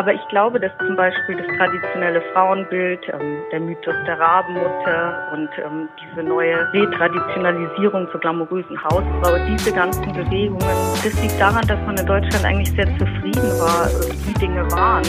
Aber 0.00 0.14
ich 0.14 0.28
glaube, 0.30 0.58
dass 0.58 0.72
zum 0.78 0.96
Beispiel 0.96 1.36
das 1.36 1.58
traditionelle 1.58 2.22
Frauenbild, 2.32 3.00
ähm, 3.12 3.42
der 3.52 3.60
Mythos 3.60 3.94
der 4.06 4.18
Rabenmutter 4.18 5.30
und 5.34 5.50
ähm, 5.62 5.90
diese 6.00 6.22
neue 6.22 6.56
Retraditionalisierung 6.72 8.08
zur 8.10 8.18
glamourösen 8.18 8.82
Hausfrau, 8.82 9.36
diese 9.46 9.70
ganzen 9.70 10.10
Bewegungen, 10.14 10.64
das 11.04 11.12
liegt 11.20 11.38
daran, 11.38 11.66
dass 11.68 11.78
man 11.84 11.98
in 11.98 12.06
Deutschland 12.06 12.42
eigentlich 12.46 12.70
sehr 12.70 12.86
zufrieden 12.96 13.42
war, 13.60 13.90
wie 14.24 14.32
Dinge 14.40 14.62
waren. 14.72 15.04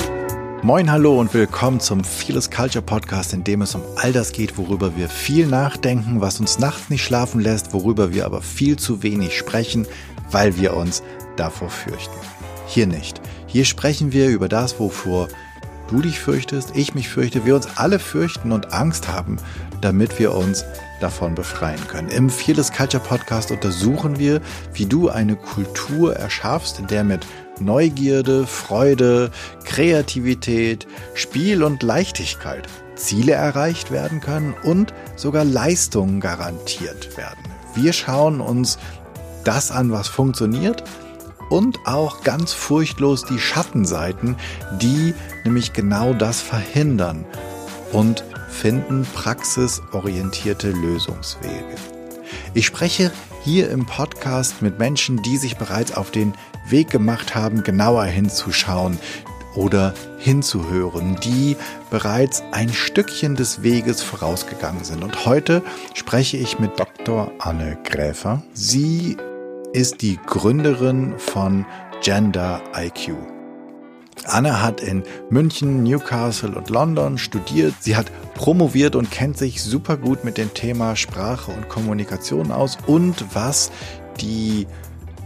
Moin, 0.61 0.91
hallo 0.91 1.21
und 1.21 1.33
willkommen 1.33 1.79
zum 1.79 2.03
Fearless 2.03 2.51
Culture 2.51 2.83
Podcast, 2.83 3.33
in 3.33 3.45
dem 3.45 3.61
es 3.61 3.73
um 3.73 3.83
all 3.95 4.11
das 4.11 4.33
geht, 4.33 4.57
worüber 4.57 4.97
wir 4.97 5.07
viel 5.07 5.47
nachdenken, 5.47 6.19
was 6.19 6.41
uns 6.41 6.59
nachts 6.59 6.89
nicht 6.89 7.05
schlafen 7.05 7.39
lässt, 7.39 7.73
worüber 7.73 8.13
wir 8.13 8.25
aber 8.25 8.41
viel 8.41 8.75
zu 8.75 9.03
wenig 9.03 9.37
sprechen, 9.37 9.87
weil 10.31 10.57
wir 10.57 10.75
uns 10.75 11.01
davor 11.37 11.69
fürchten. 11.69 12.17
Hier 12.67 12.87
nicht. 12.87 13.21
Hier 13.51 13.65
sprechen 13.65 14.13
wir 14.13 14.29
über 14.29 14.47
das, 14.47 14.79
wovor 14.79 15.27
du 15.89 16.01
dich 16.01 16.21
fürchtest, 16.21 16.71
ich 16.73 16.95
mich 16.95 17.09
fürchte, 17.09 17.45
wir 17.45 17.53
uns 17.53 17.67
alle 17.75 17.99
fürchten 17.99 18.53
und 18.53 18.71
Angst 18.71 19.09
haben, 19.09 19.35
damit 19.81 20.19
wir 20.19 20.33
uns 20.33 20.63
davon 21.01 21.35
befreien 21.35 21.85
können. 21.89 22.07
Im 22.07 22.29
Fearless 22.29 22.71
Culture 22.71 23.03
Podcast 23.03 23.51
untersuchen 23.51 24.17
wir, 24.17 24.39
wie 24.73 24.85
du 24.85 25.09
eine 25.09 25.35
Kultur 25.35 26.15
erschaffst, 26.15 26.79
in 26.79 26.87
der 26.87 27.03
mit 27.03 27.27
Neugierde, 27.59 28.47
Freude, 28.47 29.31
Kreativität, 29.65 30.87
Spiel 31.13 31.61
und 31.61 31.83
Leichtigkeit 31.83 32.69
Ziele 32.95 33.33
erreicht 33.33 33.91
werden 33.91 34.21
können 34.21 34.53
und 34.63 34.93
sogar 35.17 35.43
Leistungen 35.43 36.21
garantiert 36.21 37.17
werden. 37.17 37.51
Wir 37.75 37.91
schauen 37.91 38.39
uns 38.39 38.77
das 39.43 39.71
an, 39.71 39.91
was 39.91 40.07
funktioniert 40.07 40.85
und 41.51 41.85
auch 41.85 42.23
ganz 42.23 42.53
furchtlos 42.53 43.25
die 43.25 43.37
Schattenseiten, 43.37 44.37
die 44.81 45.13
nämlich 45.43 45.73
genau 45.73 46.13
das 46.13 46.41
verhindern 46.41 47.25
und 47.91 48.23
finden 48.49 49.05
praxisorientierte 49.13 50.71
Lösungswege. 50.71 51.75
Ich 52.53 52.65
spreche 52.65 53.11
hier 53.43 53.69
im 53.69 53.85
Podcast 53.85 54.61
mit 54.61 54.79
Menschen, 54.79 55.21
die 55.23 55.37
sich 55.37 55.57
bereits 55.57 55.93
auf 55.95 56.09
den 56.09 56.33
Weg 56.69 56.89
gemacht 56.89 57.35
haben, 57.35 57.63
genauer 57.63 58.05
hinzuschauen 58.05 58.97
oder 59.53 59.93
hinzuhören, 60.19 61.17
die 61.21 61.57
bereits 61.89 62.43
ein 62.53 62.71
Stückchen 62.71 63.35
des 63.35 63.61
Weges 63.61 64.01
vorausgegangen 64.01 64.85
sind. 64.85 65.03
Und 65.03 65.25
heute 65.25 65.63
spreche 65.95 66.37
ich 66.37 66.59
mit 66.59 66.79
Dr. 66.79 67.29
Anne 67.39 67.77
Gräfer. 67.83 68.41
Sie 68.53 69.17
ist 69.73 70.01
die 70.01 70.19
Gründerin 70.25 71.13
von 71.17 71.65
Gender 72.01 72.61
IQ. 72.75 73.13
Anne 74.25 74.61
hat 74.61 74.81
in 74.81 75.03
München, 75.29 75.83
Newcastle 75.83 76.51
und 76.55 76.69
London 76.69 77.17
studiert. 77.17 77.73
Sie 77.79 77.95
hat 77.95 78.11
promoviert 78.35 78.95
und 78.95 79.09
kennt 79.09 79.37
sich 79.37 79.63
super 79.63 79.97
gut 79.97 80.23
mit 80.23 80.37
dem 80.37 80.53
Thema 80.53 80.95
Sprache 80.95 81.51
und 81.51 81.69
Kommunikation 81.69 82.51
aus 82.51 82.77
und 82.85 83.23
was 83.33 83.71
die 84.19 84.67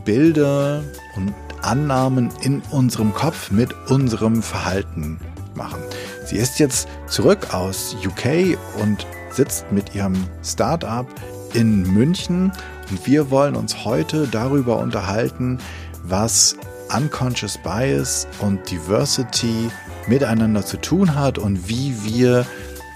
Bilder 0.05 0.83
und 1.15 1.33
Annahmen 1.61 2.29
in 2.43 2.61
unserem 2.71 3.13
Kopf 3.13 3.51
mit 3.51 3.73
unserem 3.89 4.43
Verhalten 4.43 5.19
machen. 5.55 5.81
Sie 6.25 6.37
ist 6.37 6.59
jetzt 6.59 6.87
zurück 7.07 7.53
aus 7.53 7.97
UK 8.05 8.57
und 8.81 9.05
sitzt 9.31 9.71
mit 9.71 9.95
ihrem 9.95 10.15
Startup 10.43 11.07
in 11.53 11.81
München 11.93 12.51
und 12.89 13.05
wir 13.05 13.31
wollen 13.31 13.55
uns 13.55 13.85
heute 13.85 14.27
darüber 14.27 14.77
unterhalten, 14.77 15.59
was 16.03 16.55
Unconscious 16.95 17.57
Bias 17.57 18.27
und 18.39 18.69
Diversity 18.69 19.69
miteinander 20.07 20.63
zu 20.63 20.77
tun 20.77 21.15
hat 21.15 21.37
und 21.37 21.67
wie 21.67 21.95
wir, 22.03 22.45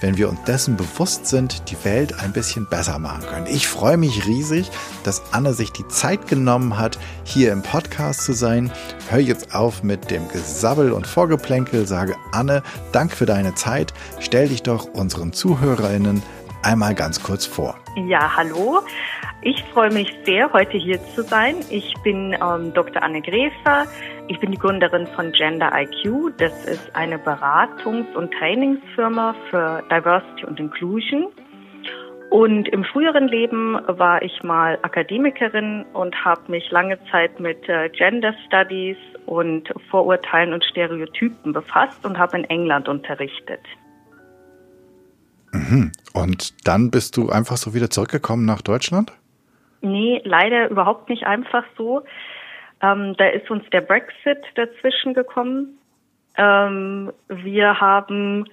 wenn 0.01 0.17
wir 0.17 0.29
uns 0.29 0.43
dessen 0.43 0.77
bewusst 0.77 1.25
sind, 1.25 1.69
die 1.71 1.83
Welt 1.83 2.19
ein 2.19 2.31
bisschen 2.31 2.67
besser 2.69 2.99
machen 2.99 3.25
können. 3.25 3.47
Ich 3.47 3.67
freue 3.67 3.97
mich 3.97 4.27
riesig, 4.27 4.69
dass 5.03 5.21
Anne 5.33 5.53
sich 5.53 5.71
die 5.71 5.87
Zeit 5.87 6.27
genommen 6.27 6.77
hat, 6.77 6.99
hier 7.23 7.51
im 7.51 7.63
Podcast 7.63 8.23
zu 8.23 8.33
sein. 8.33 8.71
Hör 9.09 9.19
jetzt 9.19 9.55
auf 9.55 9.83
mit 9.83 10.11
dem 10.11 10.27
Gesabbel 10.29 10.91
und 10.91 11.07
Vorgeplänkel, 11.07 11.87
sage 11.87 12.15
Anne, 12.31 12.61
Dank 12.91 13.11
für 13.11 13.25
deine 13.25 13.55
Zeit. 13.55 13.93
Stell 14.19 14.49
dich 14.49 14.61
doch 14.61 14.85
unseren 14.93 15.33
ZuhörerInnen 15.33 16.21
einmal 16.61 16.93
ganz 16.93 17.23
kurz 17.23 17.45
vor. 17.45 17.75
Ja, 17.95 18.35
hallo. 18.35 18.81
Ich 19.41 19.63
freue 19.73 19.91
mich 19.93 20.13
sehr, 20.25 20.51
heute 20.51 20.77
hier 20.77 21.01
zu 21.15 21.23
sein. 21.23 21.55
Ich 21.69 21.93
bin 22.03 22.33
ähm, 22.33 22.73
Dr. 22.73 23.01
Anne 23.01 23.21
Gräfer. 23.21 23.85
Ich 24.27 24.37
bin 24.41 24.51
die 24.51 24.57
Gründerin 24.57 25.07
von 25.15 25.31
Gender 25.31 25.71
IQ. 25.73 26.33
Das 26.37 26.65
ist 26.65 26.93
eine 26.93 27.17
Beratungs- 27.17 28.13
und 28.15 28.33
Trainingsfirma 28.33 29.33
für 29.49 29.81
Diversity 29.89 30.45
und 30.45 30.59
Inclusion. 30.59 31.27
Und 32.31 32.67
im 32.67 32.83
früheren 32.83 33.29
Leben 33.29 33.79
war 33.87 34.21
ich 34.21 34.43
mal 34.43 34.77
Akademikerin 34.81 35.85
und 35.93 36.13
habe 36.25 36.51
mich 36.51 36.69
lange 36.69 36.99
Zeit 37.09 37.39
mit 37.39 37.67
äh, 37.69 37.89
Gender 37.89 38.35
Studies 38.45 38.97
und 39.25 39.73
Vorurteilen 39.89 40.51
und 40.51 40.65
Stereotypen 40.65 41.53
befasst 41.53 42.05
und 42.05 42.17
habe 42.17 42.39
in 42.39 42.43
England 42.43 42.89
unterrichtet. 42.89 43.61
Mhm. 45.53 45.93
Und 46.13 46.67
dann 46.67 46.91
bist 46.91 47.15
du 47.15 47.29
einfach 47.29 47.55
so 47.55 47.73
wieder 47.73 47.89
zurückgekommen 47.89 48.45
nach 48.45 48.61
Deutschland? 48.61 49.13
Nee, 49.81 50.21
leider 50.23 50.69
überhaupt 50.69 51.09
nicht 51.09 51.25
einfach 51.25 51.63
so. 51.77 52.03
Ähm, 52.81 53.15
da 53.17 53.27
ist 53.27 53.49
uns 53.49 53.63
der 53.71 53.81
Brexit 53.81 54.39
dazwischen 54.55 55.13
gekommen. 55.13 55.79
Ähm, 56.37 57.11
wir 57.27 57.79
haben 57.79 58.45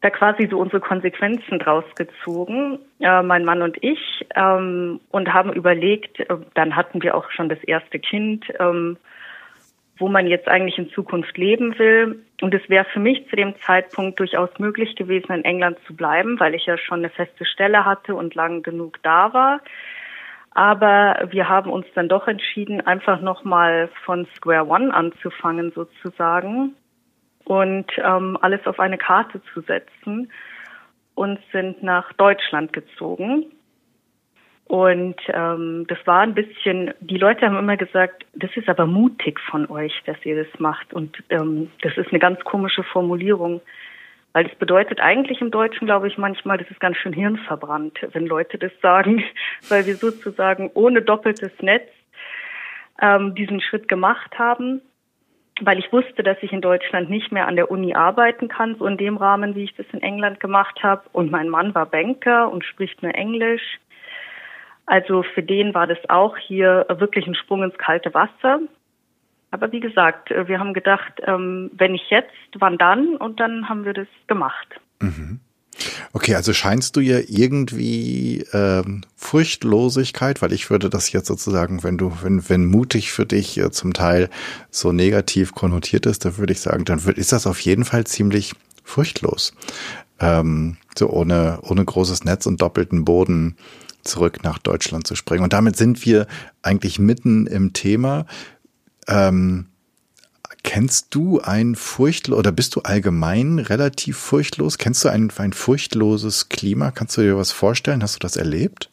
da 0.00 0.10
quasi 0.10 0.48
so 0.50 0.58
unsere 0.58 0.80
Konsequenzen 0.80 1.60
draus 1.60 1.84
gezogen, 1.94 2.80
äh, 3.00 3.22
mein 3.22 3.44
Mann 3.44 3.62
und 3.62 3.76
ich, 3.82 4.26
ähm, 4.34 5.00
und 5.10 5.32
haben 5.32 5.52
überlegt, 5.52 6.18
äh, 6.18 6.36
dann 6.54 6.74
hatten 6.74 7.02
wir 7.02 7.14
auch 7.14 7.30
schon 7.30 7.48
das 7.48 7.62
erste 7.62 8.00
Kind, 8.00 8.44
ähm, 8.58 8.96
wo 9.98 10.08
man 10.08 10.26
jetzt 10.26 10.48
eigentlich 10.48 10.78
in 10.78 10.90
Zukunft 10.90 11.38
leben 11.38 11.78
will. 11.78 12.24
Und 12.40 12.52
es 12.52 12.68
wäre 12.68 12.84
für 12.92 12.98
mich 12.98 13.28
zu 13.28 13.36
dem 13.36 13.54
Zeitpunkt 13.64 14.18
durchaus 14.18 14.50
möglich 14.58 14.96
gewesen, 14.96 15.32
in 15.32 15.44
England 15.44 15.78
zu 15.86 15.94
bleiben, 15.94 16.40
weil 16.40 16.56
ich 16.56 16.66
ja 16.66 16.76
schon 16.76 16.98
eine 16.98 17.10
feste 17.10 17.44
Stelle 17.44 17.84
hatte 17.84 18.16
und 18.16 18.34
lang 18.34 18.64
genug 18.64 18.98
da 19.04 19.32
war. 19.32 19.60
Aber 20.54 21.28
wir 21.30 21.48
haben 21.48 21.70
uns 21.70 21.86
dann 21.94 22.08
doch 22.08 22.28
entschieden, 22.28 22.80
einfach 22.86 23.20
nochmal 23.20 23.88
von 24.04 24.26
Square 24.36 24.68
One 24.68 24.92
anzufangen 24.92 25.72
sozusagen 25.72 26.74
und 27.44 27.86
ähm, 27.96 28.38
alles 28.40 28.66
auf 28.66 28.78
eine 28.78 28.98
Karte 28.98 29.40
zu 29.52 29.62
setzen 29.62 30.30
und 31.14 31.38
sind 31.52 31.82
nach 31.82 32.12
Deutschland 32.14 32.72
gezogen. 32.72 33.46
Und 34.66 35.16
ähm, 35.28 35.86
das 35.88 35.98
war 36.06 36.20
ein 36.20 36.34
bisschen, 36.34 36.94
die 37.00 37.18
Leute 37.18 37.44
haben 37.44 37.58
immer 37.58 37.76
gesagt, 37.76 38.24
das 38.34 38.50
ist 38.56 38.68
aber 38.68 38.86
mutig 38.86 39.38
von 39.40 39.68
euch, 39.70 39.92
dass 40.06 40.16
ihr 40.24 40.44
das 40.44 40.60
macht. 40.60 40.94
Und 40.94 41.22
ähm, 41.30 41.70
das 41.82 41.96
ist 41.96 42.08
eine 42.10 42.18
ganz 42.18 42.40
komische 42.40 42.82
Formulierung. 42.82 43.60
Weil 44.32 44.44
das 44.44 44.54
bedeutet 44.56 45.00
eigentlich 45.00 45.40
im 45.40 45.50
Deutschen, 45.50 45.86
glaube 45.86 46.08
ich, 46.08 46.16
manchmal, 46.16 46.56
das 46.58 46.70
ist 46.70 46.80
ganz 46.80 46.96
schön 46.96 47.12
hirnverbrannt, 47.12 47.98
wenn 48.12 48.26
Leute 48.26 48.58
das 48.58 48.72
sagen, 48.80 49.22
weil 49.68 49.86
wir 49.86 49.96
sozusagen 49.96 50.70
ohne 50.74 51.02
doppeltes 51.02 51.52
Netz 51.60 51.88
ähm, 53.00 53.34
diesen 53.34 53.60
Schritt 53.60 53.88
gemacht 53.88 54.38
haben, 54.38 54.80
weil 55.60 55.78
ich 55.78 55.92
wusste, 55.92 56.22
dass 56.22 56.38
ich 56.40 56.52
in 56.52 56.62
Deutschland 56.62 57.10
nicht 57.10 57.30
mehr 57.30 57.46
an 57.46 57.56
der 57.56 57.70
Uni 57.70 57.94
arbeiten 57.94 58.48
kann, 58.48 58.76
so 58.76 58.86
in 58.86 58.96
dem 58.96 59.16
Rahmen, 59.16 59.54
wie 59.54 59.64
ich 59.64 59.74
das 59.74 59.86
in 59.92 60.02
England 60.02 60.40
gemacht 60.40 60.82
habe. 60.82 61.02
Und 61.12 61.30
mein 61.30 61.48
Mann 61.48 61.74
war 61.74 61.86
Banker 61.86 62.50
und 62.50 62.64
spricht 62.64 63.02
nur 63.02 63.14
Englisch. 63.14 63.78
Also 64.86 65.22
für 65.22 65.42
den 65.42 65.74
war 65.74 65.86
das 65.86 65.98
auch 66.08 66.36
hier 66.36 66.86
wirklich 66.88 67.26
ein 67.26 67.34
Sprung 67.34 67.62
ins 67.62 67.76
kalte 67.78 68.14
Wasser. 68.14 68.60
Aber 69.52 69.70
wie 69.70 69.80
gesagt, 69.80 70.32
äh, 70.32 70.48
wir 70.48 70.58
haben 70.58 70.74
gedacht, 70.74 71.12
ähm, 71.24 71.70
wenn 71.74 71.92
nicht 71.92 72.10
jetzt, 72.10 72.32
wann 72.58 72.78
dann? 72.78 73.16
Und 73.16 73.38
dann 73.38 73.68
haben 73.68 73.84
wir 73.84 73.92
das 73.92 74.08
gemacht. 74.26 74.80
Mhm. 75.00 75.38
Okay, 76.12 76.34
also 76.34 76.52
scheinst 76.52 76.96
du 76.96 77.00
ja 77.00 77.18
irgendwie 77.26 78.44
ähm, 78.52 79.02
Furchtlosigkeit, 79.16 80.42
weil 80.42 80.52
ich 80.52 80.68
würde 80.70 80.90
das 80.90 81.12
jetzt 81.12 81.26
sozusagen, 81.28 81.82
wenn 81.82 81.96
du, 81.96 82.12
wenn, 82.22 82.48
wenn 82.48 82.66
mutig 82.66 83.12
für 83.12 83.26
dich 83.26 83.58
äh, 83.58 83.70
zum 83.70 83.92
Teil 83.92 84.28
so 84.70 84.92
negativ 84.92 85.54
konnotiert 85.54 86.06
ist, 86.06 86.24
dann 86.24 86.38
würde 86.38 86.52
ich 86.52 86.60
sagen, 86.60 86.84
dann 86.84 87.04
wird, 87.04 87.18
ist 87.18 87.32
das 87.32 87.46
auf 87.46 87.60
jeden 87.60 87.84
Fall 87.84 88.04
ziemlich 88.04 88.54
furchtlos. 88.84 89.54
Ähm, 90.20 90.76
so 90.96 91.08
ohne, 91.08 91.58
ohne 91.62 91.84
großes 91.84 92.24
Netz 92.24 92.46
und 92.46 92.60
doppelten 92.60 93.04
Boden 93.04 93.56
zurück 94.02 94.42
nach 94.42 94.58
Deutschland 94.58 95.06
zu 95.06 95.14
springen. 95.14 95.44
Und 95.44 95.52
damit 95.52 95.76
sind 95.76 96.04
wir 96.04 96.26
eigentlich 96.62 96.98
mitten 96.98 97.46
im 97.46 97.72
Thema. 97.72 98.26
Ähm, 99.08 99.66
kennst 100.62 101.14
du 101.14 101.40
ein 101.40 101.74
furchtlos 101.74 102.38
oder 102.38 102.52
bist 102.52 102.76
du 102.76 102.80
allgemein 102.82 103.58
relativ 103.58 104.16
furchtlos? 104.18 104.78
Kennst 104.78 105.04
du 105.04 105.08
ein, 105.08 105.30
ein 105.38 105.52
furchtloses 105.52 106.48
Klima? 106.48 106.90
Kannst 106.90 107.16
du 107.16 107.22
dir 107.22 107.36
was 107.36 107.52
vorstellen? 107.52 108.02
Hast 108.02 108.16
du 108.16 108.20
das 108.20 108.36
erlebt? 108.36 108.90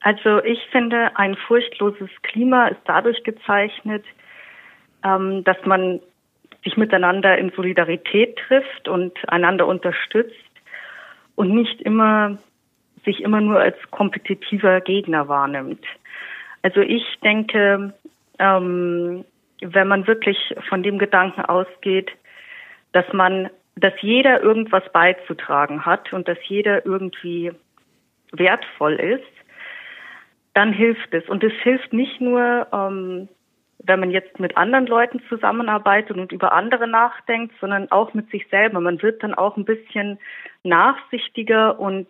Also 0.00 0.42
ich 0.42 0.58
finde, 0.72 1.16
ein 1.16 1.36
furchtloses 1.36 2.10
Klima 2.22 2.68
ist 2.68 2.80
dadurch 2.84 3.22
gezeichnet, 3.22 4.04
ähm, 5.04 5.44
dass 5.44 5.56
man 5.64 6.00
sich 6.64 6.76
miteinander 6.76 7.38
in 7.38 7.50
Solidarität 7.50 8.36
trifft 8.36 8.88
und 8.88 9.12
einander 9.28 9.66
unterstützt 9.66 10.34
und 11.34 11.54
nicht 11.54 11.80
immer 11.80 12.38
sich 13.04 13.20
immer 13.20 13.40
nur 13.40 13.58
als 13.58 13.76
kompetitiver 13.90 14.80
Gegner 14.80 15.26
wahrnimmt. 15.26 15.84
Also 16.62 16.80
ich 16.80 17.04
denke, 17.22 17.92
ähm, 18.38 19.24
wenn 19.60 19.88
man 19.88 20.06
wirklich 20.06 20.54
von 20.68 20.82
dem 20.82 20.98
Gedanken 20.98 21.42
ausgeht, 21.42 22.10
dass 22.92 23.10
man, 23.12 23.50
dass 23.76 23.94
jeder 24.00 24.42
irgendwas 24.42 24.84
beizutragen 24.92 25.84
hat 25.86 26.12
und 26.12 26.28
dass 26.28 26.38
jeder 26.44 26.84
irgendwie 26.84 27.52
wertvoll 28.32 28.94
ist, 28.94 29.24
dann 30.54 30.72
hilft 30.72 31.12
es. 31.14 31.28
Und 31.28 31.42
es 31.42 31.52
hilft 31.62 31.92
nicht 31.92 32.20
nur, 32.20 32.66
ähm, 32.72 33.28
wenn 33.78 34.00
man 34.00 34.10
jetzt 34.10 34.38
mit 34.38 34.56
anderen 34.56 34.86
Leuten 34.86 35.20
zusammenarbeitet 35.28 36.16
und 36.16 36.30
über 36.32 36.52
andere 36.52 36.86
nachdenkt, 36.86 37.54
sondern 37.60 37.90
auch 37.90 38.14
mit 38.14 38.30
sich 38.30 38.46
selber. 38.48 38.80
Man 38.80 39.02
wird 39.02 39.22
dann 39.22 39.34
auch 39.34 39.56
ein 39.56 39.64
bisschen 39.64 40.18
nachsichtiger 40.62 41.80
und 41.80 42.08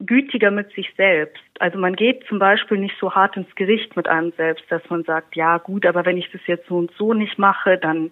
gütiger 0.00 0.50
mit 0.50 0.72
sich 0.72 0.92
selbst. 0.96 1.42
Also 1.58 1.78
man 1.78 1.94
geht 1.94 2.24
zum 2.26 2.38
Beispiel 2.38 2.78
nicht 2.78 2.96
so 3.00 3.14
hart 3.14 3.36
ins 3.36 3.54
Gericht 3.54 3.96
mit 3.96 4.08
einem 4.08 4.32
selbst, 4.36 4.64
dass 4.70 4.82
man 4.88 5.04
sagt, 5.04 5.36
ja 5.36 5.58
gut, 5.58 5.86
aber 5.86 6.06
wenn 6.06 6.16
ich 6.16 6.30
das 6.32 6.40
jetzt 6.46 6.66
so 6.68 6.78
und 6.78 6.90
so 6.96 7.14
nicht 7.14 7.38
mache, 7.38 7.78
dann 7.78 8.10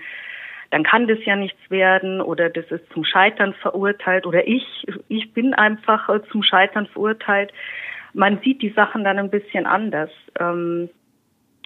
dann 0.71 0.85
kann 0.85 1.09
das 1.09 1.19
ja 1.25 1.35
nichts 1.35 1.59
werden 1.71 2.21
oder 2.21 2.51
das 2.51 2.67
ist 2.71 2.85
zum 2.93 3.03
Scheitern 3.03 3.55
verurteilt 3.55 4.27
oder 4.27 4.47
ich 4.47 4.87
ich 5.09 5.33
bin 5.33 5.55
einfach 5.55 6.11
zum 6.31 6.43
Scheitern 6.43 6.87
verurteilt. 6.87 7.53
Man 8.13 8.41
sieht 8.43 8.61
die 8.61 8.73
Sachen 8.73 9.03
dann 9.03 9.19
ein 9.19 9.31
bisschen 9.31 9.65
anders. 9.65 10.11
Ähm, 10.39 10.91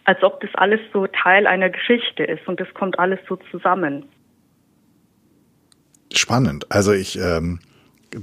als 0.05 0.23
ob 0.23 0.41
das 0.41 0.51
alles 0.55 0.81
so 0.93 1.07
Teil 1.07 1.47
einer 1.47 1.71
Geschichte 1.71 2.25
ist 2.25 2.47
und 2.49 2.61
das 2.61 2.73
kommt 2.75 2.99
alles 2.99 3.21
so 3.29 3.37
zusammen. 3.51 4.05
Spannend. 6.13 6.71
Also 6.71 6.93
ich 6.93 7.19
ähm, 7.19 7.61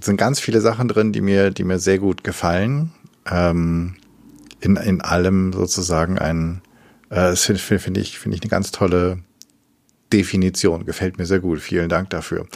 sind 0.02 0.18
ganz 0.18 0.40
viele 0.40 0.62
Sachen 0.62 0.88
drin, 0.88 1.12
die 1.12 1.22
mir, 1.22 1.52
die 1.52 1.64
mir 1.64 1.80
sehr 1.80 2.00
gut 2.00 2.24
gefallen. 2.24 2.92
Ähm, 3.30 3.96
in, 4.62 4.76
in 4.76 5.02
allem 5.02 5.54
sozusagen 5.54 6.18
ein, 6.18 6.62
äh, 7.10 7.36
finde 7.36 7.60
find 7.60 7.98
ich, 7.98 8.20
finde 8.20 8.36
ich 8.36 8.42
eine 8.42 8.50
ganz 8.50 8.72
tolle 8.72 9.20
Definition. 10.12 10.86
Gefällt 10.86 11.18
mir 11.18 11.26
sehr 11.26 11.40
gut. 11.40 11.60
Vielen 11.60 11.90
Dank 11.90 12.10
dafür. 12.10 12.48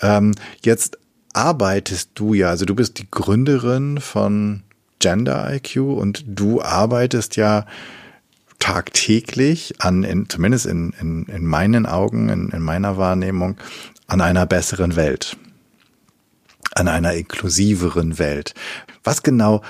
Ähm, 0.00 0.34
jetzt 0.62 0.98
arbeitest 1.32 2.10
du 2.14 2.34
ja, 2.34 2.50
also 2.50 2.64
du 2.64 2.74
bist 2.74 2.98
die 2.98 3.10
Gründerin 3.10 4.00
von 4.00 4.62
Gender 4.98 5.52
IQ 5.52 5.76
und 5.78 6.24
du 6.26 6.62
arbeitest 6.62 7.36
ja 7.36 7.66
tagtäglich 8.58 9.74
an, 9.80 10.04
in, 10.04 10.28
zumindest 10.28 10.66
in, 10.66 10.94
in, 11.00 11.24
in 11.24 11.44
meinen 11.44 11.84
Augen, 11.84 12.28
in, 12.28 12.50
in 12.50 12.60
meiner 12.60 12.96
Wahrnehmung, 12.96 13.56
an 14.06 14.20
einer 14.20 14.46
besseren 14.46 14.94
Welt, 14.94 15.36
an 16.74 16.88
einer 16.88 17.14
inklusiveren 17.14 18.18
Welt. 18.18 18.54
Was 19.04 19.22
genau 19.22 19.62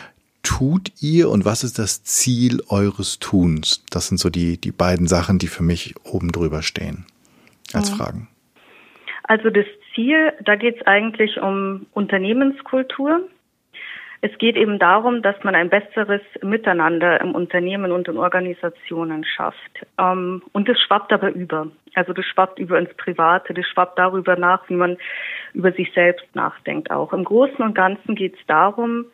tut 0.43 0.93
ihr 1.01 1.31
und 1.31 1.45
was 1.45 1.65
ist 1.65 1.79
das 1.79 2.03
Ziel 2.05 2.63
eures 2.69 3.19
Tuns? 3.19 3.85
Das 3.91 4.09
sind 4.09 4.19
so 4.19 4.31
die, 4.31 4.61
die 4.61 4.73
beiden 4.73 5.07
Sachen, 5.07 5.39
die 5.39 5.47
für 5.47 5.63
mich 5.63 5.95
oben 6.05 6.33
drüber 6.33 6.63
stehen 6.63 7.07
als 7.73 7.93
mhm. 7.93 7.97
Fragen. 7.97 8.29
Also 9.25 9.51
das 9.51 9.67
Ziel, 9.95 10.33
da 10.45 10.57
geht 10.57 10.77
es 10.81 10.87
eigentlich 10.87 11.39
um 11.39 11.87
Unternehmenskultur. 11.93 13.29
Es 14.25 14.39
geht 14.39 14.57
eben 14.57 14.79
darum, 14.79 15.21
dass 15.21 15.35
man 15.43 15.57
ein 15.57 15.69
besseres 15.69 16.21
Miteinander 16.43 17.21
im 17.21 17.35
Unternehmen 17.35 17.91
und 17.91 18.07
in 18.07 18.19
Organisationen 18.19 19.25
schafft. 19.25 19.85
Ähm, 19.99 20.43
und 20.53 20.69
das 20.69 20.79
schwappt 20.81 21.13
aber 21.13 21.33
über. 21.33 21.67
Also 21.95 22.13
das 22.13 22.25
schwappt 22.27 22.61
über 22.61 22.79
ins 22.79 22.95
Private, 22.95 23.53
das 23.53 23.67
schwappt 23.67 23.99
darüber 23.99 24.37
nach, 24.37 24.69
wie 24.69 24.77
man 24.77 24.97
über 25.55 25.73
sich 25.73 25.93
selbst 25.93 26.25
nachdenkt 26.37 26.93
auch. 26.93 27.13
Im 27.13 27.25
Großen 27.25 27.63
und 27.65 27.75
Ganzen 27.75 28.15
geht 28.15 28.35
es 28.39 28.47
darum, 28.47 29.07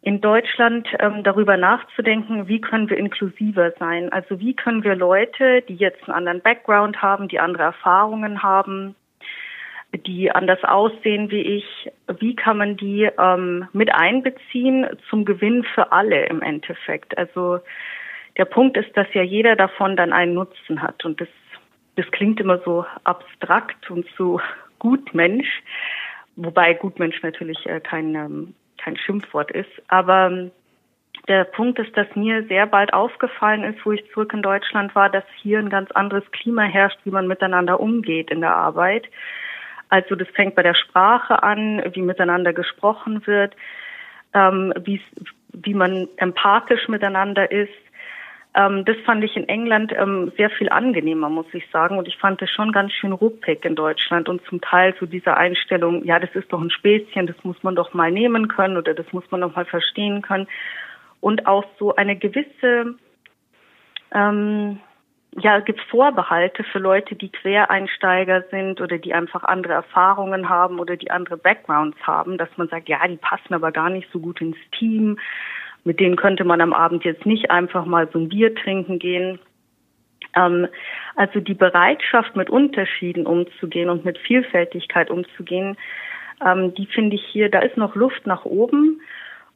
in 0.00 0.20
Deutschland 0.20 0.86
ähm, 1.00 1.24
darüber 1.24 1.56
nachzudenken, 1.56 2.46
wie 2.46 2.60
können 2.60 2.88
wir 2.88 2.96
inklusiver 2.96 3.72
sein. 3.80 4.12
Also 4.12 4.38
wie 4.38 4.54
können 4.54 4.84
wir 4.84 4.94
Leute, 4.94 5.62
die 5.62 5.74
jetzt 5.74 6.04
einen 6.04 6.14
anderen 6.14 6.40
Background 6.40 7.02
haben, 7.02 7.26
die 7.26 7.40
andere 7.40 7.64
Erfahrungen 7.64 8.44
haben, 8.44 8.94
die 9.98 10.30
anders 10.30 10.62
aussehen 10.64 11.30
wie 11.30 11.42
ich, 11.42 11.90
wie 12.18 12.34
kann 12.34 12.58
man 12.58 12.76
die 12.76 13.08
ähm, 13.18 13.68
mit 13.72 13.94
einbeziehen 13.94 14.86
zum 15.08 15.24
Gewinn 15.24 15.64
für 15.74 15.92
alle 15.92 16.26
im 16.26 16.42
Endeffekt? 16.42 17.16
Also 17.18 17.60
der 18.36 18.44
Punkt 18.44 18.76
ist, 18.76 18.96
dass 18.96 19.06
ja 19.14 19.22
jeder 19.22 19.56
davon 19.56 19.96
dann 19.96 20.12
einen 20.12 20.34
Nutzen 20.34 20.82
hat 20.82 21.04
und 21.04 21.20
das, 21.20 21.28
das 21.96 22.10
klingt 22.10 22.40
immer 22.40 22.58
so 22.64 22.84
abstrakt 23.04 23.90
und 23.90 24.06
so 24.16 24.40
Gutmensch, 24.78 25.62
wobei 26.36 26.74
Gutmensch 26.74 27.22
natürlich 27.22 27.64
äh, 27.66 27.80
kein, 27.80 28.14
ähm, 28.14 28.54
kein 28.78 28.96
Schimpfwort 28.96 29.50
ist, 29.50 29.70
aber 29.88 30.26
ähm, 30.26 30.50
der 31.28 31.44
Punkt 31.44 31.78
ist, 31.78 31.96
dass 31.96 32.06
mir 32.14 32.44
sehr 32.44 32.66
bald 32.66 32.92
aufgefallen 32.92 33.64
ist, 33.64 33.84
wo 33.84 33.92
ich 33.92 34.08
zurück 34.12 34.32
in 34.32 34.42
Deutschland 34.42 34.94
war, 34.94 35.10
dass 35.10 35.24
hier 35.42 35.58
ein 35.58 35.70
ganz 35.70 35.90
anderes 35.90 36.24
Klima 36.30 36.62
herrscht, 36.62 36.98
wie 37.04 37.10
man 37.10 37.26
miteinander 37.26 37.80
umgeht 37.80 38.30
in 38.30 38.40
der 38.40 38.54
Arbeit. 38.54 39.08
Also 39.88 40.14
das 40.14 40.28
fängt 40.28 40.54
bei 40.54 40.62
der 40.62 40.74
Sprache 40.74 41.42
an, 41.42 41.82
wie 41.92 42.02
miteinander 42.02 42.52
gesprochen 42.52 43.26
wird, 43.26 43.54
ähm, 44.34 44.72
wie, 44.84 45.74
man 45.74 46.08
empathisch 46.16 46.88
miteinander 46.88 47.50
ist. 47.50 47.72
Ähm, 48.54 48.84
das 48.84 48.96
fand 49.04 49.22
ich 49.22 49.36
in 49.36 49.48
England 49.48 49.92
ähm, 49.96 50.32
sehr 50.36 50.50
viel 50.50 50.68
angenehmer, 50.70 51.28
muss 51.28 51.46
ich 51.52 51.68
sagen. 51.70 51.98
Und 51.98 52.08
ich 52.08 52.16
fand 52.16 52.42
es 52.42 52.50
schon 52.50 52.72
ganz 52.72 52.92
schön 52.92 53.12
ruppig 53.12 53.64
in 53.64 53.76
Deutschland 53.76 54.28
und 54.28 54.44
zum 54.46 54.60
Teil 54.60 54.94
so 54.98 55.06
diese 55.06 55.36
Einstellung, 55.36 56.04
ja, 56.04 56.18
das 56.18 56.34
ist 56.34 56.52
doch 56.52 56.60
ein 56.60 56.70
Späßchen, 56.70 57.26
das 57.26 57.36
muss 57.44 57.62
man 57.62 57.76
doch 57.76 57.94
mal 57.94 58.10
nehmen 58.10 58.48
können 58.48 58.76
oder 58.76 58.94
das 58.94 59.12
muss 59.12 59.30
man 59.30 59.42
doch 59.42 59.54
mal 59.54 59.66
verstehen 59.66 60.22
können. 60.22 60.48
Und 61.20 61.46
auch 61.46 61.64
so 61.78 61.94
eine 61.94 62.16
gewisse 62.16 62.96
ähm, 64.12 64.80
ja, 65.38 65.60
gibt 65.60 65.80
Vorbehalte 65.82 66.64
für 66.64 66.78
Leute, 66.78 67.14
die 67.14 67.30
Quereinsteiger 67.30 68.44
sind 68.50 68.80
oder 68.80 68.98
die 68.98 69.12
einfach 69.12 69.44
andere 69.44 69.74
Erfahrungen 69.74 70.48
haben 70.48 70.78
oder 70.78 70.96
die 70.96 71.10
andere 71.10 71.36
Backgrounds 71.36 71.98
haben, 72.06 72.38
dass 72.38 72.48
man 72.56 72.68
sagt, 72.68 72.88
ja, 72.88 73.06
die 73.06 73.16
passen 73.16 73.52
aber 73.52 73.70
gar 73.70 73.90
nicht 73.90 74.08
so 74.12 74.18
gut 74.18 74.40
ins 74.40 74.56
Team. 74.78 75.18
Mit 75.84 76.00
denen 76.00 76.16
könnte 76.16 76.44
man 76.44 76.60
am 76.60 76.72
Abend 76.72 77.04
jetzt 77.04 77.26
nicht 77.26 77.50
einfach 77.50 77.84
mal 77.84 78.08
so 78.12 78.18
ein 78.18 78.28
Bier 78.28 78.54
trinken 78.54 78.98
gehen. 78.98 79.38
Ähm, 80.34 80.68
also 81.16 81.40
die 81.40 81.54
Bereitschaft, 81.54 82.34
mit 82.34 82.48
Unterschieden 82.48 83.26
umzugehen 83.26 83.90
und 83.90 84.04
mit 84.04 84.18
Vielfältigkeit 84.18 85.10
umzugehen, 85.10 85.76
ähm, 86.44 86.74
die 86.74 86.86
finde 86.86 87.16
ich 87.16 87.24
hier, 87.26 87.50
da 87.50 87.60
ist 87.60 87.76
noch 87.76 87.94
Luft 87.94 88.26
nach 88.26 88.44
oben. 88.46 89.00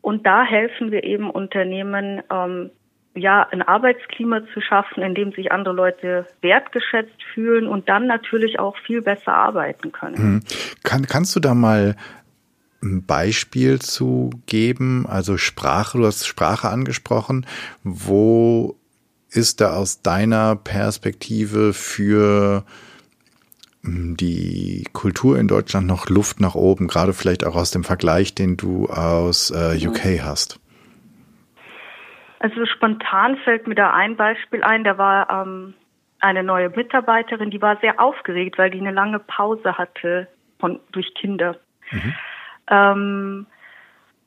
Und 0.02 0.26
da 0.26 0.44
helfen 0.44 0.90
wir 0.90 1.04
eben 1.04 1.30
Unternehmen, 1.30 2.22
ähm, 2.30 2.70
ja, 3.14 3.46
ein 3.50 3.62
Arbeitsklima 3.62 4.42
zu 4.54 4.60
schaffen, 4.60 5.02
in 5.02 5.14
dem 5.14 5.32
sich 5.32 5.50
andere 5.50 5.74
Leute 5.74 6.26
wertgeschätzt 6.42 7.22
fühlen 7.34 7.66
und 7.66 7.88
dann 7.88 8.06
natürlich 8.06 8.58
auch 8.58 8.76
viel 8.86 9.02
besser 9.02 9.34
arbeiten 9.34 9.92
können. 9.92 10.34
Mhm. 10.34 10.42
Kann, 10.84 11.06
kannst 11.06 11.34
du 11.34 11.40
da 11.40 11.54
mal 11.54 11.96
ein 12.82 13.04
Beispiel 13.04 13.80
zu 13.80 14.30
geben? 14.46 15.06
Also 15.08 15.36
Sprache, 15.36 15.98
du 15.98 16.06
hast 16.06 16.26
Sprache 16.26 16.68
angesprochen. 16.68 17.46
Wo 17.82 18.76
ist 19.30 19.60
da 19.60 19.74
aus 19.74 20.02
deiner 20.02 20.56
Perspektive 20.56 21.72
für 21.72 22.64
hm, 23.82 24.16
die 24.16 24.84
Kultur 24.92 25.38
in 25.38 25.48
Deutschland 25.48 25.86
noch 25.86 26.08
Luft 26.08 26.40
nach 26.40 26.54
oben, 26.54 26.86
gerade 26.86 27.12
vielleicht 27.12 27.44
auch 27.44 27.56
aus 27.56 27.70
dem 27.72 27.84
Vergleich, 27.84 28.34
den 28.34 28.56
du 28.56 28.86
aus 28.86 29.50
äh, 29.50 29.84
UK 29.84 30.04
mhm. 30.04 30.24
hast? 30.24 30.60
Also 32.40 32.64
spontan 32.66 33.36
fällt 33.36 33.66
mir 33.66 33.74
da 33.74 33.92
ein 33.92 34.16
Beispiel 34.16 34.62
ein, 34.62 34.82
da 34.82 34.96
war 34.98 35.30
ähm, 35.30 35.74
eine 36.20 36.42
neue 36.42 36.70
Mitarbeiterin, 36.70 37.50
die 37.50 37.60
war 37.62 37.76
sehr 37.80 38.00
aufgeregt, 38.00 38.58
weil 38.58 38.70
die 38.70 38.80
eine 38.80 38.92
lange 38.92 39.18
Pause 39.18 39.76
hatte 39.76 40.26
von 40.58 40.80
durch 40.90 41.14
Kinder. 41.14 41.56
Mhm. 41.90 42.14
Ähm, 42.68 43.46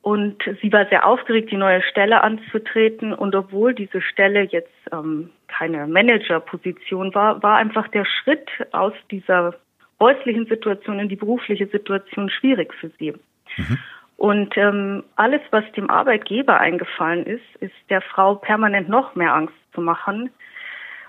und 0.03 0.43
sie 0.61 0.71
war 0.71 0.85
sehr 0.89 1.07
aufgeregt, 1.07 1.49
die 1.49 1.57
neue 1.57 1.81
Stelle 1.81 2.21
anzutreten. 2.21 3.13
Und 3.13 3.35
obwohl 3.35 3.73
diese 3.73 4.01
Stelle 4.01 4.43
jetzt 4.43 4.73
ähm, 4.91 5.29
keine 5.47 5.87
Managerposition 5.87 7.15
war, 7.15 7.41
war 7.41 7.55
einfach 7.55 7.87
der 7.87 8.05
Schritt 8.05 8.49
aus 8.73 8.93
dieser 9.09 9.55
häuslichen 9.99 10.45
Situation 10.45 10.99
in 10.99 11.09
die 11.09 11.15
berufliche 11.15 11.67
Situation 11.67 12.29
schwierig 12.29 12.73
für 12.73 12.89
sie. 12.99 13.13
Mhm. 13.57 13.77
Und 14.17 14.55
ähm, 14.57 15.03
alles, 15.15 15.41
was 15.51 15.63
dem 15.75 15.89
Arbeitgeber 15.89 16.59
eingefallen 16.59 17.25
ist, 17.25 17.43
ist 17.59 17.73
der 17.89 18.01
Frau 18.01 18.35
permanent 18.35 18.87
noch 18.89 19.15
mehr 19.15 19.33
Angst 19.33 19.55
zu 19.73 19.81
machen 19.81 20.29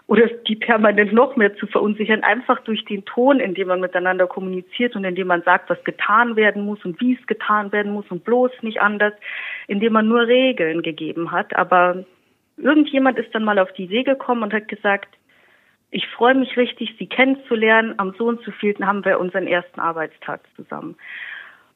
oder 0.06 0.26
die 0.26 0.56
permanent 0.56 1.12
noch 1.12 1.36
mehr 1.36 1.56
zu 1.56 1.66
verunsichern, 1.66 2.22
einfach 2.22 2.60
durch 2.60 2.84
den 2.84 3.04
Ton, 3.06 3.40
in 3.40 3.54
dem 3.54 3.68
man 3.68 3.80
miteinander 3.80 4.26
kommuniziert 4.26 4.94
und 4.96 5.04
in 5.04 5.14
dem 5.14 5.28
man 5.28 5.42
sagt, 5.42 5.70
was 5.70 5.82
getan 5.84 6.36
werden 6.36 6.64
muss 6.64 6.84
und 6.84 7.00
wie 7.00 7.14
es 7.18 7.26
getan 7.26 7.72
werden 7.72 7.92
muss 7.92 8.10
und 8.10 8.22
bloß 8.24 8.50
nicht 8.62 8.82
anders, 8.82 9.14
indem 9.66 9.94
man 9.94 10.06
nur 10.06 10.26
Regeln 10.26 10.82
gegeben 10.82 11.30
hat. 11.30 11.56
Aber 11.56 12.04
irgendjemand 12.58 13.18
ist 13.18 13.34
dann 13.34 13.44
mal 13.44 13.58
auf 13.58 13.72
die 13.72 13.84
Idee 13.84 14.02
gekommen 14.02 14.42
und 14.42 14.52
hat 14.52 14.68
gesagt, 14.68 15.08
ich 15.90 16.06
freue 16.08 16.34
mich 16.34 16.56
richtig, 16.56 16.96
Sie 16.98 17.06
kennenzulernen. 17.06 17.94
Am 17.98 18.14
so 18.18 18.26
und 18.26 18.42
so 18.42 18.50
vielten 18.50 18.86
haben 18.86 19.04
wir 19.04 19.20
unseren 19.20 19.46
ersten 19.46 19.80
Arbeitstag 19.80 20.40
zusammen. 20.56 20.96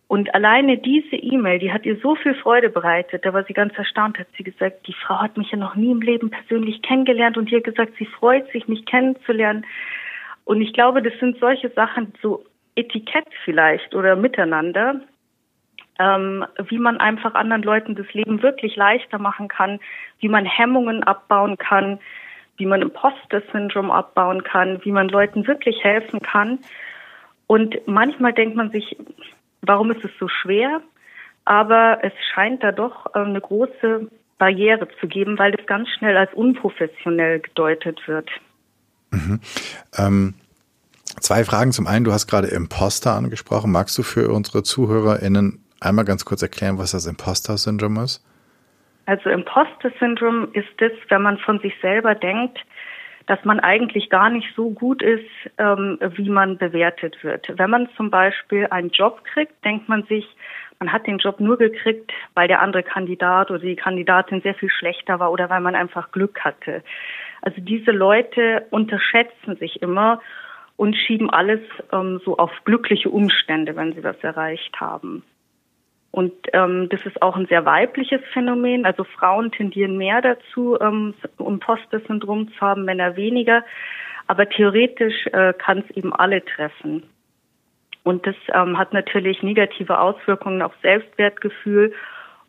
Und 0.08 0.34
alleine 0.34 0.78
diese 0.78 1.16
E-Mail, 1.16 1.58
die 1.58 1.70
hat 1.70 1.84
ihr 1.84 1.98
so 2.00 2.14
viel 2.14 2.34
Freude 2.34 2.70
bereitet. 2.70 3.26
Da 3.26 3.34
war 3.34 3.44
sie 3.44 3.52
ganz 3.52 3.76
erstaunt, 3.76 4.18
hat 4.18 4.26
sie 4.38 4.42
gesagt, 4.42 4.86
die 4.86 4.94
Frau 4.94 5.20
hat 5.20 5.36
mich 5.36 5.50
ja 5.50 5.58
noch 5.58 5.76
nie 5.76 5.90
im 5.90 6.00
Leben 6.00 6.30
persönlich 6.30 6.80
kennengelernt 6.80 7.36
und 7.36 7.52
ihr 7.52 7.60
gesagt, 7.60 7.92
sie 7.98 8.06
freut 8.06 8.50
sich, 8.50 8.66
mich 8.68 8.86
kennenzulernen. 8.86 9.66
Und 10.46 10.62
ich 10.62 10.72
glaube, 10.72 11.02
das 11.02 11.12
sind 11.20 11.38
solche 11.38 11.68
Sachen, 11.68 12.14
so 12.22 12.42
Etikett 12.74 13.26
vielleicht 13.44 13.94
oder 13.94 14.16
miteinander, 14.16 15.02
ähm, 15.98 16.46
wie 16.68 16.78
man 16.78 16.96
einfach 16.96 17.34
anderen 17.34 17.62
Leuten 17.62 17.94
das 17.94 18.10
Leben 18.14 18.42
wirklich 18.42 18.76
leichter 18.76 19.18
machen 19.18 19.48
kann, 19.48 19.78
wie 20.20 20.28
man 20.28 20.46
Hemmungen 20.46 21.02
abbauen 21.02 21.58
kann, 21.58 21.98
wie 22.56 22.64
man 22.64 22.80
Imposter-Syndrom 22.80 23.90
abbauen 23.90 24.42
kann, 24.42 24.82
wie 24.84 24.92
man 24.92 25.10
Leuten 25.10 25.46
wirklich 25.46 25.84
helfen 25.84 26.20
kann. 26.20 26.60
Und 27.46 27.76
manchmal 27.86 28.32
denkt 28.32 28.56
man 28.56 28.70
sich, 28.70 28.96
warum 29.62 29.90
ist 29.90 30.04
es 30.04 30.10
so 30.18 30.28
schwer? 30.28 30.80
Aber 31.44 31.98
es 32.02 32.12
scheint 32.34 32.62
da 32.62 32.72
doch 32.72 33.14
äh, 33.14 33.20
eine 33.20 33.40
große 33.40 34.08
Barriere 34.38 34.88
zu 35.00 35.08
geben, 35.08 35.38
weil 35.38 35.52
das 35.52 35.66
ganz 35.66 35.88
schnell 35.98 36.16
als 36.16 36.32
unprofessionell 36.34 37.40
gedeutet 37.40 38.00
wird. 38.06 38.28
Mhm. 39.10 39.40
Ähm, 39.96 40.34
zwei 41.20 41.44
Fragen. 41.44 41.72
Zum 41.72 41.86
einen, 41.86 42.04
du 42.04 42.12
hast 42.12 42.26
gerade 42.26 42.48
Imposter 42.48 43.14
angesprochen. 43.14 43.72
Magst 43.72 43.96
du 43.98 44.02
für 44.02 44.30
unsere 44.30 44.62
ZuhörerInnen 44.62 45.64
einmal 45.80 46.04
ganz 46.04 46.24
kurz 46.24 46.42
erklären, 46.42 46.78
was 46.78 46.92
das 46.92 47.06
Imposter-Syndrom 47.06 47.98
ist? 47.98 48.24
Also 49.06 49.30
Imposter-Syndrom 49.30 50.48
ist 50.52 50.80
es, 50.80 50.92
wenn 51.08 51.22
man 51.22 51.38
von 51.38 51.60
sich 51.60 51.72
selber 51.80 52.14
denkt, 52.14 52.58
dass 53.28 53.44
man 53.44 53.60
eigentlich 53.60 54.08
gar 54.08 54.30
nicht 54.30 54.48
so 54.56 54.70
gut 54.70 55.02
ist, 55.02 55.28
ähm, 55.58 55.98
wie 56.16 56.30
man 56.30 56.56
bewertet 56.56 57.22
wird. 57.22 57.52
Wenn 57.56 57.68
man 57.70 57.88
zum 57.94 58.10
Beispiel 58.10 58.66
einen 58.70 58.88
Job 58.88 59.22
kriegt, 59.24 59.62
denkt 59.64 59.86
man 59.88 60.02
sich, 60.04 60.26
man 60.80 60.92
hat 60.92 61.06
den 61.06 61.18
Job 61.18 61.38
nur 61.38 61.58
gekriegt, 61.58 62.10
weil 62.34 62.48
der 62.48 62.62
andere 62.62 62.82
Kandidat 62.82 63.50
oder 63.50 63.60
die 63.60 63.76
Kandidatin 63.76 64.40
sehr 64.40 64.54
viel 64.54 64.70
schlechter 64.70 65.20
war 65.20 65.30
oder 65.30 65.50
weil 65.50 65.60
man 65.60 65.74
einfach 65.74 66.10
Glück 66.10 66.40
hatte. 66.40 66.82
Also 67.42 67.60
diese 67.60 67.90
Leute 67.90 68.66
unterschätzen 68.70 69.56
sich 69.56 69.82
immer 69.82 70.20
und 70.76 70.96
schieben 70.96 71.28
alles 71.28 71.60
ähm, 71.92 72.20
so 72.24 72.38
auf 72.38 72.52
glückliche 72.64 73.10
Umstände, 73.10 73.76
wenn 73.76 73.92
sie 73.92 74.04
was 74.04 74.16
erreicht 74.22 74.80
haben. 74.80 75.22
Und 76.10 76.32
ähm, 76.52 76.88
das 76.88 77.04
ist 77.04 77.20
auch 77.22 77.36
ein 77.36 77.46
sehr 77.46 77.64
weibliches 77.64 78.20
Phänomen. 78.32 78.86
Also 78.86 79.04
Frauen 79.04 79.52
tendieren 79.52 79.96
mehr 79.98 80.22
dazu, 80.22 80.78
ähm, 80.80 81.14
Imposter-Syndrom 81.38 82.50
zu 82.52 82.60
haben, 82.60 82.84
Männer 82.84 83.16
weniger. 83.16 83.62
Aber 84.26 84.48
theoretisch 84.48 85.26
äh, 85.26 85.52
kann 85.52 85.84
es 85.86 85.96
eben 85.96 86.12
alle 86.12 86.44
treffen. 86.44 87.02
Und 88.04 88.26
das 88.26 88.36
ähm, 88.54 88.78
hat 88.78 88.92
natürlich 88.94 89.42
negative 89.42 90.00
Auswirkungen 90.00 90.62
auf 90.62 90.72
Selbstwertgefühl 90.82 91.92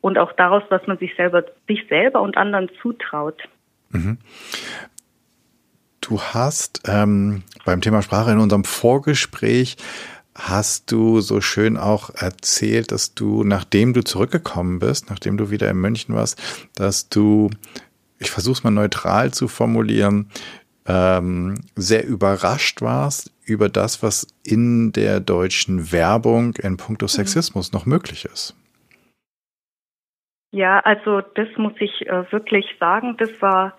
und 0.02 0.18
auch 0.18 0.32
daraus, 0.34 0.64
was 0.70 0.86
man 0.88 0.98
sich 0.98 1.16
selber, 1.16 1.44
sich 1.68 1.86
selber 1.90 2.22
und 2.22 2.38
anderen 2.38 2.70
zutraut. 2.82 3.42
Mhm. 3.90 4.18
Du 6.02 6.22
hast 6.22 6.84
ähm, 6.88 7.44
beim 7.66 7.82
Thema 7.82 8.02
Sprache 8.02 8.32
in 8.32 8.40
unserem 8.40 8.64
Vorgespräch 8.64 9.76
hast 10.36 10.92
du 10.92 11.22
so 11.22 11.42
schön 11.42 11.78
auch 11.78 12.10
erzählt, 12.16 12.92
dass 12.92 13.14
du, 13.14 13.44
nachdem 13.44 13.94
du 13.94 14.04
zurückgekommen 14.04 14.80
bist, 14.80 15.10
nachdem 15.10 15.38
du 15.38 15.50
wieder 15.52 15.70
in 15.70 15.78
München 15.78 16.16
warst, 16.16 16.42
dass 16.76 17.10
du, 17.10 17.50
ich 18.20 18.32
versuche 18.32 18.54
es 18.54 18.64
mal 18.64 18.72
neutral 18.72 19.32
zu 19.32 19.48
formulieren, 19.48 20.30
ähm, 20.88 21.56
sehr 21.76 22.06
überrascht 22.08 22.82
warst 22.82 23.32
über 23.46 23.70
das, 23.70 24.02
was 24.02 24.28
in 24.44 24.92
der 24.92 25.20
deutschen 25.20 25.92
Werbung 25.92 26.56
in 26.56 26.78
puncto 26.78 27.06
mhm. 27.06 27.10
Sexismus 27.10 27.72
mhm. 27.72 27.78
noch 27.78 27.86
möglich 27.86 28.26
ist. 28.26 28.56
Ja, 30.52 30.80
also 30.80 31.22
das 31.22 31.48
muss 31.58 31.74
ich 31.80 32.08
äh, 32.08 32.32
wirklich 32.32 32.66
sagen, 32.80 33.18
das 33.18 33.30
war 33.40 33.78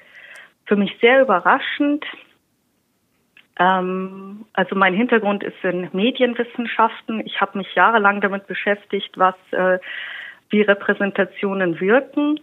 für 0.66 0.76
mich 0.76 0.96
sehr 1.00 1.20
überraschend. 1.20 2.04
Ähm, 3.60 4.46
also 4.54 4.74
mein 4.74 4.94
Hintergrund 4.94 5.44
ist 5.44 5.62
in 5.62 5.90
Medienwissenschaften. 5.92 7.20
Ich 7.26 7.40
habe 7.42 7.58
mich 7.58 7.72
jahrelang 7.74 8.22
damit 8.22 8.46
beschäftigt, 8.46 9.16
was 9.16 9.34
äh, 9.52 9.78
wie 10.48 10.62
Repräsentationen 10.62 11.78
wirken. 11.78 12.40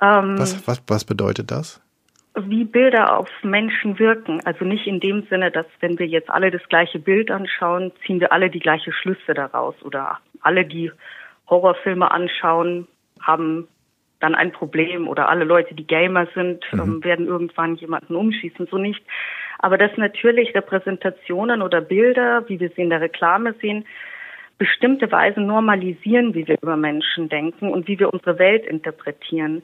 Ähm, 0.00 0.36
was, 0.36 0.66
was, 0.66 0.82
was 0.88 1.04
bedeutet 1.04 1.52
das? 1.52 1.80
Wie 2.34 2.64
Bilder 2.64 3.16
auf 3.16 3.28
Menschen 3.42 3.98
wirken. 4.00 4.40
Also 4.44 4.64
nicht 4.64 4.86
in 4.88 4.98
dem 4.98 5.22
Sinne, 5.30 5.52
dass 5.52 5.66
wenn 5.80 5.98
wir 5.98 6.06
jetzt 6.06 6.30
alle 6.30 6.50
das 6.50 6.66
gleiche 6.68 6.98
Bild 6.98 7.30
anschauen, 7.30 7.92
ziehen 8.04 8.18
wir 8.18 8.32
alle 8.32 8.50
die 8.50 8.58
gleiche 8.58 8.92
Schlüsse 8.92 9.34
daraus 9.34 9.80
oder 9.82 10.18
alle, 10.40 10.64
die 10.64 10.90
Horrorfilme 11.48 12.10
anschauen, 12.10 12.88
haben 13.20 13.68
dann 14.18 14.34
ein 14.34 14.50
Problem 14.50 15.08
oder 15.08 15.28
alle 15.28 15.44
Leute, 15.44 15.74
die 15.74 15.86
Gamer 15.86 16.26
sind, 16.34 16.64
mhm. 16.72 16.80
ähm, 16.80 17.04
werden 17.04 17.26
irgendwann 17.26 17.76
jemanden 17.76 18.16
umschießen. 18.16 18.66
So 18.70 18.78
nicht, 18.78 19.02
aber 19.62 19.78
dass 19.78 19.96
natürlich 19.96 20.54
Repräsentationen 20.54 21.62
oder 21.62 21.80
Bilder, 21.80 22.46
wie 22.48 22.60
wir 22.60 22.68
sie 22.70 22.82
in 22.82 22.90
der 22.90 23.00
Reklame 23.00 23.54
sehen, 23.60 23.86
bestimmte 24.58 25.10
Weisen 25.10 25.46
normalisieren, 25.46 26.34
wie 26.34 26.46
wir 26.46 26.58
über 26.60 26.76
Menschen 26.76 27.28
denken 27.28 27.70
und 27.70 27.88
wie 27.88 27.98
wir 27.98 28.12
unsere 28.12 28.38
Welt 28.38 28.66
interpretieren. 28.66 29.62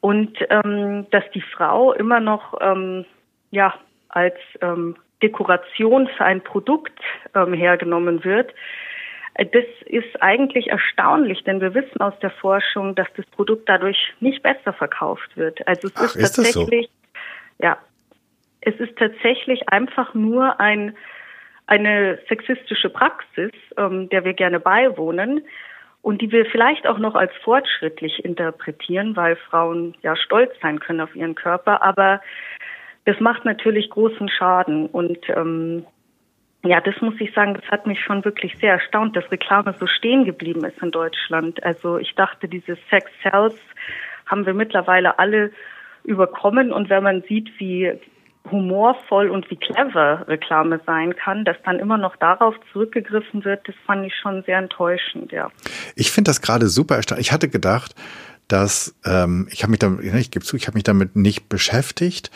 Und 0.00 0.38
ähm, 0.48 1.06
dass 1.10 1.24
die 1.34 1.42
Frau 1.42 1.92
immer 1.92 2.20
noch 2.20 2.54
ähm, 2.60 3.04
ja 3.50 3.74
als 4.08 4.36
ähm, 4.62 4.96
Dekoration 5.22 6.08
für 6.16 6.24
ein 6.24 6.40
Produkt 6.40 6.98
ähm, 7.34 7.52
hergenommen 7.52 8.24
wird, 8.24 8.54
äh, 9.34 9.46
das 9.46 9.64
ist 9.86 10.22
eigentlich 10.22 10.68
erstaunlich, 10.68 11.42
denn 11.42 11.60
wir 11.60 11.74
wissen 11.74 12.00
aus 12.00 12.14
der 12.20 12.30
Forschung, 12.30 12.94
dass 12.94 13.08
das 13.16 13.26
Produkt 13.26 13.68
dadurch 13.68 14.14
nicht 14.20 14.44
besser 14.44 14.72
verkauft 14.72 15.36
wird. 15.36 15.66
Also 15.66 15.88
es 15.88 15.96
Ach, 15.96 16.02
ist, 16.04 16.16
ist 16.16 16.36
tatsächlich, 16.36 16.86
so? 16.86 17.64
ja, 17.66 17.78
es 18.60 18.74
ist 18.76 18.96
tatsächlich 18.96 19.68
einfach 19.68 20.14
nur 20.14 20.60
ein, 20.60 20.96
eine 21.66 22.18
sexistische 22.28 22.90
Praxis, 22.90 23.52
ähm, 23.76 24.08
der 24.08 24.24
wir 24.24 24.34
gerne 24.34 24.60
beiwohnen 24.60 25.42
und 26.02 26.22
die 26.22 26.32
wir 26.32 26.46
vielleicht 26.46 26.86
auch 26.86 26.98
noch 26.98 27.14
als 27.14 27.32
fortschrittlich 27.42 28.24
interpretieren, 28.24 29.16
weil 29.16 29.36
Frauen 29.36 29.94
ja 30.02 30.16
stolz 30.16 30.52
sein 30.62 30.80
können 30.80 31.00
auf 31.00 31.14
ihren 31.14 31.34
Körper. 31.34 31.82
Aber 31.82 32.20
das 33.04 33.20
macht 33.20 33.44
natürlich 33.44 33.90
großen 33.90 34.28
Schaden 34.28 34.86
und 34.86 35.18
ähm, 35.28 35.84
ja, 36.64 36.80
das 36.80 37.00
muss 37.00 37.14
ich 37.20 37.32
sagen, 37.34 37.54
das 37.54 37.70
hat 37.70 37.86
mich 37.86 38.00
schon 38.00 38.24
wirklich 38.24 38.56
sehr 38.58 38.72
erstaunt, 38.72 39.16
dass 39.16 39.30
Reklame 39.30 39.74
so 39.78 39.86
stehen 39.86 40.24
geblieben 40.24 40.64
ist 40.64 40.82
in 40.82 40.90
Deutschland. 40.90 41.62
Also 41.62 41.98
ich 41.98 42.14
dachte, 42.16 42.48
diese 42.48 42.76
Sex 42.90 43.10
Cells 43.22 43.58
haben 44.26 44.44
wir 44.44 44.54
mittlerweile 44.54 45.18
alle 45.18 45.52
überkommen 46.04 46.72
und 46.72 46.90
wenn 46.90 47.02
man 47.02 47.22
sieht, 47.22 47.50
wie 47.58 47.92
humorvoll 48.50 49.30
und 49.30 49.50
wie 49.50 49.56
clever 49.56 50.26
Reklame 50.28 50.80
sein 50.86 51.14
kann, 51.16 51.44
dass 51.44 51.56
dann 51.64 51.78
immer 51.78 51.98
noch 51.98 52.16
darauf 52.16 52.54
zurückgegriffen 52.72 53.44
wird, 53.44 53.66
das 53.68 53.74
fand 53.86 54.06
ich 54.06 54.14
schon 54.14 54.42
sehr 54.44 54.58
enttäuschend, 54.58 55.32
ja. 55.32 55.50
Ich 55.94 56.10
finde 56.10 56.30
das 56.30 56.40
gerade 56.40 56.68
super 56.68 56.96
erstaunlich. 56.96 57.28
Ich 57.28 57.32
hatte 57.32 57.48
gedacht, 57.48 57.94
dass 58.48 58.94
ähm, 59.04 59.48
ich 59.50 59.62
habe 59.62 59.70
mich 59.70 59.80
damit, 59.80 60.04
ich 60.04 60.30
gebe 60.30 60.44
zu, 60.44 60.56
ich 60.56 60.66
habe 60.66 60.76
mich 60.76 60.84
damit 60.84 61.16
nicht 61.16 61.48
beschäftigt. 61.48 62.30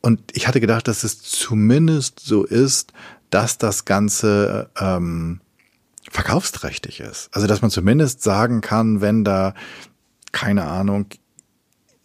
Und 0.00 0.20
ich 0.34 0.48
hatte 0.48 0.60
gedacht, 0.60 0.88
dass 0.88 1.04
es 1.04 1.22
zumindest 1.22 2.20
so 2.20 2.44
ist, 2.44 2.92
dass 3.30 3.58
das 3.58 3.84
Ganze 3.84 4.70
ähm, 4.80 5.40
verkaufsträchtig 6.10 7.00
ist. 7.00 7.34
Also 7.34 7.46
dass 7.46 7.62
man 7.62 7.70
zumindest 7.70 8.22
sagen 8.22 8.60
kann, 8.60 9.00
wenn 9.00 9.24
da 9.24 9.54
keine 10.32 10.64
Ahnung, 10.64 11.06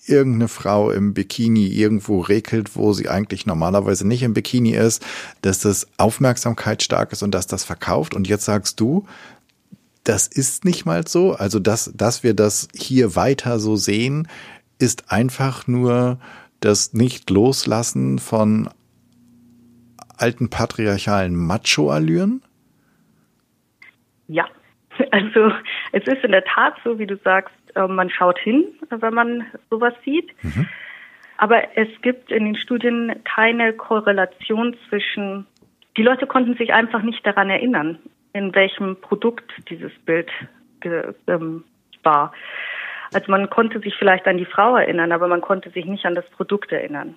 irgendeine 0.08 0.48
Frau 0.48 0.92
im 0.92 1.14
Bikini 1.14 1.68
irgendwo 1.68 2.22
regelt, 2.22 2.76
wo 2.76 2.94
sie 2.94 3.10
eigentlich 3.10 3.46
normalerweise 3.46 4.08
nicht 4.08 4.24
im 4.24 4.34
Bikini 4.34 4.72
ist, 4.72 5.06
dass 5.42 5.60
das 5.60 5.88
aufmerksamkeitsstark 5.98 7.12
ist 7.12 7.24
und 7.24 7.32
dass 7.32 7.48
das 7.48 7.64
verkauft. 7.64 8.14
Und 8.14 8.28
jetzt 8.28 8.46
sagst 8.46 8.80
du, 8.80 9.06
das 10.04 10.28
ist 10.28 10.64
nicht 10.64 10.86
mal 10.86 11.06
so. 11.08 11.34
Also, 11.34 11.60
dass, 11.60 11.92
dass 11.96 12.24
wir 12.24 12.34
das 12.34 12.70
hier 12.74 13.16
weiter 13.16 13.60
so 13.60 13.76
sehen, 13.76 14.28
ist 14.80 15.12
einfach 15.12 15.68
nur 15.68 16.20
das 16.60 16.94
Nicht-Loslassen 16.94 18.20
von 18.20 18.70
alten 20.18 20.50
patriarchalen 20.50 21.36
Macho-Allüren? 21.36 22.42
Ja, 24.28 24.46
also 25.12 25.52
es 25.92 26.08
ist 26.08 26.24
in 26.24 26.32
der 26.32 26.44
Tat 26.44 26.76
so, 26.84 27.00
wie 27.00 27.08
du 27.08 27.18
sagst, 27.24 27.54
äh, 27.78 27.88
man 27.88 28.10
schaut 28.10 28.40
hin, 28.40 28.66
wenn 28.90 29.14
man 29.14 29.46
sowas 29.70 29.94
sieht. 30.04 30.32
Mhm. 30.44 30.68
Aber 31.38 31.78
es 31.78 31.88
gibt 32.02 32.32
in 32.32 32.46
den 32.46 32.56
Studien 32.56 33.16
keine 33.24 33.74
Korrelation 33.74 34.76
zwischen, 34.90 35.46
die 35.96 36.04
Leute 36.04 36.26
konnten 36.26 36.58
sich 36.58 36.74
einfach 36.74 37.04
nicht 37.04 37.26
daran 37.26 37.50
erinnern, 37.50 38.00
in 38.34 38.54
welchem 38.56 39.00
Produkt 39.00 39.52
dieses 39.70 39.92
Bild 40.06 40.30
ähm, 41.28 41.64
war. 42.04 42.34
Also 43.14 43.32
man 43.32 43.50
konnte 43.50 43.80
sich 43.80 43.94
vielleicht 43.98 44.26
an 44.28 44.38
die 44.38 44.46
Frau 44.46 44.76
erinnern, 44.76 45.12
aber 45.12 45.28
man 45.28 45.42
konnte 45.42 45.70
sich 45.70 45.86
nicht 45.86 46.06
an 46.06 46.16
das 46.16 46.28
Produkt 46.32 46.72
erinnern. 46.72 47.16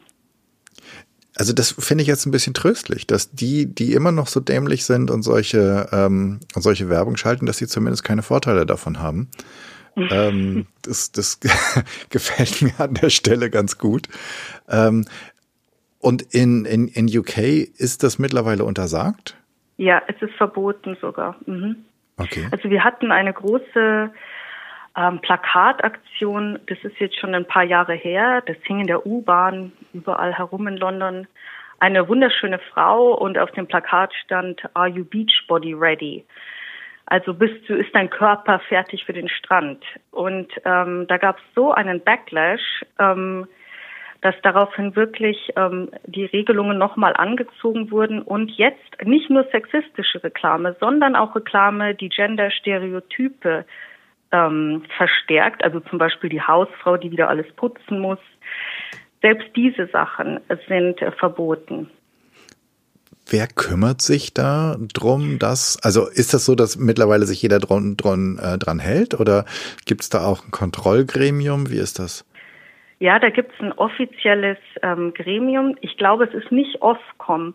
also 1.37 1.53
das 1.53 1.75
finde 1.79 2.03
ich 2.03 2.09
jetzt 2.09 2.27
ein 2.27 2.31
bisschen 2.31 2.55
tröstlich, 2.55 3.07
dass 3.07 3.33
die, 3.33 3.67
die 3.67 3.95
immer 3.95 4.13
noch 4.13 4.27
so 4.27 4.41
dämlich 4.41 4.85
sind 4.85 5.11
und 5.11 5.23
solche, 5.23 5.89
ähm, 5.93 6.41
und 6.55 6.63
solche 6.63 6.91
Werbung 6.91 7.17
schalten, 7.17 7.47
dass 7.47 7.57
sie 7.57 7.67
zumindest 7.67 8.05
keine 8.05 8.23
Vorteile 8.23 8.67
davon 8.67 9.01
haben. 9.01 9.31
Ähm, 9.97 10.67
das 10.83 11.13
das 11.13 11.41
gefällt 12.11 12.63
mir 12.63 12.79
an 12.79 12.95
der 12.95 13.11
Stelle 13.11 13.51
ganz 13.51 13.79
gut. 13.79 14.09
Ähm, 14.69 15.05
und 16.01 16.23
in, 16.35 16.65
in, 16.65 16.89
in 16.89 17.07
UK 17.07 17.39
ist 17.79 18.03
das 18.03 18.19
mittlerweile 18.19 18.65
untersagt? 18.65 19.37
Ja, 19.77 20.03
es 20.07 20.21
ist 20.23 20.35
verboten 20.35 20.97
sogar. 21.01 21.37
Mhm. 21.47 21.85
Okay. 22.17 22.49
Also 22.51 22.71
wir 22.71 22.85
hatten 22.85 23.13
eine 23.13 23.33
große 23.33 24.11
ähm, 24.97 25.21
Plakataktion, 25.21 26.59
das 26.67 26.79
ist 26.83 26.99
jetzt 26.99 27.19
schon 27.19 27.35
ein 27.35 27.47
paar 27.47 27.65
Jahre 27.65 27.95
her, 27.95 28.43
das 28.47 28.57
hing 28.65 28.81
in 28.81 28.87
der 28.87 29.07
U-Bahn 29.07 29.73
überall 29.93 30.37
herum 30.37 30.67
in 30.69 30.77
London. 30.77 31.27
Eine 31.79 32.09
wunderschöne 32.09 32.59
Frau 32.73 33.15
und 33.15 33.39
auf 33.39 33.51
dem 33.53 33.67
Plakat 33.67 34.13
stand 34.25 34.63
Are 34.75 34.89
you 34.89 35.05
Beachbody 35.05 35.73
ready? 35.73 36.25
Also 37.11 37.35
bist 37.35 37.69
du, 37.69 37.75
ist 37.75 37.93
dein 37.93 38.09
Körper 38.09 38.61
fertig 38.61 39.05
für 39.05 39.13
den 39.13 39.29
Strand? 39.29 39.85
Und 40.13 40.49
ähm, 40.65 41.07
da 41.09 41.17
gab 41.17 41.39
es 41.39 41.43
so 41.57 41.73
einen 41.73 42.01
Backlash, 42.01 42.85
ähm, 43.01 43.49
dass 44.21 44.37
daraufhin 44.43 44.95
wirklich 44.95 45.53
ähm, 45.57 45.91
die 46.07 46.27
Regelungen 46.27 46.79
nochmal 46.79 47.15
angezogen 47.17 47.91
wurden 47.91 48.23
und 48.23 48.53
jetzt 48.53 49.05
nicht 49.05 49.29
nur 49.29 49.45
sexistische 49.51 50.23
Reklame, 50.23 50.77
sondern 50.79 51.17
auch 51.17 51.35
Reklame, 51.35 51.97
die 51.97 52.11
Gender-Stereotype 52.11 53.65
ähm, 54.31 54.85
verstärkt, 54.97 55.65
also 55.65 55.81
zum 55.81 55.99
Beispiel 55.99 56.31
die 56.31 56.43
Hausfrau, 56.43 56.97
die 56.97 57.11
wieder 57.11 57.29
alles 57.29 57.51
putzen 57.57 57.99
muss. 57.99 58.21
Selbst 59.21 59.49
diese 59.57 59.89
Sachen 59.89 60.39
sind 60.69 61.03
äh, 61.03 61.11
verboten. 61.11 61.91
Wer 63.31 63.47
kümmert 63.47 64.03
sich 64.03 64.35
da 64.35 64.77
drum, 64.93 65.39
dass, 65.39 65.79
also 65.85 66.09
ist 66.09 66.35
das 66.35 66.45
so, 66.45 66.57
dass 66.57 66.77
mittlerweile 66.77 67.27
sich 67.27 67.41
jeder 67.41 67.61
dran, 67.61 67.97
dran, 67.97 68.39
äh, 68.43 68.59
dran 68.59 68.81
hält 68.81 69.19
oder 69.19 69.45
gibt 69.87 70.03
es 70.03 70.11
da 70.11 70.25
auch 70.27 70.45
ein 70.45 70.51
Kontrollgremium? 70.51 71.71
Wie 71.71 71.79
ist 71.79 72.01
das? 72.01 72.27
Ja, 72.99 73.21
da 73.21 73.31
gibt 73.31 73.53
es 73.55 73.61
ein 73.61 73.73
offizielles 73.73 74.59
ähm, 74.83 75.15
Gremium. 75.15 75.77
Ich 75.81 75.97
glaube, 75.97 76.25
es 76.25 76.35
ist 76.35 76.51
nicht 76.51 76.83
Ofcom. 76.83 77.55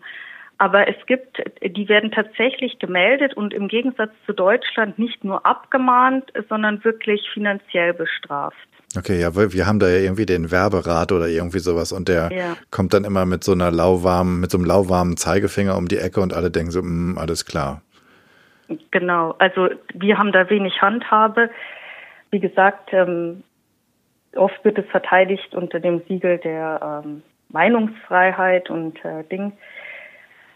Aber 0.58 0.88
es 0.88 0.96
gibt, 1.06 1.42
die 1.62 1.88
werden 1.88 2.10
tatsächlich 2.10 2.78
gemeldet 2.78 3.36
und 3.36 3.52
im 3.52 3.68
Gegensatz 3.68 4.10
zu 4.24 4.32
Deutschland 4.32 4.98
nicht 4.98 5.22
nur 5.22 5.44
abgemahnt, 5.44 6.32
sondern 6.48 6.82
wirklich 6.82 7.28
finanziell 7.34 7.92
bestraft. 7.92 8.56
Okay, 8.96 9.20
ja, 9.20 9.34
wir 9.34 9.66
haben 9.66 9.78
da 9.78 9.88
ja 9.88 9.98
irgendwie 9.98 10.24
den 10.24 10.50
Werberat 10.50 11.12
oder 11.12 11.28
irgendwie 11.28 11.58
sowas 11.58 11.92
und 11.92 12.08
der 12.08 12.30
ja. 12.32 12.56
kommt 12.70 12.94
dann 12.94 13.04
immer 13.04 13.26
mit 13.26 13.44
so 13.44 13.52
einer 13.52 13.70
lauwarmen, 13.70 14.40
mit 14.40 14.50
so 14.50 14.56
einem 14.56 14.66
lauwarmen 14.66 15.18
Zeigefinger 15.18 15.76
um 15.76 15.88
die 15.88 15.98
Ecke 15.98 16.20
und 16.20 16.32
alle 16.32 16.50
denken 16.50 16.70
so, 16.70 16.80
mh, 16.82 17.20
alles 17.20 17.44
klar. 17.44 17.82
Genau, 18.90 19.34
also 19.38 19.68
wir 19.92 20.18
haben 20.18 20.32
da 20.32 20.48
wenig 20.48 20.80
Handhabe. 20.80 21.50
Wie 22.30 22.40
gesagt, 22.40 22.90
ähm, 22.92 23.42
oft 24.34 24.64
wird 24.64 24.78
es 24.78 24.86
verteidigt 24.86 25.54
unter 25.54 25.78
dem 25.78 26.02
Siegel 26.08 26.38
der 26.38 27.02
ähm, 27.04 27.22
Meinungsfreiheit 27.50 28.70
und 28.70 29.04
äh, 29.04 29.24
Ding. 29.24 29.52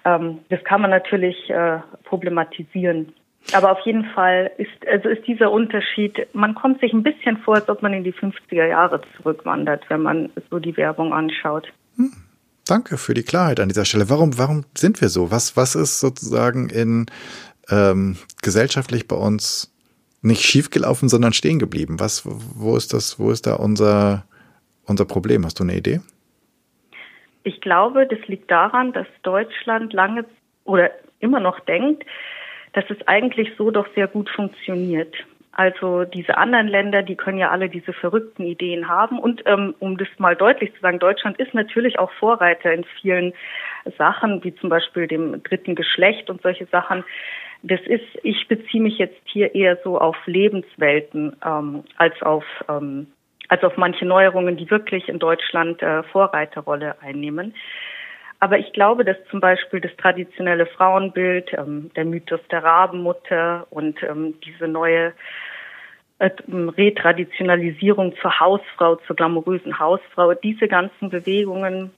Ähm, 0.04 0.38
das 0.48 0.62
kann 0.64 0.80
man 0.80 0.90
natürlich 0.90 1.50
äh, 1.50 1.78
problematisieren. 2.04 3.12
Aber 3.52 3.72
auf 3.72 3.80
jeden 3.84 4.04
Fall 4.04 4.50
ist, 4.58 4.86
also 4.86 5.08
ist 5.08 5.26
dieser 5.26 5.50
Unterschied, 5.50 6.26
man 6.34 6.54
kommt 6.54 6.80
sich 6.80 6.92
ein 6.92 7.02
bisschen 7.02 7.38
vor, 7.38 7.56
als 7.56 7.68
ob 7.68 7.82
man 7.82 7.92
in 7.92 8.04
die 8.04 8.12
50er 8.12 8.66
Jahre 8.66 9.00
zurückwandert, 9.16 9.84
wenn 9.88 10.02
man 10.02 10.30
so 10.50 10.58
die 10.58 10.76
Werbung 10.76 11.12
anschaut. 11.12 11.72
Hm. 11.96 12.12
Danke 12.66 12.98
für 12.98 13.14
die 13.14 13.24
Klarheit 13.24 13.58
an 13.58 13.68
dieser 13.68 13.84
Stelle. 13.84 14.10
Warum, 14.10 14.38
warum 14.38 14.64
sind 14.76 15.00
wir 15.00 15.08
so? 15.08 15.30
Was, 15.30 15.56
was 15.56 15.74
ist 15.74 15.98
sozusagen 15.98 16.68
in 16.68 17.06
ähm, 17.68 18.16
gesellschaftlich 18.42 19.08
bei 19.08 19.16
uns 19.16 19.74
nicht 20.22 20.42
schiefgelaufen, 20.42 21.08
sondern 21.08 21.32
stehen 21.32 21.58
geblieben? 21.58 21.98
Was, 21.98 22.22
wo 22.24 22.76
ist 22.76 22.92
das, 22.92 23.18
wo 23.18 23.30
ist 23.32 23.46
da 23.46 23.54
unser, 23.54 24.24
unser 24.84 25.04
Problem? 25.04 25.44
Hast 25.44 25.58
du 25.58 25.64
eine 25.64 25.76
Idee? 25.76 26.00
Ich 27.42 27.60
glaube, 27.60 28.06
das 28.06 28.20
liegt 28.26 28.50
daran, 28.50 28.92
dass 28.92 29.06
Deutschland 29.22 29.92
lange 29.92 30.24
oder 30.64 30.90
immer 31.20 31.40
noch 31.40 31.60
denkt, 31.60 32.04
dass 32.72 32.84
es 32.90 33.06
eigentlich 33.08 33.52
so 33.56 33.70
doch 33.70 33.86
sehr 33.94 34.06
gut 34.06 34.30
funktioniert. 34.30 35.14
Also 35.52 36.04
diese 36.04 36.38
anderen 36.38 36.68
Länder, 36.68 37.02
die 37.02 37.16
können 37.16 37.38
ja 37.38 37.50
alle 37.50 37.68
diese 37.68 37.92
verrückten 37.92 38.44
Ideen 38.44 38.88
haben. 38.88 39.18
Und 39.18 39.42
ähm, 39.46 39.74
um 39.80 39.98
das 39.98 40.08
mal 40.18 40.36
deutlich 40.36 40.72
zu 40.74 40.80
sagen, 40.80 40.98
Deutschland 40.98 41.38
ist 41.38 41.54
natürlich 41.54 41.98
auch 41.98 42.10
Vorreiter 42.12 42.72
in 42.72 42.84
vielen 43.00 43.34
Sachen, 43.98 44.44
wie 44.44 44.54
zum 44.54 44.70
Beispiel 44.70 45.06
dem 45.06 45.42
dritten 45.42 45.74
Geschlecht 45.74 46.30
und 46.30 46.40
solche 46.42 46.66
Sachen. 46.66 47.04
Das 47.62 47.80
ist, 47.82 48.06
ich 48.22 48.48
beziehe 48.48 48.82
mich 48.82 48.96
jetzt 48.98 49.20
hier 49.24 49.54
eher 49.54 49.76
so 49.82 49.98
auf 49.98 50.16
Lebenswelten 50.26 51.36
ähm, 51.44 51.84
als 51.96 52.22
auf 52.22 52.44
ähm, 52.68 53.08
als 53.50 53.64
auf 53.64 53.76
manche 53.76 54.06
Neuerungen, 54.06 54.56
die 54.56 54.70
wirklich 54.70 55.08
in 55.08 55.18
Deutschland 55.18 55.82
äh, 55.82 56.04
Vorreiterrolle 56.04 56.94
einnehmen. 57.02 57.52
Aber 58.38 58.58
ich 58.58 58.72
glaube, 58.72 59.04
dass 59.04 59.16
zum 59.28 59.40
Beispiel 59.40 59.80
das 59.80 59.94
traditionelle 59.96 60.66
Frauenbild, 60.66 61.52
ähm, 61.52 61.90
der 61.96 62.04
Mythos 62.04 62.40
der 62.50 62.62
Rabenmutter 62.62 63.66
und 63.70 64.02
ähm, 64.04 64.34
diese 64.44 64.68
neue 64.68 65.12
äh, 66.20 66.30
Retraditionalisierung 66.48 68.14
zur 68.22 68.38
Hausfrau, 68.38 68.96
zur 69.06 69.16
glamourösen 69.16 69.80
Hausfrau, 69.80 70.32
diese 70.34 70.68
ganzen 70.68 71.10
Bewegungen, 71.10 71.90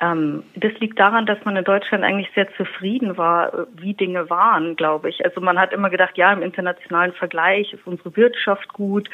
ähm, 0.00 0.44
das 0.54 0.72
liegt 0.80 0.98
daran, 0.98 1.26
dass 1.26 1.44
man 1.44 1.56
in 1.56 1.64
Deutschland 1.64 2.04
eigentlich 2.04 2.30
sehr 2.34 2.52
zufrieden 2.56 3.16
war, 3.16 3.54
äh, 3.54 3.66
wie 3.76 3.94
Dinge 3.94 4.28
waren, 4.30 4.76
glaube 4.76 5.08
ich. 5.08 5.24
Also 5.24 5.40
man 5.40 5.58
hat 5.58 5.72
immer 5.72 5.90
gedacht, 5.90 6.16
ja, 6.16 6.32
im 6.32 6.42
internationalen 6.42 7.12
Vergleich 7.12 7.72
ist 7.72 7.86
unsere 7.86 8.16
Wirtschaft 8.16 8.72
gut, 8.72 9.08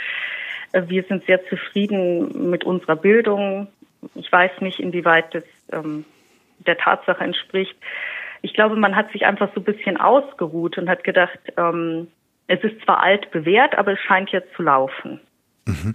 wir 0.72 1.04
sind 1.04 1.24
sehr 1.26 1.44
zufrieden 1.48 2.50
mit 2.50 2.64
unserer 2.64 2.96
Bildung. 2.96 3.68
Ich 4.14 4.30
weiß 4.30 4.60
nicht, 4.60 4.80
inwieweit 4.80 5.34
das 5.34 5.44
ähm, 5.72 6.04
der 6.66 6.78
Tatsache 6.78 7.22
entspricht. 7.24 7.76
Ich 8.42 8.54
glaube, 8.54 8.76
man 8.76 8.96
hat 8.96 9.12
sich 9.12 9.26
einfach 9.26 9.50
so 9.54 9.60
ein 9.60 9.64
bisschen 9.64 9.96
ausgeruht 9.96 10.78
und 10.78 10.88
hat 10.88 11.04
gedacht, 11.04 11.38
ähm, 11.56 12.08
es 12.46 12.62
ist 12.64 12.80
zwar 12.84 13.02
alt 13.02 13.30
bewährt, 13.30 13.76
aber 13.76 13.92
es 13.92 14.00
scheint 14.00 14.30
jetzt 14.30 14.54
zu 14.54 14.62
laufen. 14.62 15.20
Mhm. 15.66 15.94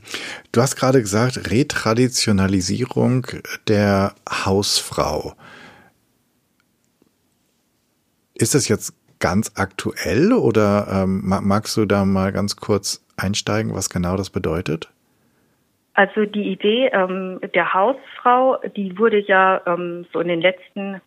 Du 0.52 0.62
hast 0.62 0.76
gerade 0.76 1.02
gesagt, 1.02 1.52
Retraditionalisierung 1.52 3.28
der 3.68 4.16
Hausfrau. 4.30 5.34
Ist 8.36 8.54
das 8.54 8.68
jetzt 8.68 8.94
ganz 9.20 9.54
aktuell 9.56 10.34
oder 10.34 10.88
ähm, 10.92 11.22
magst 11.24 11.78
du 11.78 11.86
da 11.86 12.06
mal 12.06 12.32
ganz 12.32 12.58
kurz 12.58 13.05
einsteigen, 13.18 13.74
was 13.74 13.90
genau 13.90 14.18
das 14.18 14.30
bedeutet? 14.30 14.90
Also 15.94 16.26
die 16.26 16.52
Idee 16.52 16.90
ähm, 16.92 17.40
der 17.54 17.74
Hausfrau, 17.74 18.58
die 18.76 18.98
wurde 18.98 19.20
ja 19.20 19.62
ähm, 19.66 20.06
so 20.12 20.20
in 20.20 20.28
den 20.28 20.42
letzten, 20.42 21.02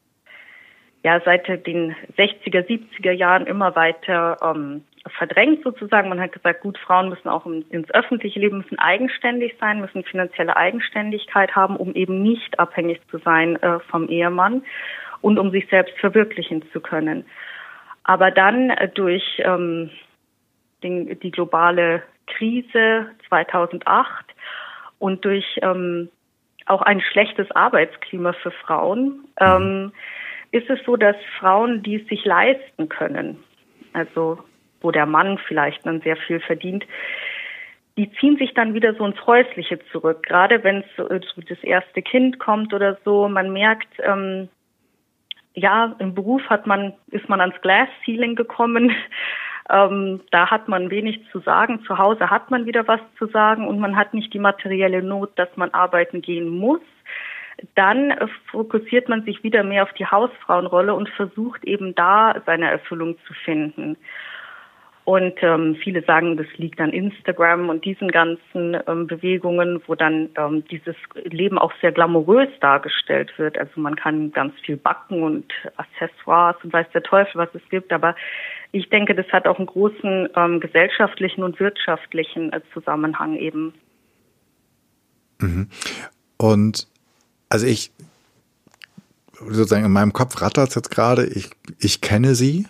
ja 1.04 1.20
seit 1.24 1.46
den 1.66 1.94
60er, 2.16 2.66
70er 2.66 3.12
Jahren 3.12 3.46
immer 3.46 3.76
weiter 3.76 4.38
ähm, 4.42 4.82
verdrängt 5.18 5.62
sozusagen. 5.62 6.08
Man 6.08 6.20
hat 6.20 6.32
gesagt, 6.32 6.62
gut, 6.62 6.78
Frauen 6.78 7.10
müssen 7.10 7.28
auch 7.28 7.44
ins 7.46 7.90
öffentliche 7.90 8.40
Leben, 8.40 8.58
müssen 8.58 8.78
eigenständig 8.78 9.54
sein, 9.60 9.80
müssen 9.80 10.04
finanzielle 10.04 10.56
Eigenständigkeit 10.56 11.54
haben, 11.54 11.76
um 11.76 11.94
eben 11.94 12.22
nicht 12.22 12.58
abhängig 12.58 13.00
zu 13.10 13.18
sein 13.18 13.60
äh, 13.62 13.80
vom 13.90 14.08
Ehemann 14.08 14.62
und 15.20 15.38
um 15.38 15.50
sich 15.50 15.68
selbst 15.68 15.98
verwirklichen 15.98 16.62
zu 16.72 16.80
können. 16.80 17.24
Aber 18.04 18.30
dann 18.30 18.70
äh, 18.70 18.88
durch 18.88 19.42
ähm, 19.44 19.90
den, 20.82 21.18
die 21.20 21.30
globale 21.30 22.02
Krise 22.26 23.10
2008 23.28 24.26
und 24.98 25.24
durch 25.24 25.44
ähm, 25.62 26.08
auch 26.66 26.82
ein 26.82 27.00
schlechtes 27.00 27.50
Arbeitsklima 27.52 28.32
für 28.34 28.50
Frauen 28.50 29.24
ähm, 29.40 29.92
ist 30.50 30.68
es 30.70 30.78
so, 30.84 30.96
dass 30.96 31.16
Frauen, 31.38 31.82
die 31.82 31.96
es 31.96 32.08
sich 32.08 32.24
leisten 32.24 32.88
können, 32.88 33.42
also 33.92 34.38
wo 34.80 34.90
der 34.90 35.06
Mann 35.06 35.38
vielleicht 35.46 35.84
dann 35.86 36.00
sehr 36.02 36.16
viel 36.16 36.40
verdient, 36.40 36.84
die 37.96 38.10
ziehen 38.12 38.36
sich 38.36 38.54
dann 38.54 38.74
wieder 38.74 38.94
so 38.94 39.04
ins 39.04 39.26
Häusliche 39.26 39.80
zurück. 39.90 40.22
Gerade 40.22 40.62
wenn 40.62 40.78
es 40.78 40.86
so 40.96 41.08
das 41.08 41.62
erste 41.64 42.00
Kind 42.00 42.38
kommt 42.38 42.72
oder 42.72 42.96
so, 43.04 43.28
man 43.28 43.52
merkt, 43.52 43.88
ähm, 43.98 44.48
ja, 45.54 45.96
im 45.98 46.14
Beruf 46.14 46.42
hat 46.48 46.66
man, 46.66 46.94
ist 47.10 47.28
man 47.28 47.40
ans 47.40 47.60
Glass 47.60 47.88
Ceiling 48.04 48.36
gekommen. 48.36 48.94
Ähm, 49.70 50.20
da 50.31 50.50
hat 50.50 50.68
man 50.68 50.90
wenig 50.90 51.20
zu 51.31 51.40
sagen. 51.40 51.83
Zu 51.87 51.98
Hause 51.98 52.31
hat 52.31 52.50
man 52.50 52.66
wieder 52.66 52.88
was 52.88 53.00
zu 53.18 53.26
sagen 53.26 53.66
und 53.68 53.78
man 53.78 53.96
hat 53.96 54.14
nicht 54.14 54.33
die 54.33 54.38
materielle 54.38 55.02
Not, 55.02 55.38
dass 55.38 55.48
man 55.57 55.70
arbeiten 55.74 56.22
gehen 56.22 56.48
muss. 56.48 56.81
Dann 57.74 58.14
fokussiert 58.50 59.09
man 59.09 59.24
sich 59.24 59.42
wieder 59.42 59.64
mehr 59.64 59.83
auf 59.83 59.92
die 59.94 60.07
Hausfrauenrolle 60.07 60.94
und 60.94 61.09
versucht 61.11 61.64
eben 61.64 61.94
da 61.94 62.40
seine 62.46 62.70
Erfüllung 62.70 63.16
zu 63.26 63.35
finden. 63.35 63.96
Und 65.08 65.36
ähm, 65.40 65.74
viele 65.82 66.02
sagen, 66.02 66.36
das 66.36 66.46
liegt 66.58 66.78
an 66.82 66.90
Instagram 66.90 67.70
und 67.70 67.86
diesen 67.86 68.10
ganzen 68.10 68.76
ähm, 68.86 69.06
Bewegungen, 69.06 69.80
wo 69.86 69.94
dann 69.94 70.28
ähm, 70.36 70.64
dieses 70.70 70.96
Leben 71.24 71.56
auch 71.56 71.72
sehr 71.80 71.92
glamourös 71.92 72.50
dargestellt 72.60 73.32
wird. 73.38 73.56
Also 73.56 73.80
man 73.80 73.96
kann 73.96 74.32
ganz 74.32 74.52
viel 74.66 74.76
backen 74.76 75.22
und 75.22 75.50
Accessoires 75.78 76.56
und 76.62 76.74
weiß 76.74 76.88
der 76.92 77.02
Teufel, 77.02 77.36
was 77.36 77.48
es 77.54 77.62
gibt. 77.70 77.90
Aber 77.90 78.16
ich 78.70 78.90
denke, 78.90 79.14
das 79.14 79.26
hat 79.28 79.46
auch 79.46 79.56
einen 79.56 79.68
großen 79.68 80.28
ähm, 80.36 80.60
gesellschaftlichen 80.60 81.42
und 81.42 81.58
wirtschaftlichen 81.58 82.52
äh, 82.52 82.60
Zusammenhang 82.74 83.36
eben. 83.36 83.72
Mhm. 85.40 85.70
Und 86.36 86.86
also 87.48 87.66
ich 87.66 87.92
sozusagen 89.40 89.85
in 89.85 89.92
meinem 89.92 90.12
Kopf 90.12 90.40
rattert 90.40 90.70
es 90.70 90.74
jetzt 90.74 90.90
gerade, 90.90 91.27
ich, 91.27 91.51
ich 91.79 92.01
kenne 92.01 92.35
sie 92.35 92.66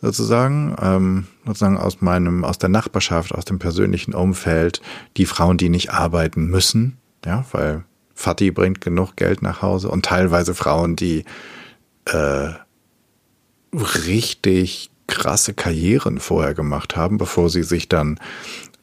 sozusagen, 0.00 0.76
ähm, 0.80 1.26
sozusagen 1.46 1.78
aus 1.78 2.00
meinem, 2.00 2.44
aus 2.44 2.58
der 2.58 2.68
Nachbarschaft, 2.68 3.32
aus 3.32 3.44
dem 3.44 3.58
persönlichen 3.58 4.14
Umfeld, 4.14 4.80
die 5.16 5.26
Frauen, 5.26 5.56
die 5.56 5.68
nicht 5.68 5.92
arbeiten 5.92 6.46
müssen, 6.46 6.98
ja, 7.24 7.44
weil 7.52 7.84
Fatih 8.14 8.50
bringt 8.50 8.80
genug 8.80 9.16
Geld 9.16 9.42
nach 9.42 9.62
Hause 9.62 9.88
und 9.88 10.04
teilweise 10.04 10.54
Frauen, 10.54 10.96
die 10.96 11.24
äh, 12.06 12.50
richtig 13.72 14.90
krasse 15.06 15.54
Karrieren 15.54 16.20
vorher 16.20 16.54
gemacht 16.54 16.96
haben, 16.96 17.18
bevor 17.18 17.50
sie 17.50 17.62
sich 17.62 17.88
dann 17.88 18.18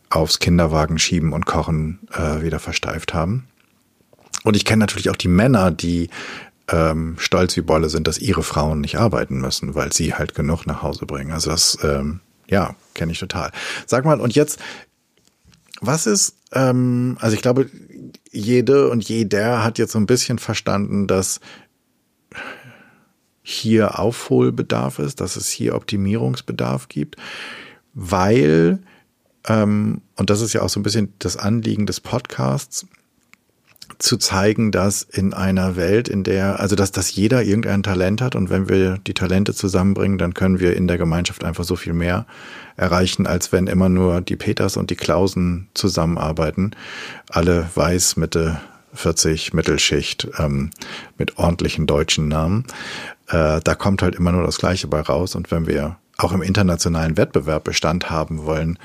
aufs 0.10 0.40
Kinderwagen 0.40 0.98
schieben 0.98 1.34
und 1.34 1.46
kochen 1.46 2.00
äh, 2.14 2.42
wieder 2.42 2.60
versteift 2.60 3.14
haben. 3.14 3.48
Und 4.44 4.56
ich 4.56 4.66
kenne 4.66 4.80
natürlich 4.80 5.10
auch 5.10 5.16
die 5.16 5.28
Männer, 5.28 5.72
die 5.72 6.10
ähm, 6.70 7.16
stolz 7.20 7.56
wie 7.56 7.62
Bolle 7.62 7.90
sind, 7.90 8.08
dass 8.08 8.18
ihre 8.18 8.44
Frauen 8.44 8.82
nicht 8.82 8.98
arbeiten 8.98 9.40
müssen, 9.40 9.76
weil 9.76 9.94
sie 9.94 10.14
halt 10.14 10.36
genug 10.36 10.66
nach 10.66 10.82
Hause 10.82 11.06
bringen. 11.06 11.32
Also 11.32 11.50
das, 11.50 11.78
ähm, 11.84 12.20
ja, 12.50 12.76
kenne 12.94 13.12
ich 13.12 13.20
total. 13.20 13.52
Sag 13.86 14.06
mal, 14.06 14.20
und 14.20 14.36
jetzt, 14.36 14.60
was 15.80 16.08
ist, 16.08 16.36
ähm, 16.54 17.18
also 17.20 17.36
ich 17.36 17.42
glaube, 17.42 17.70
jede 18.32 18.90
und 18.90 19.08
jeder 19.08 19.64
hat 19.64 19.78
jetzt 19.78 19.94
so 19.94 20.00
ein 20.00 20.08
bisschen 20.08 20.40
verstanden, 20.40 21.08
dass 21.08 21.40
hier 23.42 23.98
Aufholbedarf 23.98 25.00
ist, 25.00 25.22
dass 25.22 25.38
es 25.38 25.50
hier 25.50 25.76
Optimierungsbedarf 25.76 26.90
gibt, 26.90 27.16
weil, 27.94 28.80
ähm, 29.48 30.02
und 30.18 30.30
das 30.30 30.42
ist 30.42 30.52
ja 30.52 30.62
auch 30.62 30.70
so 30.70 30.82
ein 30.82 30.84
bisschen 30.84 31.14
das 31.20 31.38
Anliegen 31.38 31.86
des 31.86 32.02
Podcasts, 32.02 32.86
zu 34.00 34.18
zeigen, 34.18 34.72
dass 34.72 35.02
in 35.02 35.34
einer 35.34 35.76
Welt, 35.76 36.08
in 36.08 36.24
der, 36.24 36.60
also 36.60 36.76
dass, 36.76 36.92
dass 36.92 37.14
jeder 37.14 37.44
irgendein 37.44 37.84
Talent 37.84 38.22
hat 38.22 38.36
und 38.36 38.50
wenn 38.50 38.70
wir 38.70 39.00
die 39.00 39.14
Talente 39.14 39.54
zusammenbringen, 39.54 40.18
dann 40.18 40.34
können 40.34 40.60
wir 40.60 40.76
in 40.76 40.88
der 40.88 40.98
Gemeinschaft 40.98 41.44
einfach 41.44 41.64
so 41.64 41.76
viel 41.76 41.94
mehr 41.94 42.26
erreichen, 42.76 43.26
als 43.26 43.52
wenn 43.52 43.68
immer 43.68 43.90
nur 43.90 44.22
die 44.22 44.36
Peters 44.36 44.78
und 44.78 44.90
die 44.90 44.96
Klausen 44.96 45.70
zusammenarbeiten. 45.74 46.72
Alle 47.30 47.70
weiß, 47.74 48.18
Mitte 48.18 48.62
40, 48.94 49.54
Mittelschicht, 49.54 50.28
ähm, 50.38 50.72
mit 51.18 51.38
ordentlichen 51.38 51.88
deutschen 51.88 52.28
Namen. 52.28 52.66
Äh, 53.28 53.62
da 53.64 53.76
kommt 53.76 54.02
halt 54.02 54.16
immer 54.16 54.32
nur 54.32 54.44
das 54.44 54.58
Gleiche 54.58 54.88
bei 54.88 55.02
raus. 55.02 55.36
Und 55.36 55.52
wenn 55.52 55.68
wir 55.68 55.98
auch 56.18 56.32
im 56.32 56.42
internationalen 56.42 57.18
Wettbewerb 57.18 57.64
Bestand 57.64 58.10
haben 58.10 58.46
wollen, 58.46 58.80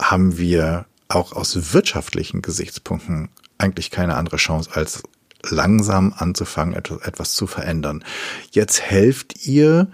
haben 0.00 0.38
wir 0.38 0.86
auch 1.08 1.32
aus 1.32 1.72
wirtschaftlichen 1.72 2.42
Gesichtspunkten 2.42 3.28
eigentlich 3.58 3.90
keine 3.90 4.16
andere 4.16 4.36
Chance, 4.36 4.70
als 4.72 5.02
langsam 5.50 6.14
anzufangen, 6.16 6.74
etwas 6.74 7.34
zu 7.34 7.46
verändern. 7.46 8.04
Jetzt 8.50 8.80
helft 8.80 9.46
ihr, 9.46 9.88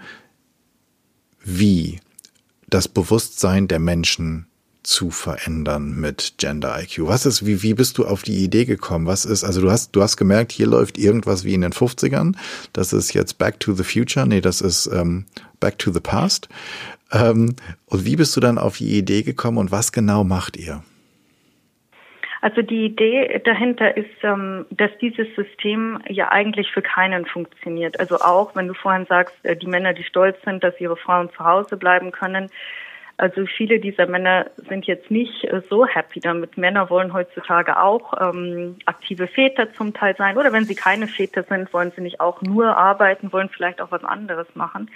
wie 1.43 1.99
das 2.69 2.87
Bewusstsein 2.87 3.67
der 3.67 3.79
Menschen 3.79 4.47
zu 4.83 5.11
verändern 5.11 5.93
mit 5.99 6.35
Gender 6.37 6.81
IQ. 6.81 7.01
Was 7.01 7.25
ist, 7.25 7.45
wie, 7.45 7.61
wie 7.61 7.75
bist 7.75 7.97
du 7.97 8.05
auf 8.05 8.23
die 8.23 8.43
Idee 8.43 8.65
gekommen? 8.65 9.05
Was 9.05 9.25
ist, 9.25 9.43
also 9.43 9.61
du 9.61 9.69
hast, 9.69 9.91
du 9.91 10.01
hast 10.01 10.17
gemerkt, 10.17 10.51
hier 10.51 10.65
läuft 10.65 10.97
irgendwas 10.97 11.43
wie 11.43 11.53
in 11.53 11.61
den 11.61 11.73
50ern. 11.73 12.35
Das 12.73 12.91
ist 12.91 13.13
jetzt 13.13 13.37
Back 13.37 13.59
to 13.59 13.73
the 13.73 13.83
Future. 13.83 14.25
Nee, 14.25 14.41
das 14.41 14.61
ist 14.61 14.87
ähm, 14.87 15.25
Back 15.59 15.77
to 15.77 15.91
the 15.93 15.99
Past. 15.99 16.49
Ähm, 17.11 17.55
und 17.85 18.05
wie 18.05 18.15
bist 18.15 18.35
du 18.35 18.39
dann 18.39 18.57
auf 18.57 18.77
die 18.77 18.97
Idee 18.97 19.21
gekommen 19.21 19.59
und 19.59 19.71
was 19.71 19.91
genau 19.91 20.23
macht 20.23 20.57
ihr? 20.57 20.83
Also 22.41 22.63
die 22.63 22.85
Idee 22.85 23.39
dahinter 23.45 23.95
ist, 23.95 24.23
ähm, 24.23 24.65
dass 24.71 24.89
dieses 24.99 25.27
System 25.35 26.01
ja 26.07 26.31
eigentlich 26.31 26.71
für 26.71 26.81
keinen 26.81 27.25
funktioniert. 27.27 27.99
Also 27.99 28.15
auch, 28.15 28.55
wenn 28.55 28.67
du 28.67 28.73
vorhin 28.73 29.05
sagst, 29.05 29.35
äh, 29.43 29.55
die 29.55 29.67
Männer, 29.67 29.93
die 29.93 30.03
stolz 30.03 30.35
sind, 30.43 30.63
dass 30.63 30.79
ihre 30.79 30.97
Frauen 30.97 31.29
zu 31.37 31.45
Hause 31.45 31.77
bleiben 31.77 32.11
können. 32.11 32.49
Also 33.17 33.45
viele 33.45 33.79
dieser 33.79 34.07
Männer 34.07 34.47
sind 34.67 34.87
jetzt 34.87 35.11
nicht 35.11 35.43
äh, 35.43 35.61
so 35.69 35.85
happy 35.85 36.19
damit. 36.19 36.57
Männer 36.57 36.89
wollen 36.89 37.13
heutzutage 37.13 37.79
auch 37.79 38.19
ähm, 38.19 38.77
aktive 38.85 39.27
Väter 39.27 39.71
zum 39.73 39.93
Teil 39.93 40.15
sein. 40.17 40.35
Oder 40.35 40.51
wenn 40.51 40.65
sie 40.65 40.75
keine 40.75 41.05
Väter 41.05 41.43
sind, 41.43 41.71
wollen 41.73 41.91
sie 41.95 42.01
nicht 42.01 42.19
auch 42.19 42.41
nur 42.41 42.75
arbeiten, 42.75 43.31
wollen 43.31 43.49
vielleicht 43.49 43.81
auch 43.81 43.91
was 43.91 44.03
anderes 44.03 44.47
machen 44.55 44.89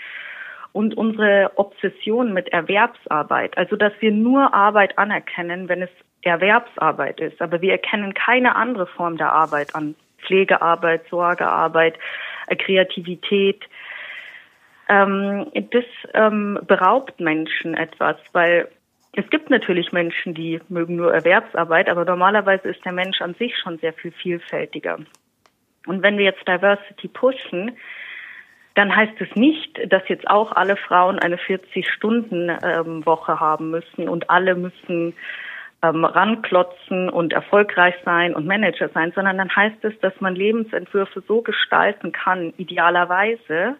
und 0.76 0.98
unsere 0.98 1.52
Obsession 1.56 2.34
mit 2.34 2.50
Erwerbsarbeit, 2.50 3.58
also 3.58 3.78
dass 3.78 3.94
wir 4.02 4.12
nur 4.12 4.54
Arbeit 4.54 4.98
anerkennen, 4.98 5.70
wenn 5.70 5.82
es 5.82 5.90
Erwerbsarbeit 6.30 7.20
ist. 7.20 7.42
Aber 7.42 7.62
wir 7.62 7.72
erkennen 7.72 8.14
keine 8.14 8.56
andere 8.56 8.88
Form 8.88 9.18
der 9.18 9.32
Arbeit 9.32 9.76
an. 9.76 9.96
Pflegearbeit, 10.26 11.08
Sorgearbeit, 11.10 11.98
äh, 12.48 12.56
Kreativität. 12.56 13.64
Ähm, 14.90 15.52
das 15.72 15.86
ähm, 16.14 16.60
beraubt 16.66 17.20
Menschen 17.20 17.76
etwas, 17.76 18.18
weil 18.34 18.68
es 19.14 19.30
gibt 19.30 19.50
natürlich 19.50 19.92
Menschen, 19.94 20.34
die 20.34 20.60
mögen 20.68 20.98
nur 20.98 21.14
Erwerbsarbeit, 21.14 21.90
aber 21.90 22.06
normalerweise 22.06 22.68
ist 22.68 22.84
der 22.84 22.92
Mensch 22.92 23.22
an 23.22 23.34
sich 23.36 23.58
schon 23.58 23.78
sehr 23.78 23.94
viel 23.94 24.12
vielfältiger. 24.12 24.98
Und 25.88 26.04
wenn 26.04 26.18
wir 26.18 26.26
jetzt 26.26 26.46
Diversity 26.48 27.08
pushen, 27.08 27.78
dann 28.74 28.94
heißt 28.94 29.14
es 29.20 29.34
nicht, 29.36 29.80
dass 29.92 30.08
jetzt 30.10 30.30
auch 30.30 30.52
alle 30.52 30.76
Frauen 30.76 31.18
eine 31.20 31.38
40-Stunden-Woche 31.38 33.32
ähm, 33.32 33.40
haben 33.40 33.72
müssen 33.72 34.10
und 34.10 34.30
alle 34.30 34.56
müssen 34.56 35.14
ähm, 35.90 36.06
ranklotzen 36.06 37.10
und 37.10 37.34
erfolgreich 37.34 37.96
sein 38.04 38.34
und 38.34 38.46
Manager 38.46 38.90
sein, 38.90 39.12
sondern 39.14 39.38
dann 39.38 39.56
heißt 39.56 39.84
es, 39.84 39.98
dass 40.00 40.14
man 40.20 40.36
Lebensentwürfe 40.36 41.22
so 41.28 41.42
gestalten 41.42 42.12
kann, 42.12 42.54
idealerweise, 42.58 43.76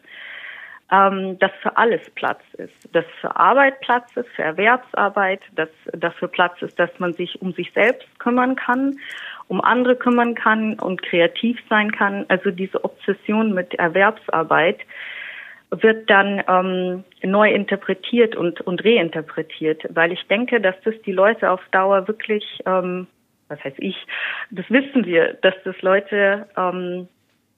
ähm, 0.92 1.40
dass 1.40 1.52
für 1.62 1.78
alles 1.78 2.02
Platz 2.12 2.42
ist. 2.58 2.74
Dass 2.94 3.06
für 3.22 3.36
Arbeit 3.36 3.80
Platz 3.82 4.16
ist, 4.16 4.30
für 4.36 4.44
Erwerbsarbeit, 4.44 5.42
dass 5.56 5.70
dafür 5.94 6.28
Platz 6.28 6.62
ist, 6.62 6.78
dass 6.78 6.92
man 7.00 7.14
sich 7.14 7.42
um 7.42 7.54
sich 7.54 7.72
selbst 7.74 8.08
kümmern 8.20 8.56
kann, 8.56 9.00
um 9.48 9.62
andere 9.62 9.96
kümmern 9.96 10.36
kann 10.36 10.80
und 10.80 11.02
kreativ 11.02 11.60
sein 11.70 11.92
kann. 11.92 12.26
Also 12.28 12.52
diese 12.52 12.84
Obsession 12.84 13.54
mit 13.54 13.74
Erwerbsarbeit, 13.76 14.80
wird 15.82 16.10
dann 16.10 16.44
ähm, 16.48 17.04
neu 17.24 17.52
interpretiert 17.52 18.36
und, 18.36 18.62
und 18.62 18.84
reinterpretiert, 18.84 19.84
weil 19.90 20.12
ich 20.12 20.26
denke, 20.28 20.62
dass 20.62 20.76
das 20.84 20.96
die 21.06 21.12
Leute 21.12 21.50
auf 21.52 21.62
Dauer 21.72 22.08
wirklich, 22.08 22.44
ähm, 22.66 23.08
was 23.48 23.64
heißt 23.64 23.78
ich, 23.80 23.96
das 24.52 24.66
wissen 24.70 25.06
wir, 25.06 25.34
dass 25.42 25.56
das 25.64 25.82
Leute 25.82 26.48
ähm, 26.58 27.08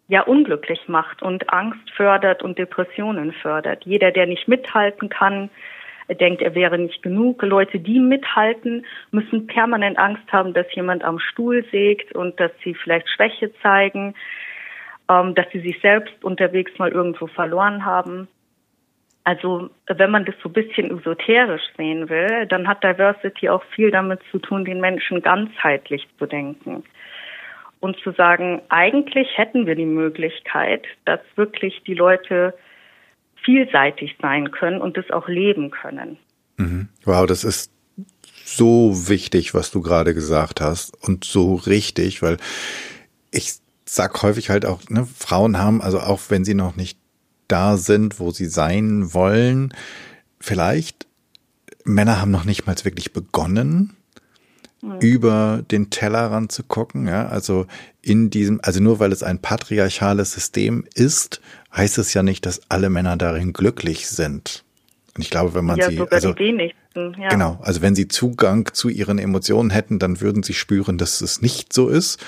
ja 0.08 0.21
unglücklich 0.21 0.88
macht 0.88 1.21
und 1.21 1.51
Angst 1.51 1.89
fördert 1.95 2.43
und 2.43 2.58
Depressionen 2.58 3.34
fördert. 3.34 3.86
Jeder, 3.86 4.12
der 4.12 4.25
nicht 4.25 4.47
mithalten 4.47 5.10
kann, 5.10 5.49
denkt, 6.15 6.41
er 6.41 6.56
wäre 6.56 6.77
nicht 6.77 7.03
genug. 7.03 7.41
Leute, 7.41 7.80
die 7.80 7.99
mithalten, 7.99 8.86
müssen 9.12 9.47
permanent 9.47 9.97
Angst 9.97 10.32
haben, 10.32 10.53
dass 10.53 10.73
jemand 10.73 11.03
am 11.03 11.19
Stuhl 11.19 11.65
sägt 11.71 12.13
und 12.13 12.39
dass 12.39 12.51
sie 12.63 12.73
vielleicht 12.73 13.10
Schwäche 13.10 13.51
zeigen 13.62 14.15
ähm, 15.10 15.36
dass 15.36 15.46
sie 15.52 15.62
sich 15.62 15.80
selbst 15.82 16.24
unterwegs 16.24 16.72
mal 16.78 16.91
irgendwo 16.91 17.28
verloren 17.28 17.86
haben. 17.86 18.28
Also 19.24 19.70
wenn 19.88 20.12
man 20.12 20.26
das 20.26 20.36
so 20.41 20.50
ein 20.50 20.54
bisschen 20.54 20.98
esoterisch 20.98 21.63
sehen 21.76 22.10
will, 22.10 22.46
dann 22.48 22.67
hat 22.67 22.84
Diversity 22.84 23.50
auch 23.50 23.63
viel 23.76 23.91
damit 23.91 24.22
zu 24.32 24.39
tun, 24.39 24.63
den 24.63 24.80
Menschen 24.80 25.22
ganzheitlich 25.22 26.08
zu 26.17 26.26
denken. 26.26 26.84
Und 27.80 27.98
zu 28.00 28.12
sagen, 28.12 28.62
eigentlich 28.70 29.38
hätten 29.38 29.67
wir 29.67 29.76
die 29.76 29.86
Möglichkeit, 29.86 30.86
dass 31.06 31.20
wirklich 31.36 31.84
die 31.86 31.93
Leute 31.93 32.54
vielseitig 33.43 34.15
sein 34.22 34.52
können 34.52 34.82
und 34.82 34.98
das 34.98 35.12
auch 35.12 35.28
leben 35.28 35.72
können. 35.72 36.17
Mhm. 36.58 36.89
Wow, 37.06 37.26
das 37.28 37.43
ist 37.43 37.72
so 38.46 39.10
wichtig, 39.10 39.54
was 39.54 39.72
du 39.72 39.82
gerade 39.82 40.13
gesagt 40.13 40.62
hast 40.62 40.96
und 41.08 41.24
so 41.24 41.56
richtig, 41.56 42.22
weil 42.22 42.38
ich 43.32 43.60
sag 43.88 44.21
häufig 44.21 44.50
halt 44.50 44.65
auch, 44.65 44.82
ne, 44.89 45.08
Frauen 45.17 45.58
haben, 45.58 45.82
also 45.82 46.00
auch 46.00 46.21
wenn 46.30 46.45
sie 46.45 46.54
noch 46.54 46.76
nicht 46.76 47.00
da 47.47 47.78
sind, 47.78 48.19
wo 48.19 48.32
sie 48.32 48.47
sein 48.47 49.13
wollen, 49.13 49.73
vielleicht 50.39 51.08
Männer 51.86 52.19
haben 52.19 52.32
noch 52.32 52.43
nicht 52.43 52.67
mal 52.67 52.76
wirklich 52.84 53.13
begonnen, 53.13 53.95
mhm. 54.82 55.00
über 55.00 55.63
den 55.71 55.89
Tellerrand 55.89 56.52
zu 56.52 56.63
gucken, 56.63 57.08
ja, 57.08 57.28
also 57.28 57.65
in 58.02 58.30
diesem, 58.30 58.60
also 58.63 58.82
nur 58.82 59.00
weil 59.00 59.12
es 59.12 59.23
ein 59.23 59.39
patriarchales 59.39 60.34
System 60.34 60.86
ist, 60.93 61.41
heißt 61.76 61.97
es 61.97 62.13
ja 62.13 62.23
nicht, 62.23 62.45
dass 62.45 62.62
alle 62.69 62.89
Männer 62.89 63.17
darin 63.17 63.54
glücklich 63.54 64.08
sind. 64.08 64.63
Und 65.15 65.23
ich 65.23 65.30
glaube, 65.30 65.56
wenn 65.56 65.65
man 65.65 65.78
ja, 65.78 65.89
sie, 65.89 66.00
also 66.12 66.36
ja. 66.38 67.30
genau, 67.30 67.60
also 67.62 67.82
wenn 67.82 67.95
sie 67.95 68.08
Zugang 68.08 68.69
zu 68.73 68.89
ihren 68.89 69.17
Emotionen 69.17 69.71
hätten, 69.71 69.97
dann 69.97 70.21
würden 70.21 70.43
sie 70.43 70.54
spüren, 70.54 70.97
dass 70.97 71.21
es 71.21 71.41
nicht 71.41 71.73
so 71.73 71.89
ist. 71.89 72.19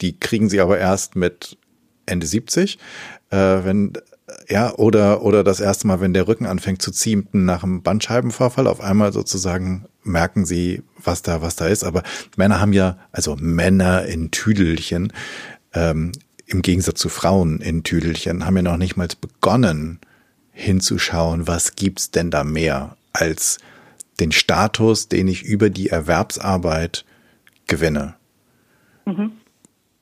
Die 0.00 0.18
kriegen 0.18 0.48
sie 0.48 0.60
aber 0.60 0.78
erst 0.78 1.16
mit 1.16 1.58
Ende 2.06 2.26
70, 2.26 2.78
äh, 3.30 3.36
wenn 3.36 3.92
ja 4.48 4.74
oder 4.74 5.22
oder 5.22 5.44
das 5.44 5.60
erste 5.60 5.86
Mal, 5.86 6.00
wenn 6.00 6.14
der 6.14 6.28
Rücken 6.28 6.46
anfängt 6.46 6.82
zu 6.82 6.90
ziehen 6.90 7.28
nach 7.32 7.62
einem 7.62 7.82
Bandscheibenvorfall, 7.82 8.66
auf 8.66 8.80
einmal 8.80 9.12
sozusagen 9.12 9.86
merken 10.02 10.44
sie, 10.44 10.82
was 10.96 11.22
da 11.22 11.42
was 11.42 11.56
da 11.56 11.66
ist. 11.66 11.84
Aber 11.84 12.02
Männer 12.36 12.60
haben 12.60 12.72
ja, 12.72 12.98
also 13.12 13.36
Männer 13.36 14.04
in 14.06 14.30
Tüdelchen, 14.30 15.12
ähm, 15.74 16.12
im 16.46 16.62
Gegensatz 16.62 17.00
zu 17.00 17.08
Frauen 17.08 17.60
in 17.60 17.82
Tüdelchen, 17.84 18.44
haben 18.44 18.56
ja 18.56 18.62
noch 18.62 18.76
nicht 18.76 18.96
mal 18.96 19.08
begonnen 19.20 20.00
hinzuschauen, 20.52 21.46
was 21.46 21.76
gibt's 21.76 22.10
denn 22.10 22.30
da 22.30 22.44
mehr 22.44 22.96
als 23.12 23.58
den 24.18 24.32
Status, 24.32 25.08
den 25.08 25.28
ich 25.28 25.42
über 25.42 25.70
die 25.70 25.88
Erwerbsarbeit 25.88 27.04
gewinne. 27.66 28.14
Mhm. 29.06 29.32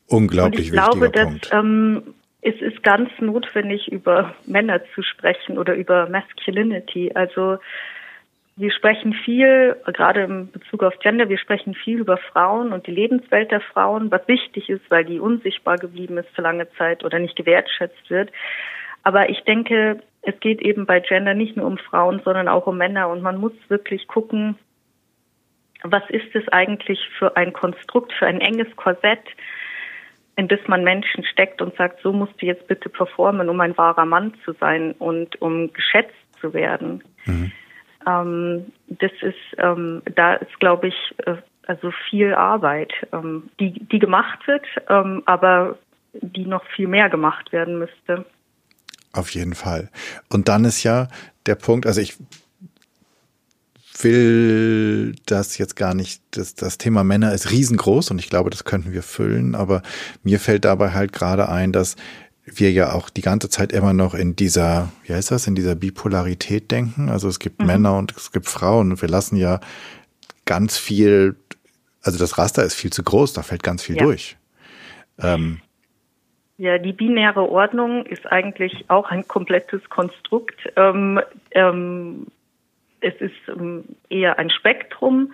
Unglaublich 0.08 0.72
Und 0.72 0.76
ich 0.76 0.82
wichtiger 0.82 1.08
glaube, 1.08 1.10
Punkt. 1.10 1.52
Dass, 1.52 1.58
ähm, 1.58 2.14
es 2.40 2.60
ist 2.60 2.82
ganz 2.82 3.10
notwendig, 3.20 3.88
über 3.88 4.34
Männer 4.46 4.80
zu 4.94 5.02
sprechen 5.02 5.58
oder 5.58 5.74
über 5.74 6.08
Masculinity. 6.08 7.12
Also 7.14 7.58
wir 8.56 8.72
sprechen 8.72 9.12
viel, 9.12 9.76
gerade 9.86 10.22
in 10.22 10.50
Bezug 10.50 10.82
auf 10.82 10.98
Gender, 11.00 11.28
wir 11.28 11.38
sprechen 11.38 11.74
viel 11.74 11.98
über 11.98 12.16
Frauen 12.16 12.72
und 12.72 12.86
die 12.86 12.92
Lebenswelt 12.92 13.50
der 13.50 13.60
Frauen, 13.60 14.10
was 14.10 14.26
wichtig 14.26 14.68
ist, 14.68 14.90
weil 14.90 15.04
die 15.04 15.20
unsichtbar 15.20 15.76
geblieben 15.76 16.18
ist 16.18 16.28
für 16.34 16.42
lange 16.42 16.68
Zeit 16.72 17.04
oder 17.04 17.18
nicht 17.18 17.36
gewertschätzt 17.36 18.08
wird. 18.08 18.32
Aber 19.02 19.30
ich 19.30 19.40
denke, 19.44 20.02
es 20.22 20.38
geht 20.40 20.60
eben 20.60 20.86
bei 20.86 21.00
Gender 21.00 21.34
nicht 21.34 21.56
nur 21.56 21.66
um 21.66 21.78
Frauen, 21.78 22.20
sondern 22.24 22.48
auch 22.48 22.66
um 22.66 22.76
Männer. 22.76 23.08
Und 23.08 23.22
man 23.22 23.38
muss 23.38 23.52
wirklich 23.68 24.08
gucken, 24.08 24.58
was 25.82 26.02
ist 26.10 26.34
es 26.34 26.48
eigentlich 26.48 26.98
für 27.18 27.36
ein 27.36 27.52
Konstrukt, 27.52 28.12
für 28.12 28.26
ein 28.26 28.40
enges 28.40 28.74
Korsett, 28.76 29.22
in 30.38 30.46
das 30.46 30.60
man 30.68 30.84
Menschen 30.84 31.24
steckt 31.24 31.60
und 31.60 31.76
sagt, 31.76 32.00
so 32.00 32.12
musst 32.12 32.40
du 32.40 32.46
jetzt 32.46 32.68
bitte 32.68 32.88
performen, 32.88 33.48
um 33.48 33.60
ein 33.60 33.76
wahrer 33.76 34.06
Mann 34.06 34.34
zu 34.44 34.52
sein 34.60 34.92
und 34.92 35.42
um 35.42 35.72
geschätzt 35.72 36.14
zu 36.40 36.54
werden. 36.54 37.02
Mhm. 37.26 37.50
Ähm, 38.06 38.66
das 38.86 39.10
ist, 39.20 39.58
ähm, 39.58 40.00
da 40.14 40.34
ist, 40.34 40.60
glaube 40.60 40.88
ich, 40.88 40.94
äh, 41.26 41.34
also 41.66 41.90
viel 42.08 42.34
Arbeit, 42.34 42.92
ähm, 43.12 43.50
die, 43.58 43.72
die 43.72 43.98
gemacht 43.98 44.46
wird, 44.46 44.64
ähm, 44.88 45.24
aber 45.26 45.76
die 46.12 46.46
noch 46.46 46.64
viel 46.76 46.86
mehr 46.86 47.10
gemacht 47.10 47.50
werden 47.50 47.80
müsste. 47.80 48.24
Auf 49.12 49.30
jeden 49.30 49.54
Fall. 49.54 49.90
Und 50.30 50.46
dann 50.46 50.64
ist 50.64 50.84
ja 50.84 51.08
der 51.46 51.56
Punkt, 51.56 51.84
also 51.84 52.00
ich 52.00 52.16
will 54.04 55.14
das 55.26 55.58
jetzt 55.58 55.76
gar 55.76 55.94
nicht, 55.94 56.22
das, 56.32 56.54
das 56.54 56.78
Thema 56.78 57.04
Männer 57.04 57.32
ist 57.32 57.50
riesengroß 57.50 58.10
und 58.10 58.18
ich 58.18 58.30
glaube, 58.30 58.50
das 58.50 58.64
könnten 58.64 58.92
wir 58.92 59.02
füllen, 59.02 59.54
aber 59.54 59.82
mir 60.22 60.40
fällt 60.40 60.64
dabei 60.64 60.92
halt 60.92 61.12
gerade 61.12 61.48
ein, 61.48 61.72
dass 61.72 61.96
wir 62.44 62.72
ja 62.72 62.92
auch 62.92 63.10
die 63.10 63.20
ganze 63.20 63.48
Zeit 63.48 63.72
immer 63.72 63.92
noch 63.92 64.14
in 64.14 64.36
dieser, 64.36 64.90
wie 65.04 65.14
heißt 65.14 65.30
das, 65.30 65.46
in 65.46 65.54
dieser 65.54 65.74
Bipolarität 65.74 66.70
denken. 66.70 67.08
Also 67.08 67.28
es 67.28 67.38
gibt 67.38 67.60
mhm. 67.60 67.66
Männer 67.66 67.96
und 67.98 68.16
es 68.16 68.32
gibt 68.32 68.48
Frauen 68.48 68.92
und 68.92 69.02
wir 69.02 69.08
lassen 69.08 69.36
ja 69.36 69.60
ganz 70.44 70.78
viel, 70.78 71.36
also 72.02 72.18
das 72.18 72.38
Raster 72.38 72.64
ist 72.64 72.74
viel 72.74 72.92
zu 72.92 73.02
groß, 73.02 73.34
da 73.34 73.42
fällt 73.42 73.62
ganz 73.62 73.82
viel 73.82 73.96
ja. 73.96 74.04
durch. 74.04 74.36
Ähm, 75.20 75.60
ja, 76.56 76.78
die 76.78 76.92
binäre 76.92 77.48
Ordnung 77.48 78.04
ist 78.06 78.26
eigentlich 78.26 78.86
auch 78.88 79.10
ein 79.10 79.28
komplettes 79.28 79.88
Konstrukt. 79.90 80.56
Ähm, 80.76 81.20
ähm, 81.52 82.26
es 83.00 83.14
ist 83.20 83.48
ähm, 83.48 83.84
eher 84.08 84.38
ein 84.38 84.50
Spektrum 84.50 85.32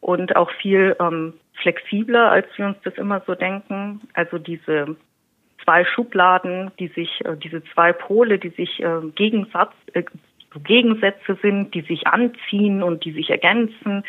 und 0.00 0.36
auch 0.36 0.50
viel 0.50 0.96
ähm, 1.00 1.34
flexibler, 1.54 2.30
als 2.30 2.46
wir 2.56 2.66
uns 2.66 2.76
das 2.84 2.94
immer 2.94 3.22
so 3.26 3.34
denken. 3.34 4.00
Also 4.14 4.38
diese 4.38 4.96
zwei 5.64 5.84
Schubladen, 5.84 6.70
die 6.78 6.88
sich, 6.88 7.24
äh, 7.24 7.36
diese 7.36 7.62
zwei 7.74 7.92
Pole, 7.92 8.38
die 8.38 8.50
sich 8.50 8.80
äh, 8.80 9.00
Gegensatz, 9.14 9.72
äh, 9.92 10.04
Gegensätze 10.64 11.36
sind, 11.42 11.74
die 11.74 11.82
sich 11.82 12.06
anziehen 12.06 12.82
und 12.82 13.04
die 13.04 13.12
sich 13.12 13.30
ergänzen. 13.30 14.04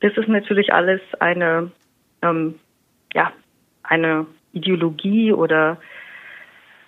Das 0.00 0.16
ist 0.16 0.28
natürlich 0.28 0.72
alles 0.72 1.00
eine, 1.18 1.70
ähm, 2.22 2.54
ja, 3.12 3.32
eine 3.82 4.26
Ideologie 4.52 5.32
oder 5.32 5.78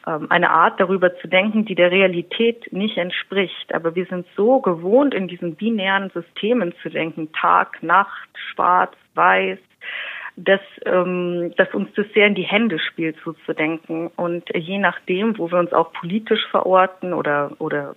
eine 0.05 0.51
Art 0.51 0.81
darüber 0.81 1.15
zu 1.19 1.29
denken, 1.29 1.65
die 1.65 1.75
der 1.75 1.91
Realität 1.91 2.73
nicht 2.73 2.97
entspricht. 2.97 3.75
Aber 3.75 3.95
wir 3.95 4.07
sind 4.07 4.27
so 4.37 4.61
gewohnt, 4.61 5.15
in 5.15 5.29
diesen 5.29 5.57
binären 5.57 6.11
Systemen 6.11 6.75
zu 6.83 6.89
denken, 6.89 7.33
Tag, 7.33 7.83
Nacht, 7.83 8.31
Schwarz, 8.35 8.95
Weiß, 9.15 9.59
dass, 10.37 10.61
ähm, 10.87 11.53
dass 11.57 11.73
uns 11.75 11.89
das 11.95 12.07
sehr 12.15 12.27
in 12.27 12.35
die 12.35 12.45
Hände 12.45 12.79
spielt, 12.79 13.17
so 13.25 13.33
zu 13.45 13.53
denken. 13.53 14.11
Und 14.17 14.49
je 14.55 14.79
nachdem, 14.79 15.37
wo 15.39 15.51
wir 15.51 15.59
uns 15.59 15.73
auch 15.73 15.93
politisch 15.93 16.47
verorten 16.51 17.13
oder, 17.13 17.53
oder 17.59 17.95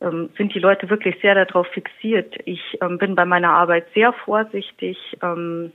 ähm, 0.00 0.30
sind 0.36 0.54
die 0.54 0.58
Leute 0.58 0.90
wirklich 0.90 1.16
sehr 1.22 1.34
darauf 1.34 1.66
fixiert. 1.68 2.34
Ich 2.44 2.78
ähm, 2.82 2.98
bin 2.98 3.14
bei 3.14 3.24
meiner 3.24 3.50
Arbeit 3.50 3.86
sehr 3.94 4.12
vorsichtig. 4.12 4.98
Ähm, 5.22 5.72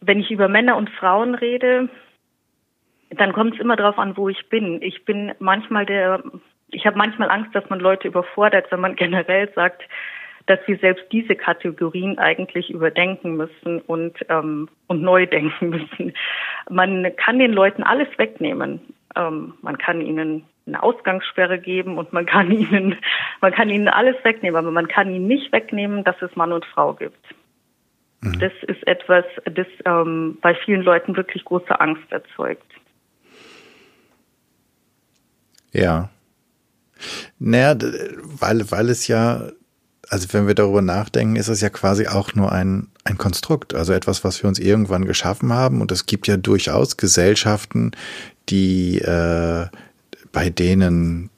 wenn 0.00 0.20
ich 0.20 0.30
über 0.30 0.48
Männer 0.48 0.76
und 0.76 0.90
Frauen 0.90 1.34
rede, 1.34 1.88
dann 3.10 3.32
kommt 3.32 3.54
es 3.54 3.60
immer 3.60 3.76
darauf 3.76 3.98
an, 3.98 4.16
wo 4.16 4.28
ich 4.28 4.48
bin. 4.48 4.82
Ich 4.82 5.04
bin 5.04 5.32
manchmal 5.38 5.86
der, 5.86 6.22
ich 6.70 6.86
habe 6.86 6.98
manchmal 6.98 7.30
Angst, 7.30 7.54
dass 7.54 7.68
man 7.70 7.80
Leute 7.80 8.08
überfordert, 8.08 8.70
wenn 8.70 8.80
man 8.80 8.96
generell 8.96 9.50
sagt, 9.54 9.82
dass 10.46 10.60
wir 10.66 10.78
selbst 10.78 11.04
diese 11.10 11.34
Kategorien 11.34 12.18
eigentlich 12.18 12.70
überdenken 12.70 13.36
müssen 13.36 13.80
und 13.80 14.16
ähm, 14.28 14.68
und 14.86 15.02
neu 15.02 15.26
denken 15.36 15.70
müssen. 15.70 16.14
Man 16.70 17.14
kann 17.16 17.38
den 17.38 17.52
Leuten 17.52 17.82
alles 17.82 18.08
wegnehmen. 18.16 18.80
Ähm, 19.16 19.54
man 19.62 19.78
kann 19.78 20.00
ihnen 20.00 20.44
eine 20.66 20.82
Ausgangssperre 20.82 21.58
geben 21.58 21.98
und 21.98 22.12
man 22.12 22.26
kann 22.26 22.50
ihnen 22.52 22.96
man 23.40 23.52
kann 23.52 23.70
ihnen 23.70 23.88
alles 23.88 24.16
wegnehmen, 24.24 24.56
aber 24.56 24.70
man 24.70 24.88
kann 24.88 25.12
ihnen 25.12 25.26
nicht 25.26 25.52
wegnehmen, 25.52 26.04
dass 26.04 26.20
es 26.22 26.34
Mann 26.36 26.52
und 26.52 26.64
Frau 26.64 26.94
gibt. 26.94 27.18
Mhm. 28.26 28.38
Das 28.40 28.52
ist 28.66 28.86
etwas, 28.86 29.24
das 29.44 29.66
ähm, 29.84 30.38
bei 30.40 30.54
vielen 30.64 30.82
Leuten 30.82 31.16
wirklich 31.16 31.44
große 31.44 31.80
Angst 31.80 32.10
erzeugt. 32.10 32.66
Ja. 35.72 36.10
Naja, 37.38 37.76
weil, 38.22 38.70
weil 38.70 38.88
es 38.88 39.06
ja, 39.08 39.50
also 40.08 40.32
wenn 40.32 40.46
wir 40.46 40.54
darüber 40.54 40.82
nachdenken, 40.82 41.36
ist 41.36 41.48
es 41.48 41.60
ja 41.60 41.68
quasi 41.68 42.06
auch 42.06 42.34
nur 42.34 42.52
ein, 42.52 42.88
ein 43.04 43.18
Konstrukt, 43.18 43.74
also 43.74 43.92
etwas, 43.92 44.24
was 44.24 44.42
wir 44.42 44.48
uns 44.48 44.58
irgendwann 44.58 45.04
geschaffen 45.04 45.52
haben. 45.52 45.80
Und 45.80 45.92
es 45.92 46.06
gibt 46.06 46.26
ja 46.26 46.36
durchaus 46.36 46.96
Gesellschaften, 46.96 47.92
die 48.48 48.98
äh, 48.98 49.66
bei 50.32 50.50
denen 50.50 51.30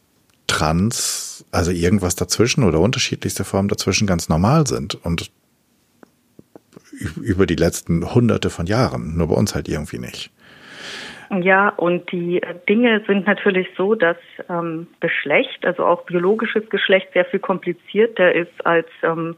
Trans, 0.46 1.44
also 1.50 1.70
irgendwas 1.70 2.14
dazwischen 2.14 2.64
oder 2.64 2.80
unterschiedlichste 2.80 3.44
Formen 3.44 3.68
dazwischen 3.68 4.06
ganz 4.06 4.28
normal 4.28 4.66
sind. 4.66 4.94
Und 4.94 5.30
über 7.22 7.46
die 7.46 7.56
letzten 7.56 8.14
hunderte 8.14 8.50
von 8.50 8.66
Jahren, 8.66 9.16
nur 9.16 9.28
bei 9.28 9.34
uns 9.34 9.54
halt 9.54 9.68
irgendwie 9.68 9.98
nicht. 9.98 10.30
Ja, 11.30 11.68
und 11.68 12.10
die 12.10 12.40
Dinge 12.68 13.02
sind 13.06 13.26
natürlich 13.26 13.68
so, 13.76 13.94
dass 13.94 14.16
ähm, 14.48 14.86
Geschlecht, 15.00 15.66
also 15.66 15.84
auch 15.84 16.04
biologisches 16.04 16.68
Geschlecht, 16.70 17.08
sehr 17.12 17.26
viel 17.26 17.40
komplizierter 17.40 18.34
ist 18.34 18.64
als 18.64 18.88
ähm, 19.02 19.36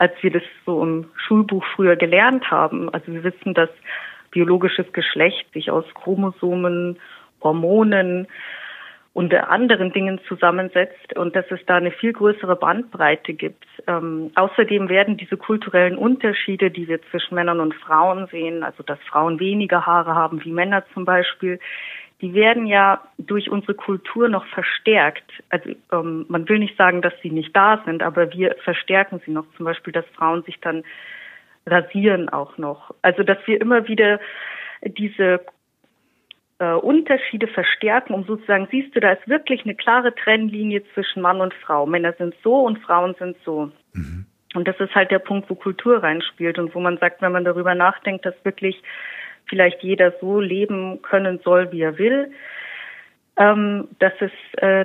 als 0.00 0.14
wir 0.22 0.30
das 0.30 0.42
so 0.64 0.82
im 0.82 1.10
Schulbuch 1.14 1.62
früher 1.76 1.94
gelernt 1.94 2.50
haben. 2.50 2.88
Also 2.88 3.12
wir 3.12 3.22
wissen, 3.22 3.52
dass 3.52 3.68
biologisches 4.30 4.90
Geschlecht 4.94 5.52
sich 5.52 5.70
aus 5.70 5.84
Chromosomen, 5.92 6.98
Hormonen, 7.42 8.26
und 9.12 9.34
anderen 9.34 9.92
Dingen 9.92 10.20
zusammensetzt 10.28 11.16
und 11.16 11.34
dass 11.34 11.44
es 11.50 11.58
da 11.66 11.76
eine 11.76 11.90
viel 11.90 12.12
größere 12.12 12.54
Bandbreite 12.54 13.34
gibt. 13.34 13.66
Ähm, 13.88 14.30
außerdem 14.36 14.88
werden 14.88 15.16
diese 15.16 15.36
kulturellen 15.36 15.98
Unterschiede, 15.98 16.70
die 16.70 16.86
wir 16.86 17.02
zwischen 17.10 17.34
Männern 17.34 17.58
und 17.58 17.74
Frauen 17.74 18.28
sehen, 18.28 18.62
also 18.62 18.84
dass 18.84 19.00
Frauen 19.10 19.40
weniger 19.40 19.84
Haare 19.84 20.14
haben 20.14 20.44
wie 20.44 20.52
Männer 20.52 20.84
zum 20.94 21.04
Beispiel, 21.04 21.58
die 22.20 22.34
werden 22.34 22.66
ja 22.66 23.02
durch 23.18 23.50
unsere 23.50 23.74
Kultur 23.74 24.28
noch 24.28 24.46
verstärkt. 24.46 25.24
Also 25.48 25.70
ähm, 25.90 26.26
man 26.28 26.48
will 26.48 26.58
nicht 26.58 26.76
sagen, 26.76 27.02
dass 27.02 27.14
sie 27.22 27.30
nicht 27.30 27.56
da 27.56 27.82
sind, 27.84 28.02
aber 28.02 28.32
wir 28.32 28.56
verstärken 28.62 29.20
sie 29.24 29.32
noch. 29.32 29.46
Zum 29.56 29.64
Beispiel, 29.64 29.92
dass 29.92 30.04
Frauen 30.14 30.42
sich 30.42 30.60
dann 30.60 30.84
rasieren 31.66 32.28
auch 32.28 32.58
noch. 32.58 32.94
Also 33.02 33.22
dass 33.22 33.38
wir 33.46 33.60
immer 33.60 33.88
wieder 33.88 34.20
diese 34.84 35.40
äh, 36.60 36.74
Unterschiede 36.74 37.48
verstärken, 37.48 38.12
um 38.12 38.24
sozusagen, 38.24 38.68
siehst 38.70 38.94
du, 38.94 39.00
da 39.00 39.12
ist 39.12 39.26
wirklich 39.26 39.64
eine 39.64 39.74
klare 39.74 40.14
Trennlinie 40.14 40.82
zwischen 40.92 41.22
Mann 41.22 41.40
und 41.40 41.54
Frau. 41.54 41.86
Männer 41.86 42.12
sind 42.18 42.34
so 42.44 42.60
und 42.60 42.78
Frauen 42.80 43.16
sind 43.18 43.36
so. 43.44 43.72
Mhm. 43.94 44.26
Und 44.54 44.68
das 44.68 44.78
ist 44.78 44.94
halt 44.94 45.10
der 45.10 45.20
Punkt, 45.20 45.48
wo 45.48 45.54
Kultur 45.54 46.02
reinspielt 46.02 46.58
und 46.58 46.74
wo 46.74 46.80
man 46.80 46.98
sagt, 46.98 47.22
wenn 47.22 47.32
man 47.32 47.44
darüber 47.44 47.74
nachdenkt, 47.74 48.26
dass 48.26 48.34
wirklich 48.44 48.82
vielleicht 49.46 49.82
jeder 49.82 50.12
so 50.20 50.38
leben 50.38 51.00
können 51.02 51.40
soll, 51.42 51.72
wie 51.72 51.80
er 51.80 51.98
will, 51.98 52.30
ähm, 53.36 53.88
dass 53.98 54.12
es, 54.20 54.32
äh, 54.58 54.84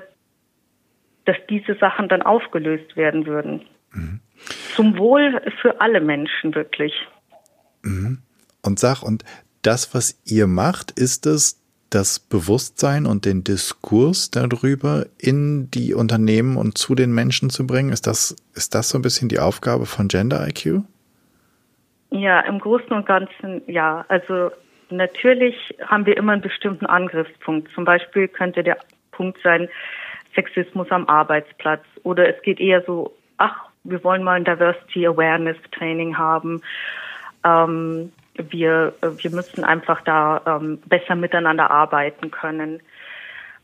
dass 1.26 1.36
diese 1.50 1.76
Sachen 1.76 2.08
dann 2.08 2.22
aufgelöst 2.22 2.96
werden 2.96 3.26
würden. 3.26 3.66
Mhm. 3.92 4.22
Zum 4.76 4.98
Wohl 4.98 5.42
für 5.62 5.82
alle 5.82 6.00
Menschen 6.00 6.56
wirklich. 6.56 6.94
Mhm. 7.82 8.20
Und 8.64 8.80
sag, 8.80 9.04
und 9.04 9.26
das, 9.62 9.94
was 9.94 10.22
ihr 10.26 10.48
macht, 10.48 10.92
ist 10.92 11.26
es, 11.26 11.65
das 11.90 12.20
Bewusstsein 12.20 13.06
und 13.06 13.26
den 13.26 13.44
Diskurs 13.44 14.32
darüber 14.32 15.06
in 15.18 15.70
die 15.72 15.94
Unternehmen 15.94 16.58
und 16.58 16.78
zu 16.78 16.96
den 16.96 17.14
Menschen 17.14 17.50
zu 17.50 17.66
bringen? 17.66 17.92
Ist 17.92 18.08
das, 18.08 18.36
ist 18.54 18.76
das 18.76 18.90
so 18.90 18.98
ein 18.98 19.02
bisschen 19.02 19.30
die 19.30 19.40
Aufgabe 19.40 19.86
von 19.86 20.08
Gender 20.08 20.48
IQ? 20.48 20.82
Ja, 22.12 22.42
im 22.42 22.60
Großen 22.60 22.92
und 22.92 23.06
Ganzen 23.06 23.62
ja. 23.68 24.06
Also 24.08 24.52
natürlich 24.90 25.56
haben 25.86 26.06
wir 26.06 26.18
immer 26.18 26.34
einen 26.34 26.42
bestimmten 26.42 26.86
Angriffspunkt. 26.86 27.72
Zum 27.74 27.86
Beispiel 27.86 28.28
könnte 28.28 28.64
der 28.64 28.78
Punkt 29.12 29.40
sein, 29.44 29.70
Sexismus 30.34 30.92
am 30.92 31.08
Arbeitsplatz. 31.08 31.84
Oder 32.04 32.36
es 32.36 32.42
geht 32.42 32.60
eher 32.60 32.84
so, 32.86 33.16
ach, 33.38 33.70
wir 33.84 34.04
wollen 34.04 34.24
mal 34.24 34.34
ein 34.34 34.46
Diversity 34.46 35.08
Awareness 35.08 35.58
Training 35.72 36.18
haben. 36.18 36.62
Ähm, 37.44 38.12
wir, 38.38 38.94
wir 39.02 39.32
müssen 39.32 39.64
einfach 39.64 40.02
da 40.02 40.42
ähm, 40.46 40.80
besser 40.86 41.16
miteinander 41.16 41.72
arbeiten 41.72 42.32
können. 42.32 42.82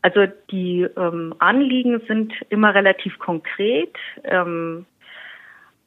Also 0.02 0.26
die 0.50 0.82
ähm, 0.96 1.34
Anliegen 1.38 2.00
sind 2.08 2.32
immer 2.48 2.74
relativ 2.74 3.18
konkret, 3.18 3.94
ähm, 4.24 4.86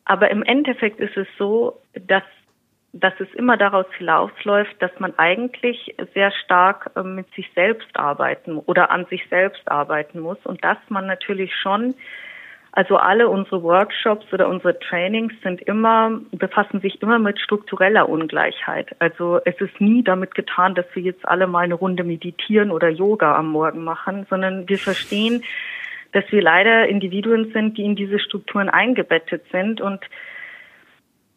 aber 0.06 0.32
im 0.32 0.44
Endeffekt 0.44 1.00
ist 1.00 1.18
es 1.18 1.28
so, 1.38 1.82
dass 2.08 2.24
dass 2.98 3.14
es 3.20 3.28
immer 3.34 3.58
daraus 3.58 3.88
hinausläuft, 3.98 4.82
dass 4.82 4.92
man 5.00 5.14
eigentlich 5.18 5.94
sehr 6.14 6.32
stark 6.32 6.92
äh, 6.96 7.04
mit 7.04 7.30
sich 7.34 7.52
selbst 7.54 7.90
arbeiten 7.94 8.58
oder 8.58 8.90
an 8.90 9.06
sich 9.08 9.28
selbst 9.30 9.70
arbeiten 9.70 10.22
muss 10.22 10.38
und 10.46 10.64
dass 10.64 10.78
man 10.88 11.06
natürlich 11.06 11.54
schon 11.54 11.94
also 12.76 12.98
alle 12.98 13.30
unsere 13.30 13.64
Workshops 13.64 14.26
oder 14.34 14.50
unsere 14.50 14.78
Trainings 14.78 15.34
sind 15.42 15.62
immer, 15.62 16.20
befassen 16.32 16.82
sich 16.82 17.02
immer 17.02 17.20
mit 17.20 17.40
struktureller 17.40 18.10
Ungleichheit. 18.10 18.94
Also 19.00 19.40
es 19.46 19.56
ist 19.62 19.80
nie 19.80 20.04
damit 20.04 20.36
getan, 20.36 20.76
dass 20.76 20.86
wir 20.94 21.02
jetzt 21.02 21.26
alle 21.26 21.48
mal 21.48 21.64
eine 21.64 21.76
Runde 21.76 22.04
meditieren 22.04 22.72
oder 22.72 22.90
Yoga 22.90 23.38
am 23.38 23.48
Morgen 23.48 23.86
machen, 23.86 24.28
sondern 24.30 24.68
wir 24.68 24.78
verstehen, 24.78 25.42
dass 26.12 26.26
wir 26.32 26.42
leider 26.42 26.90
Individuen 26.90 27.54
sind, 27.54 27.78
die 27.78 27.86
in 27.86 27.96
diese 27.96 28.20
Strukturen 28.20 28.68
eingebettet 28.68 29.44
sind 29.54 29.80
und 29.80 30.02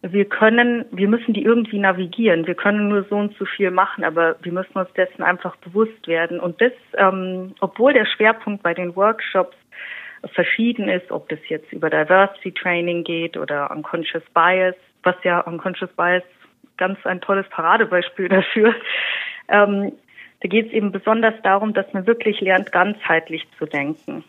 wir 0.03 0.24
können, 0.24 0.87
wir 0.90 1.09
müssen 1.09 1.35
die 1.35 1.42
irgendwie 1.42 1.79
navigieren. 1.79 2.46
Wir 2.46 2.55
können 2.55 2.88
nur 2.88 3.05
so 3.05 3.16
und 3.16 3.37
so 3.37 3.44
viel 3.44 3.70
machen, 3.70 4.05
aber 4.05 4.37
wir 4.42 4.53
müssen 4.53 4.77
uns 4.77 4.92
dessen 4.94 5.22
einfach 5.22 5.57
bewusst 5.57 6.07
werden. 6.07 6.38
Und 6.38 6.61
das, 6.61 6.72
ähm, 6.96 7.55
obwohl 7.61 7.92
der 7.92 8.07
Schwerpunkt 8.07 8.62
bei 8.62 8.74
den 8.74 8.94
Workshops 8.94 9.57
verschieden 10.35 10.88
ist, 10.88 11.11
ob 11.11 11.28
das 11.28 11.38
jetzt 11.48 11.72
über 11.72 11.90
Diversity 11.90 12.52
Training 12.52 13.04
geht 13.04 13.37
oder 13.37 13.70
Unconscious 13.70 14.22
Bias, 14.35 14.74
was 15.02 15.16
ja 15.24 15.40
Unconscious 15.40 15.90
Bias 15.96 16.22
ganz 16.76 16.98
ein 17.04 17.20
tolles 17.20 17.46
Paradebeispiel 17.50 18.28
dafür. 18.28 18.74
Ähm, 19.48 19.92
da 20.40 20.48
geht 20.48 20.68
es 20.68 20.72
eben 20.72 20.92
besonders 20.92 21.35
darum, 21.42 21.74
dass 21.74 21.92
man 21.92 22.07
wirklich 22.07 22.40
lernt, 22.40 22.70
ganzheitlich 22.70 23.46
zu 23.59 23.66
denken. 23.66 24.24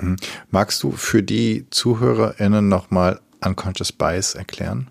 Mhm. 0.00 0.16
Magst 0.50 0.82
du 0.82 0.92
für 0.92 1.22
die 1.22 1.66
ZuhörerInnen 1.70 2.68
nochmal 2.68 3.20
Unconscious 3.44 3.92
Bias 3.92 4.34
erklären? 4.34 4.88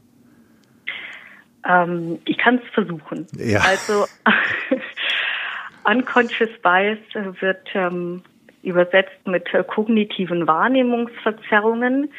Ähm, 1.68 2.20
ich 2.26 2.38
kann 2.38 2.56
es 2.64 2.74
versuchen. 2.74 3.28
Ja. 3.38 3.60
Also 3.60 4.06
Unconscious 5.84 6.50
Bias 6.62 6.98
wird 7.40 7.68
ähm, 7.74 8.24
übersetzt 8.68 9.26
mit 9.26 9.48
kognitiven 9.68 10.48
Wahrnehmungsverzerrungen. 10.48 12.10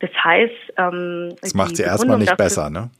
Das 0.00 0.10
heißt, 0.22 0.74
ähm, 0.76 1.34
das 1.40 1.54
macht 1.54 1.76
sie 1.76 1.82
erstmal 1.82 2.18
nicht 2.18 2.30
dafür, 2.30 2.44
besser, 2.44 2.70
ne? 2.70 2.90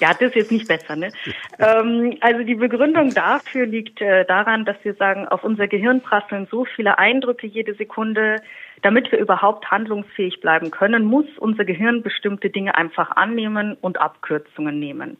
Ja, 0.00 0.10
das 0.12 0.28
ist 0.28 0.36
jetzt 0.36 0.52
nicht 0.52 0.66
besser, 0.66 0.96
ne? 0.96 1.10
ähm, 1.58 2.16
also 2.20 2.44
die 2.44 2.54
Begründung 2.54 3.12
dafür 3.12 3.66
liegt 3.66 4.00
äh, 4.00 4.24
daran, 4.24 4.64
dass 4.64 4.76
wir 4.82 4.94
sagen, 4.94 5.28
auf 5.28 5.44
unser 5.44 5.68
Gehirn 5.68 6.00
prasseln 6.00 6.48
so 6.50 6.64
viele 6.64 6.98
Eindrücke 6.98 7.46
jede 7.46 7.74
Sekunde, 7.74 8.40
damit 8.82 9.12
wir 9.12 9.18
überhaupt 9.18 9.70
handlungsfähig 9.70 10.40
bleiben 10.40 10.70
können, 10.70 11.04
muss 11.04 11.26
unser 11.38 11.64
Gehirn 11.64 12.02
bestimmte 12.02 12.48
Dinge 12.48 12.74
einfach 12.74 13.10
annehmen 13.16 13.76
und 13.80 14.00
Abkürzungen 14.00 14.78
nehmen. 14.78 15.18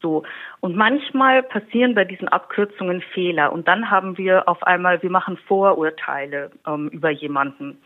So. 0.00 0.22
Und 0.60 0.76
manchmal 0.76 1.42
passieren 1.42 1.94
bei 1.94 2.04
diesen 2.04 2.28
Abkürzungen 2.28 3.02
Fehler 3.12 3.52
und 3.52 3.66
dann 3.66 3.90
haben 3.90 4.16
wir 4.16 4.48
auf 4.48 4.62
einmal, 4.62 5.02
wir 5.02 5.10
machen 5.10 5.36
Vorurteile 5.36 6.50
ähm, 6.66 6.88
über 6.88 7.10
jemanden. 7.10 7.78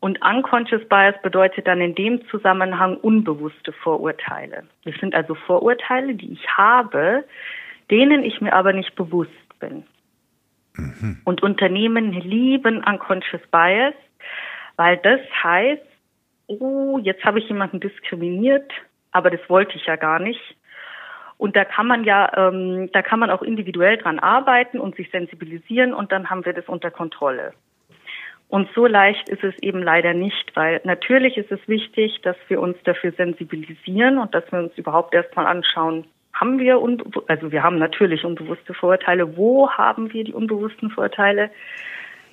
Und 0.00 0.20
unconscious 0.22 0.86
bias 0.88 1.14
bedeutet 1.22 1.66
dann 1.66 1.80
in 1.80 1.94
dem 1.94 2.26
Zusammenhang 2.28 2.96
unbewusste 2.96 3.72
Vorurteile. 3.72 4.64
Das 4.84 4.94
sind 5.00 5.14
also 5.14 5.34
Vorurteile, 5.34 6.14
die 6.14 6.32
ich 6.32 6.48
habe, 6.48 7.24
denen 7.90 8.22
ich 8.22 8.40
mir 8.40 8.52
aber 8.52 8.72
nicht 8.72 8.94
bewusst 8.94 9.58
bin. 9.58 9.84
Mhm. 10.76 11.20
Und 11.24 11.42
Unternehmen 11.42 12.12
lieben 12.12 12.84
unconscious 12.84 13.40
bias, 13.50 13.94
weil 14.76 14.98
das 14.98 15.20
heißt, 15.42 15.82
oh, 16.48 16.98
jetzt 17.02 17.24
habe 17.24 17.38
ich 17.38 17.48
jemanden 17.48 17.80
diskriminiert, 17.80 18.70
aber 19.12 19.30
das 19.30 19.40
wollte 19.48 19.76
ich 19.76 19.86
ja 19.86 19.96
gar 19.96 20.18
nicht. 20.18 20.55
Und 21.38 21.54
da 21.54 21.64
kann 21.64 21.86
man 21.86 22.04
ja, 22.04 22.30
ähm, 22.36 22.90
da 22.92 23.02
kann 23.02 23.20
man 23.20 23.30
auch 23.30 23.42
individuell 23.42 23.98
dran 23.98 24.18
arbeiten 24.18 24.80
und 24.80 24.96
sich 24.96 25.10
sensibilisieren 25.10 25.92
und 25.92 26.12
dann 26.12 26.30
haben 26.30 26.44
wir 26.44 26.52
das 26.52 26.66
unter 26.66 26.90
Kontrolle. 26.90 27.52
Und 28.48 28.68
so 28.74 28.86
leicht 28.86 29.28
ist 29.28 29.42
es 29.42 29.54
eben 29.60 29.82
leider 29.82 30.14
nicht, 30.14 30.54
weil 30.54 30.80
natürlich 30.84 31.36
ist 31.36 31.50
es 31.50 31.60
wichtig, 31.66 32.20
dass 32.22 32.36
wir 32.48 32.60
uns 32.60 32.76
dafür 32.84 33.12
sensibilisieren 33.12 34.18
und 34.18 34.34
dass 34.34 34.50
wir 34.52 34.60
uns 34.60 34.78
überhaupt 34.78 35.14
erstmal 35.14 35.46
anschauen, 35.46 36.06
haben 36.32 36.58
wir, 36.58 36.80
also 37.28 37.50
wir 37.50 37.62
haben 37.62 37.78
natürlich 37.78 38.24
unbewusste 38.24 38.74
Vorurteile, 38.74 39.36
wo 39.36 39.70
haben 39.70 40.12
wir 40.12 40.22
die 40.22 40.34
unbewussten 40.34 40.90
Vorurteile? 40.90 41.50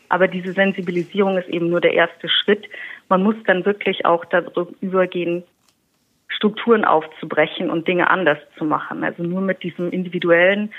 Aber 0.10 0.28
diese 0.28 0.52
Sensibilisierung 0.52 1.38
ist 1.38 1.48
eben 1.48 1.70
nur 1.70 1.82
der 1.82 1.94
erste 1.94 2.30
Schritt. 2.30 2.70
Man 3.10 3.24
muss 3.24 3.36
dann 3.48 3.66
wirklich 3.66 4.06
auch 4.06 4.26
darüber 4.26 4.68
übergehen, 4.82 5.44
Strukturen 6.36 6.86
aufzubrechen 6.86 7.69
und 7.69 7.88
Dinge 7.88 8.10
anders 8.10 8.38
zu 8.58 8.65
machen. 8.65 9.04
Also 9.04 9.24
nur 9.24 9.41
mit 9.41 9.63
diesem 9.63 9.91
individuellen 9.91 10.74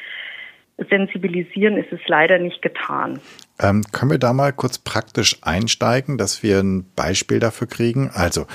Sensibilisieren 0.91 1.77
ist 1.77 1.93
es 1.93 2.01
leider 2.07 2.39
nicht 2.39 2.61
getan. 2.61 3.21
Ähm, 3.61 3.85
können 3.93 4.11
wir 4.11 4.19
da 4.19 4.33
mal 4.33 4.53
kurz 4.53 4.79
praktisch 4.79 5.39
einsteigen, 5.43 6.19
dass 6.19 6.43
wir 6.43 6.59
ein 6.59 6.85
Beispiel 6.97 7.39
dafür 7.39 7.69
kriegen? 7.69 8.11
Also, 8.13 8.47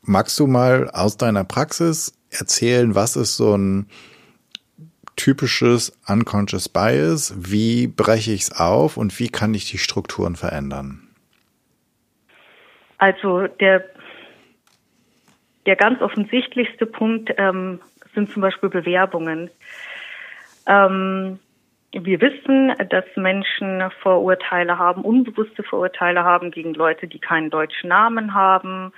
magst 0.00 0.40
du 0.40 0.46
mal 0.46 0.88
aus 0.90 1.18
deiner 1.18 1.44
Praxis 1.44 2.14
erzählen, 2.30 2.94
was 2.94 3.16
ist 3.16 3.36
so 3.36 3.54
ein 3.54 3.88
typisches 5.16 5.92
Unconscious 6.08 6.70
Bias? 6.70 7.34
Wie 7.36 7.86
breche 7.86 8.32
ich 8.32 8.42
es 8.42 8.58
auf 8.58 8.96
und 8.96 9.18
wie 9.18 9.28
kann 9.28 9.52
ich 9.52 9.70
die 9.70 9.78
Strukturen 9.78 10.36
verändern? 10.36 11.08
Also 12.96 13.48
der 13.48 13.84
der 15.66 15.76
ganz 15.76 16.00
offensichtlichste 16.00 16.86
Punkt 16.86 17.32
ähm, 17.36 17.80
sind 18.14 18.30
zum 18.30 18.42
Beispiel 18.42 18.68
Bewerbungen. 18.68 19.50
Ähm, 20.66 21.38
wir 21.92 22.20
wissen, 22.20 22.72
dass 22.88 23.04
Menschen 23.16 23.90
Vorurteile 24.00 24.78
haben, 24.78 25.02
unbewusste 25.02 25.62
Vorurteile 25.62 26.24
haben 26.24 26.50
gegen 26.50 26.72
Leute, 26.74 27.06
die 27.06 27.18
keinen 27.18 27.50
deutschen 27.50 27.88
Namen 27.88 28.34
haben. 28.34 28.92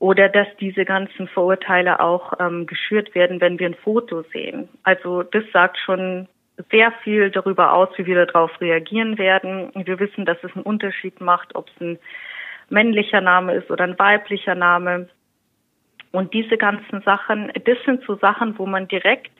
Oder 0.00 0.28
dass 0.28 0.48
diese 0.58 0.84
ganzen 0.84 1.28
Vorurteile 1.28 2.00
auch 2.00 2.32
ähm, 2.40 2.66
geschürt 2.66 3.14
werden, 3.14 3.40
wenn 3.40 3.58
wir 3.58 3.66
ein 3.66 3.74
Foto 3.74 4.22
sehen. 4.32 4.68
Also 4.82 5.22
das 5.22 5.44
sagt 5.52 5.76
schon 5.78 6.26
sehr 6.70 6.92
viel 7.04 7.30
darüber 7.30 7.74
aus, 7.74 7.90
wie 7.96 8.06
wir 8.06 8.26
darauf 8.26 8.60
reagieren 8.60 9.18
werden. 9.18 9.70
Wir 9.74 10.00
wissen, 10.00 10.24
dass 10.24 10.38
es 10.42 10.54
einen 10.54 10.64
Unterschied 10.64 11.20
macht, 11.20 11.54
ob 11.54 11.68
es 11.68 11.80
ein 11.80 11.98
männlicher 12.70 13.20
Name 13.20 13.54
ist 13.54 13.70
oder 13.70 13.84
ein 13.84 13.98
weiblicher 13.98 14.54
Name. 14.54 15.08
Und 16.12 16.34
diese 16.34 16.56
ganzen 16.56 17.02
Sachen, 17.02 17.52
das 17.64 17.78
sind 17.84 18.02
so 18.04 18.16
Sachen, 18.16 18.58
wo 18.58 18.66
man 18.66 18.88
direkt, 18.88 19.32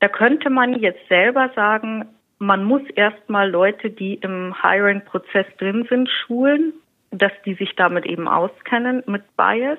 da 0.00 0.08
könnte 0.08 0.50
man 0.50 0.78
jetzt 0.78 1.06
selber 1.08 1.50
sagen, 1.54 2.06
man 2.38 2.64
muss 2.64 2.82
erstmal 2.94 3.50
Leute, 3.50 3.90
die 3.90 4.14
im 4.14 4.54
Hiring-Prozess 4.62 5.46
drin 5.58 5.86
sind, 5.88 6.08
schulen, 6.08 6.72
dass 7.10 7.32
die 7.44 7.54
sich 7.54 7.74
damit 7.76 8.06
eben 8.06 8.28
auskennen 8.28 9.02
mit 9.06 9.22
Bias. 9.36 9.78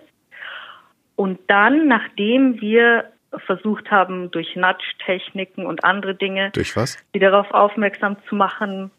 Und 1.15 1.39
dann, 1.47 1.87
nachdem 1.87 2.59
wir 2.59 3.11
versucht 3.45 3.91
haben, 3.91 4.31
durch 4.31 4.55
Nudge-Techniken 4.55 5.65
und 5.65 5.83
andere 5.83 6.15
Dinge, 6.15 6.51
durch 6.51 6.75
was? 6.75 6.97
die 7.13 7.19
darauf 7.19 7.51
aufmerksam 7.51 8.17
zu 8.27 8.35
machen, 8.35 8.91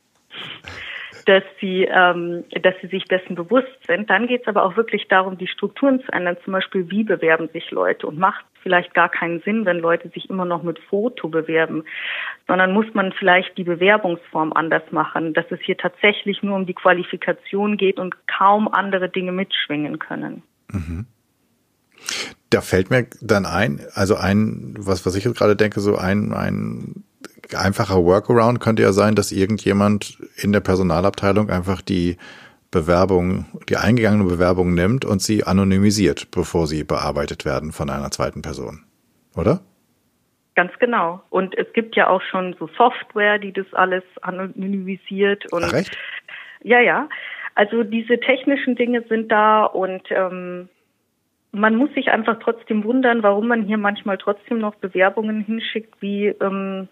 dass 1.30 1.44
sie, 1.60 1.84
ähm, 1.84 2.42
dass 2.60 2.74
sie 2.82 2.88
sich 2.88 3.04
dessen 3.04 3.36
bewusst 3.36 3.68
sind. 3.86 4.10
Dann 4.10 4.26
geht 4.26 4.42
es 4.42 4.48
aber 4.48 4.64
auch 4.64 4.76
wirklich 4.76 5.06
darum, 5.06 5.38
die 5.38 5.46
Strukturen 5.46 6.00
zu 6.00 6.12
ändern. 6.12 6.36
Zum 6.42 6.52
Beispiel, 6.52 6.90
wie 6.90 7.04
bewerben 7.04 7.48
sich 7.52 7.70
Leute 7.70 8.08
und 8.08 8.18
macht 8.18 8.44
vielleicht 8.64 8.94
gar 8.94 9.08
keinen 9.08 9.40
Sinn, 9.42 9.64
wenn 9.64 9.78
Leute 9.78 10.08
sich 10.08 10.28
immer 10.28 10.44
noch 10.44 10.64
mit 10.64 10.80
Foto 10.80 11.28
bewerben, 11.28 11.84
sondern 12.48 12.72
muss 12.72 12.86
man 12.94 13.12
vielleicht 13.12 13.56
die 13.56 13.62
Bewerbungsform 13.62 14.52
anders 14.52 14.82
machen, 14.90 15.32
dass 15.32 15.46
es 15.50 15.60
hier 15.60 15.76
tatsächlich 15.76 16.42
nur 16.42 16.56
um 16.56 16.66
die 16.66 16.74
Qualifikation 16.74 17.76
geht 17.76 18.00
und 18.00 18.16
kaum 18.26 18.66
andere 18.66 19.08
Dinge 19.08 19.30
mitschwingen 19.30 20.00
können. 20.00 20.42
Mhm. 20.72 21.06
Da 22.50 22.60
fällt 22.60 22.90
mir 22.90 23.06
dann 23.22 23.46
ein, 23.46 23.80
also 23.94 24.16
ein, 24.16 24.74
was, 24.76 25.06
was 25.06 25.14
ich 25.14 25.24
jetzt 25.24 25.38
gerade 25.38 25.54
denke, 25.54 25.78
so 25.78 25.94
ein, 25.94 26.32
ein 26.32 27.04
einfacher 27.54 28.04
Workaround 28.04 28.60
könnte 28.60 28.82
ja 28.82 28.92
sein, 28.92 29.14
dass 29.14 29.32
irgendjemand 29.32 30.18
in 30.36 30.52
der 30.52 30.60
Personalabteilung 30.60 31.50
einfach 31.50 31.82
die 31.82 32.16
Bewerbung, 32.70 33.46
die 33.68 33.76
eingegangene 33.76 34.24
Bewerbung 34.24 34.74
nimmt 34.74 35.04
und 35.04 35.20
sie 35.20 35.44
anonymisiert, 35.44 36.30
bevor 36.30 36.66
sie 36.66 36.84
bearbeitet 36.84 37.44
werden 37.44 37.72
von 37.72 37.90
einer 37.90 38.10
zweiten 38.10 38.42
Person. 38.42 38.84
Oder? 39.36 39.60
Ganz 40.54 40.72
genau. 40.78 41.22
Und 41.30 41.56
es 41.56 41.72
gibt 41.72 41.96
ja 41.96 42.08
auch 42.08 42.22
schon 42.22 42.54
so 42.58 42.68
Software, 42.76 43.38
die 43.38 43.52
das 43.52 43.66
alles 43.72 44.04
anonymisiert. 44.22 45.52
Und 45.52 45.64
Ach, 45.64 45.72
recht? 45.72 45.96
Ja, 46.62 46.80
ja. 46.80 47.08
Also 47.54 47.82
diese 47.82 48.20
technischen 48.20 48.76
Dinge 48.76 49.02
sind 49.08 49.32
da 49.32 49.64
und 49.64 50.02
ähm, 50.10 50.68
man 51.52 51.74
muss 51.74 51.92
sich 51.94 52.08
einfach 52.08 52.38
trotzdem 52.40 52.84
wundern, 52.84 53.22
warum 53.22 53.48
man 53.48 53.64
hier 53.64 53.78
manchmal 53.78 54.18
trotzdem 54.18 54.58
noch 54.58 54.76
Bewerbungen 54.76 55.40
hinschickt, 55.40 56.00
wie 56.00 56.28
ähm, 56.28 56.88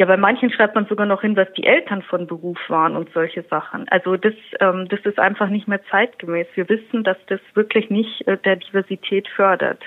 ja, 0.00 0.06
bei 0.06 0.16
manchen 0.16 0.50
schreibt 0.50 0.76
man 0.76 0.86
sogar 0.86 1.04
noch 1.04 1.20
hin, 1.20 1.36
was 1.36 1.48
die 1.58 1.64
Eltern 1.64 2.00
von 2.00 2.26
Beruf 2.26 2.56
waren 2.68 2.96
und 2.96 3.10
solche 3.12 3.44
Sachen. 3.50 3.86
Also 3.90 4.16
das, 4.16 4.32
ähm, 4.58 4.86
das 4.88 5.00
ist 5.04 5.18
einfach 5.18 5.50
nicht 5.50 5.68
mehr 5.68 5.82
zeitgemäß. 5.90 6.46
Wir 6.54 6.70
wissen, 6.70 7.04
dass 7.04 7.18
das 7.26 7.38
wirklich 7.52 7.90
nicht 7.90 8.26
äh, 8.26 8.38
der 8.38 8.56
Diversität 8.56 9.28
fördert. 9.28 9.82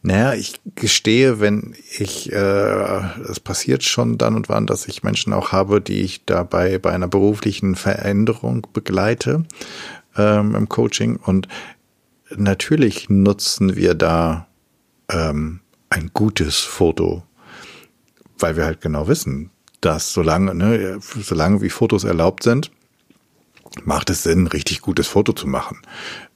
Naja, 0.00 0.32
ich 0.32 0.58
gestehe, 0.74 1.38
wenn 1.38 1.74
ich, 1.98 2.32
äh, 2.32 2.36
es 3.30 3.40
passiert 3.40 3.82
schon 3.82 4.16
dann 4.16 4.36
und 4.36 4.48
wann, 4.48 4.64
dass 4.64 4.88
ich 4.88 5.02
Menschen 5.02 5.34
auch 5.34 5.52
habe, 5.52 5.82
die 5.82 6.00
ich 6.00 6.24
dabei 6.24 6.78
bei 6.78 6.92
einer 6.92 7.08
beruflichen 7.08 7.74
Veränderung 7.74 8.66
begleite 8.72 9.44
ähm, 10.16 10.54
im 10.54 10.70
Coaching. 10.70 11.16
Und 11.16 11.46
natürlich 12.34 13.10
nutzen 13.10 13.76
wir 13.76 13.92
da 13.92 14.46
ähm, 15.10 15.60
ein 15.90 16.08
gutes 16.14 16.60
Foto 16.60 17.22
weil 18.38 18.56
wir 18.56 18.64
halt 18.64 18.80
genau 18.80 19.08
wissen, 19.08 19.50
dass 19.80 20.12
solange, 20.12 20.54
ne, 20.54 20.98
solange 21.00 21.60
wie 21.62 21.70
Fotos 21.70 22.04
erlaubt 22.04 22.42
sind, 22.42 22.70
macht 23.84 24.10
es 24.10 24.22
Sinn, 24.22 24.44
ein 24.44 24.46
richtig 24.48 24.80
gutes 24.80 25.06
Foto 25.06 25.32
zu 25.32 25.46
machen. 25.46 25.78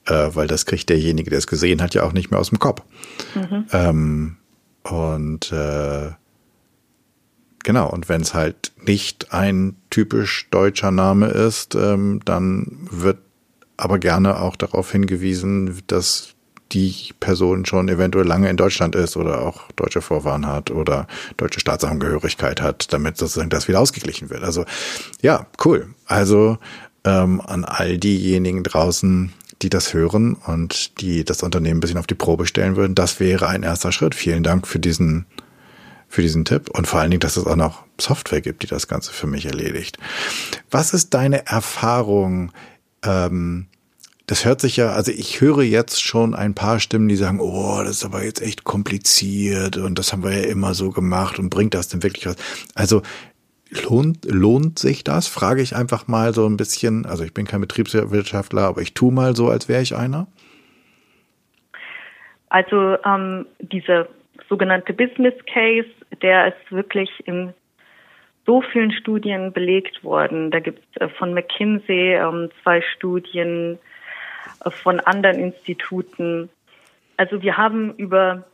Äh, 0.05 0.29
weil 0.33 0.47
das 0.47 0.65
kriegt 0.65 0.89
derjenige, 0.89 1.29
der 1.29 1.39
es 1.39 1.47
gesehen 1.47 1.81
hat, 1.81 1.93
ja 1.93 2.03
auch 2.03 2.13
nicht 2.13 2.31
mehr 2.31 2.39
aus 2.39 2.49
dem 2.49 2.59
Kopf. 2.59 2.81
Mhm. 3.35 3.65
Ähm, 3.71 4.37
und 4.83 5.51
äh, 5.51 6.11
genau, 7.63 7.89
und 7.89 8.09
wenn 8.09 8.21
es 8.21 8.33
halt 8.33 8.71
nicht 8.83 9.31
ein 9.31 9.75
typisch 9.89 10.47
deutscher 10.49 10.91
Name 10.91 11.27
ist, 11.27 11.75
ähm, 11.75 12.21
dann 12.25 12.87
wird 12.89 13.19
aber 13.77 13.99
gerne 13.99 14.39
auch 14.39 14.55
darauf 14.55 14.91
hingewiesen, 14.91 15.81
dass 15.87 16.35
die 16.71 17.11
Person 17.19 17.65
schon 17.65 17.89
eventuell 17.89 18.25
lange 18.25 18.49
in 18.49 18.57
Deutschland 18.57 18.95
ist 18.95 19.17
oder 19.17 19.41
auch 19.41 19.69
deutsche 19.75 20.01
Vorfahren 20.01 20.47
hat 20.47 20.71
oder 20.71 21.07
deutsche 21.37 21.59
Staatsangehörigkeit 21.59 22.61
hat, 22.61 22.93
damit 22.93 23.17
sozusagen 23.17 23.49
das 23.49 23.67
wieder 23.67 23.79
ausgeglichen 23.79 24.29
wird. 24.29 24.43
Also 24.43 24.65
ja, 25.21 25.47
cool. 25.65 25.93
Also 26.05 26.57
ähm, 27.03 27.41
an 27.41 27.65
all 27.65 27.97
diejenigen 27.97 28.63
draußen, 28.63 29.33
die 29.61 29.69
das 29.69 29.93
hören 29.93 30.33
und 30.33 31.01
die 31.01 31.23
das 31.23 31.43
Unternehmen 31.43 31.77
ein 31.77 31.81
bisschen 31.81 31.97
auf 31.97 32.07
die 32.07 32.15
Probe 32.15 32.45
stellen 32.45 32.75
würden, 32.75 32.95
das 32.95 33.19
wäre 33.19 33.47
ein 33.47 33.63
erster 33.63 33.91
Schritt. 33.91 34.15
Vielen 34.15 34.43
Dank 34.43 34.67
für 34.67 34.79
diesen 34.79 35.25
für 36.07 36.21
diesen 36.21 36.43
Tipp 36.43 36.69
und 36.69 36.87
vor 36.87 36.99
allen 36.99 37.09
Dingen, 37.09 37.21
dass 37.21 37.37
es 37.37 37.47
auch 37.47 37.55
noch 37.55 37.85
Software 37.97 38.41
gibt, 38.41 38.63
die 38.63 38.67
das 38.67 38.89
Ganze 38.89 39.13
für 39.13 39.27
mich 39.27 39.45
erledigt. 39.45 39.97
Was 40.69 40.93
ist 40.93 41.13
deine 41.13 41.45
Erfahrung 41.47 42.51
ähm, 43.01 43.67
das 44.27 44.45
hört 44.45 44.61
sich 44.61 44.77
ja, 44.77 44.91
also 44.91 45.11
ich 45.11 45.41
höre 45.41 45.63
jetzt 45.63 46.01
schon 46.01 46.33
ein 46.33 46.55
paar 46.55 46.79
Stimmen, 46.79 47.09
die 47.09 47.15
sagen, 47.15 47.39
oh, 47.39 47.79
das 47.79 47.97
ist 47.97 48.05
aber 48.05 48.23
jetzt 48.23 48.41
echt 48.41 48.63
kompliziert 48.63 49.77
und 49.77 49.99
das 49.99 50.13
haben 50.13 50.23
wir 50.23 50.31
ja 50.31 50.49
immer 50.49 50.73
so 50.73 50.91
gemacht 50.91 51.39
und 51.39 51.49
bringt 51.49 51.73
das 51.73 51.89
denn 51.89 52.03
wirklich 52.03 52.25
was? 52.25 52.35
Also 52.75 53.01
lohnt, 53.71 54.25
lohnt 54.25 54.79
sich 54.79 55.03
das? 55.03 55.27
Frage 55.27 55.61
ich 55.61 55.75
einfach 55.75 56.07
mal 56.07 56.33
so 56.33 56.47
ein 56.47 56.57
bisschen. 56.57 57.05
Also 57.05 57.23
ich 57.23 57.33
bin 57.33 57.45
kein 57.45 57.61
Betriebswirtschaftler, 57.61 58.63
aber 58.63 58.81
ich 58.81 58.93
tue 58.93 59.11
mal 59.11 59.35
so, 59.35 59.49
als 59.49 59.67
wäre 59.67 59.81
ich 59.81 59.95
einer. 59.95 60.27
Also 62.49 62.97
ähm, 63.05 63.45
diese 63.59 64.09
sogenannte 64.49 64.93
Business 64.93 65.33
Case, 65.51 65.89
der 66.21 66.49
ist 66.49 66.71
wirklich 66.71 67.09
in 67.25 67.53
so 68.45 68.61
vielen 68.61 68.91
Studien 68.91 69.53
belegt 69.53 70.03
worden. 70.03 70.51
Da 70.51 70.59
gibt 70.59 70.79
es 70.95 71.01
äh, 71.01 71.09
von 71.09 71.33
McKinsey 71.33 72.15
ähm, 72.15 72.49
zwei 72.61 72.81
Studien, 72.95 73.79
von 74.69 74.99
anderen 74.99 75.39
Instituten. 75.39 76.49
Also 77.17 77.41
wir 77.41 77.57
haben 77.57 77.95
über 77.95 78.45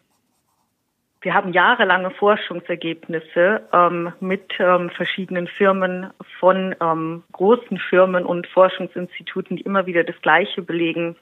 wir 1.21 1.33
haben 1.33 1.51
jahrelange 1.51 2.11
Forschungsergebnisse 2.11 3.61
ähm, 3.73 4.13
mit 4.19 4.53
ähm, 4.59 4.89
verschiedenen 4.91 5.47
Firmen 5.47 6.11
von 6.39 6.75
ähm, 6.79 7.23
großen 7.31 7.79
Firmen 7.79 8.23
und 8.23 8.45
Forschungsinstituten, 8.47 9.57
die 9.57 9.63
immer 9.63 9.87
wieder 9.87 10.03
das 10.03 10.15
Gleiche 10.21 10.61
belegen, 10.61 11.15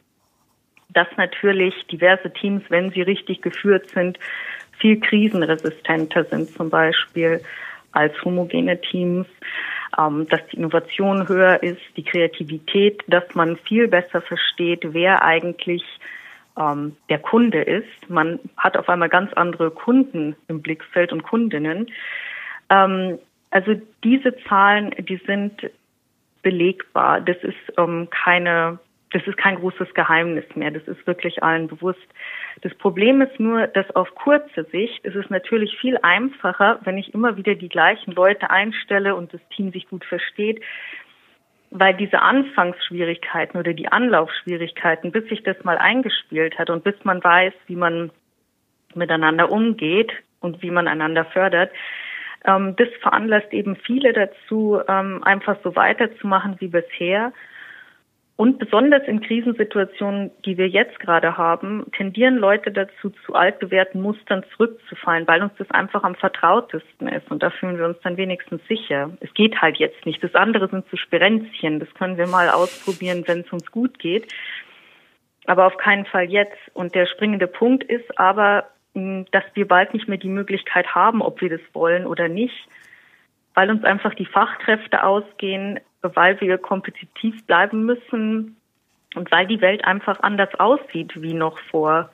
dass 0.90 1.08
natürlich 1.18 1.88
diverse 1.88 2.32
Teams, 2.32 2.64
wenn 2.70 2.92
sie 2.92 3.02
richtig 3.02 3.42
geführt 3.42 3.90
sind, 3.90 4.20
viel 4.78 5.00
krisenresistenter 5.00 6.26
sind 6.26 6.50
zum 6.50 6.70
Beispiel 6.70 7.42
als 7.92 8.14
homogene 8.24 8.80
Teams 8.82 9.28
dass 9.96 10.46
die 10.52 10.58
Innovation 10.58 11.28
höher 11.28 11.64
ist, 11.64 11.82
die 11.96 12.04
Kreativität, 12.04 13.02
dass 13.08 13.24
man 13.34 13.58
viel 13.58 13.88
besser 13.88 14.22
versteht, 14.22 14.94
wer 14.94 15.24
eigentlich 15.24 15.84
ähm, 16.58 16.98
der 17.10 17.20
Kunde 17.20 17.62
ist. 17.62 18.10
Man 18.10 18.40
hat 18.58 18.78
auf 18.78 18.90
einmal 18.90 19.10
ganz 19.10 19.32
andere 19.34 19.72
Kunden 19.72 20.36
im 20.48 20.62
Blickfeld 20.62 21.12
und 21.14 21.24
Kundinnen. 21.24 21.88
Ähm, 22.70 23.20
also 23.52 23.76
diese 24.04 24.36
Zahlen, 24.48 24.92
die 25.00 25.22
sind 25.26 25.70
belegbar. 26.42 27.22
Das 27.22 27.38
ist 27.38 27.78
ähm, 27.78 28.10
keine 28.10 28.80
das 29.16 29.26
ist 29.28 29.38
kein 29.38 29.56
großes 29.56 29.94
Geheimnis 29.94 30.44
mehr. 30.56 30.72
Das 30.72 30.86
ist 30.90 31.08
wirklich 31.08 31.42
allen 31.42 31.68
bewusst. 31.68 32.06
Das 32.64 32.76
Problem 32.76 33.22
ist 33.22 33.40
nur, 33.40 33.66
dass 33.68 33.90
auf 33.96 34.14
kurze 34.14 34.66
Sicht 34.66 35.06
ist 35.06 35.16
es 35.16 35.30
natürlich 35.30 35.78
viel 35.80 35.98
einfacher, 36.04 36.80
wenn 36.84 36.98
ich 36.98 37.14
immer 37.14 37.38
wieder 37.38 37.56
die 37.56 37.70
gleichen 37.70 38.12
Leute 38.12 38.50
einstelle 38.50 39.16
und 39.16 39.34
das 39.34 39.40
Team 39.56 39.72
sich 39.72 39.88
gut 39.88 40.04
versteht, 40.04 40.62
weil 41.72 41.94
diese 41.94 42.22
Anfangsschwierigkeiten 42.22 43.58
oder 43.58 43.72
die 43.72 43.88
Anlaufschwierigkeiten, 43.88 45.14
bis 45.14 45.30
sich 45.30 45.44
das 45.44 45.64
mal 45.64 45.78
eingespielt 45.78 46.60
hat 46.60 46.70
und 46.70 46.84
bis 46.84 46.96
man 47.06 47.24
weiß, 47.24 47.54
wie 47.68 47.78
man 47.78 48.12
miteinander 48.96 49.50
umgeht 49.50 50.12
und 50.42 50.62
wie 50.62 50.72
man 50.72 50.90
einander 50.90 51.24
fördert, 51.24 51.72
ähm, 52.44 52.76
das 52.76 52.90
veranlasst 53.02 53.54
eben 53.54 53.78
viele 53.78 54.12
dazu, 54.12 54.82
ähm, 54.90 55.24
einfach 55.24 55.56
so 55.64 55.74
weiterzumachen 55.78 56.58
wie 56.60 56.68
bisher 56.68 57.32
und 58.38 58.60
besonders 58.60 59.08
in 59.08 59.22
Krisensituationen, 59.22 60.30
die 60.44 60.58
wir 60.58 60.68
jetzt 60.68 61.00
gerade 61.00 61.38
haben, 61.38 61.86
tendieren 61.96 62.36
Leute 62.36 62.70
dazu, 62.70 63.10
zu 63.26 63.34
altbewährten 63.34 64.02
Mustern 64.02 64.44
zurückzufallen, 64.56 65.26
weil 65.26 65.42
uns 65.42 65.54
das 65.58 65.72
einfach 65.72 66.04
am 66.04 66.16
vertrautesten 66.16 67.08
ist. 67.08 67.32
Und 67.32 67.44
da 67.44 67.50
fühlen 67.50 67.78
wir 67.78 67.86
uns 67.86 67.98
dann 68.04 68.18
wenigstens 68.18 68.62
sicher. 68.68 69.12
Es 69.22 69.34
geht 69.34 69.62
halt 69.62 69.78
jetzt 69.78 70.06
nicht. 70.06 70.22
Das 70.22 70.36
andere 70.36 70.68
sind 70.68 70.86
so 70.92 70.98
Sperenzchen. 70.98 71.80
Das 71.80 71.94
können 71.94 72.18
wir 72.18 72.28
mal 72.28 72.50
ausprobieren, 72.50 73.24
wenn 73.26 73.42
es 73.42 73.54
uns 73.54 73.72
gut 73.72 74.00
geht. 74.00 74.28
Aber 75.46 75.66
auf 75.66 75.78
keinen 75.78 76.06
Fall 76.06 76.26
jetzt. 76.26 76.60
Und 76.74 76.94
der 76.94 77.06
springende 77.06 77.48
Punkt 77.48 77.86
ist 77.86 78.20
aber, 78.20 78.66
dass 78.96 79.44
wir 79.54 79.66
bald 79.66 79.94
nicht 79.94 80.10
mehr 80.10 80.18
die 80.18 80.28
Möglichkeit 80.28 80.94
haben, 80.94 81.22
ob 81.22 81.40
wir 81.40 81.50
das 81.50 81.62
wollen 81.72 82.06
oder 82.06 82.28
nicht, 82.28 82.68
weil 83.54 83.70
uns 83.70 83.84
einfach 83.86 84.14
die 84.14 84.26
Fachkräfte 84.26 85.04
ausgehen, 85.04 85.80
weil 86.14 86.40
wir 86.42 86.58
kompetitiv 86.58 87.46
bleiben 87.46 87.86
müssen 87.86 88.58
und 89.16 89.32
weil 89.32 89.48
die 89.48 89.62
Welt 89.62 89.86
einfach 89.86 90.20
anders 90.22 90.54
aussieht 90.60 91.14
wie 91.22 91.34
noch 91.34 91.58
vor 91.72 92.10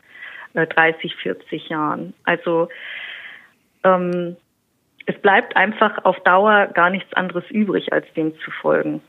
30, 0.54 1.12
äh, 1.12 1.16
40 1.24 1.70
Jahren. 1.70 2.14
Also 2.24 2.70
ähm, 3.84 4.36
es 5.06 5.20
bleibt 5.22 5.56
einfach 5.56 6.06
auf 6.06 6.20
Dauer 6.24 6.68
gar 6.68 6.89
nichts 6.89 7.14
anderes 7.14 7.44
übrig, 7.50 7.92
als 7.92 8.06
dem 8.16 8.34
zu 8.39 8.52
folgen. 8.52 9.02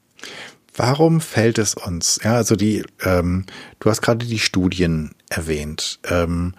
Warum 0.74 1.20
fällt 1.20 1.59
es 1.59 1.74
uns? 1.74 2.18
Ja, 2.22 2.37
also 2.37 2.57
die, 2.57 2.83
ähm, 3.05 3.45
du 3.78 3.91
hast 3.91 4.01
gerade 4.01 4.24
die 4.24 4.39
Studien 4.39 5.14
erwähnt. 5.28 6.01
Ähm, 6.09 6.55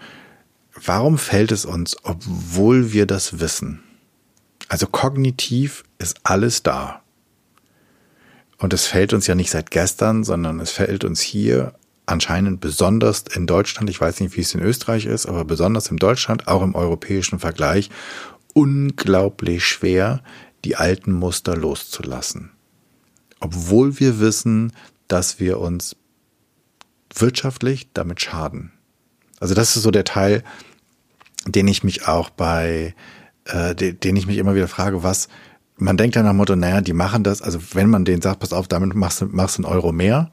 warum 0.74 1.18
fällt 1.18 1.50
es 1.50 1.64
uns, 1.64 1.96
obwohl 2.04 2.92
wir 2.92 3.06
das 3.06 3.40
wissen? 3.40 3.82
Also 4.68 4.86
kognitiv 4.86 5.82
ist 5.98 6.20
alles 6.22 6.62
da. 6.62 7.02
Und 8.64 8.72
es 8.72 8.86
fällt 8.86 9.12
uns 9.12 9.26
ja 9.26 9.34
nicht 9.34 9.50
seit 9.50 9.70
gestern, 9.70 10.24
sondern 10.24 10.58
es 10.58 10.70
fällt 10.70 11.04
uns 11.04 11.20
hier 11.20 11.74
anscheinend 12.06 12.62
besonders 12.62 13.24
in 13.34 13.46
Deutschland, 13.46 13.90
ich 13.90 14.00
weiß 14.00 14.20
nicht, 14.20 14.38
wie 14.38 14.40
es 14.40 14.54
in 14.54 14.62
Österreich 14.62 15.04
ist, 15.04 15.26
aber 15.26 15.44
besonders 15.44 15.90
in 15.90 15.98
Deutschland, 15.98 16.48
auch 16.48 16.62
im 16.62 16.74
europäischen 16.74 17.38
Vergleich, 17.38 17.90
unglaublich 18.54 19.66
schwer, 19.66 20.22
die 20.64 20.76
alten 20.76 21.12
Muster 21.12 21.54
loszulassen. 21.54 22.52
Obwohl 23.38 24.00
wir 24.00 24.18
wissen, 24.18 24.72
dass 25.08 25.38
wir 25.38 25.60
uns 25.60 25.94
wirtschaftlich 27.14 27.88
damit 27.92 28.22
schaden. 28.22 28.72
Also 29.40 29.52
das 29.52 29.76
ist 29.76 29.82
so 29.82 29.90
der 29.90 30.04
Teil, 30.04 30.42
den 31.46 31.68
ich 31.68 31.84
mich 31.84 32.08
auch 32.08 32.30
bei, 32.30 32.94
äh, 33.44 33.74
den 33.74 34.16
ich 34.16 34.26
mich 34.26 34.38
immer 34.38 34.54
wieder 34.54 34.68
frage, 34.68 35.02
was, 35.02 35.28
man 35.76 35.96
denkt 35.96 36.16
ja 36.16 36.22
nach 36.22 36.30
dem 36.30 36.36
Motto, 36.36 36.56
naja, 36.56 36.80
die 36.80 36.92
machen 36.92 37.24
das, 37.24 37.42
also 37.42 37.58
wenn 37.74 37.90
man 37.90 38.04
denen 38.04 38.22
sagt, 38.22 38.40
pass 38.40 38.52
auf, 38.52 38.68
damit 38.68 38.94
machst 38.94 39.20
du 39.20 39.26
machst 39.26 39.58
einen 39.58 39.66
Euro 39.66 39.92
mehr 39.92 40.30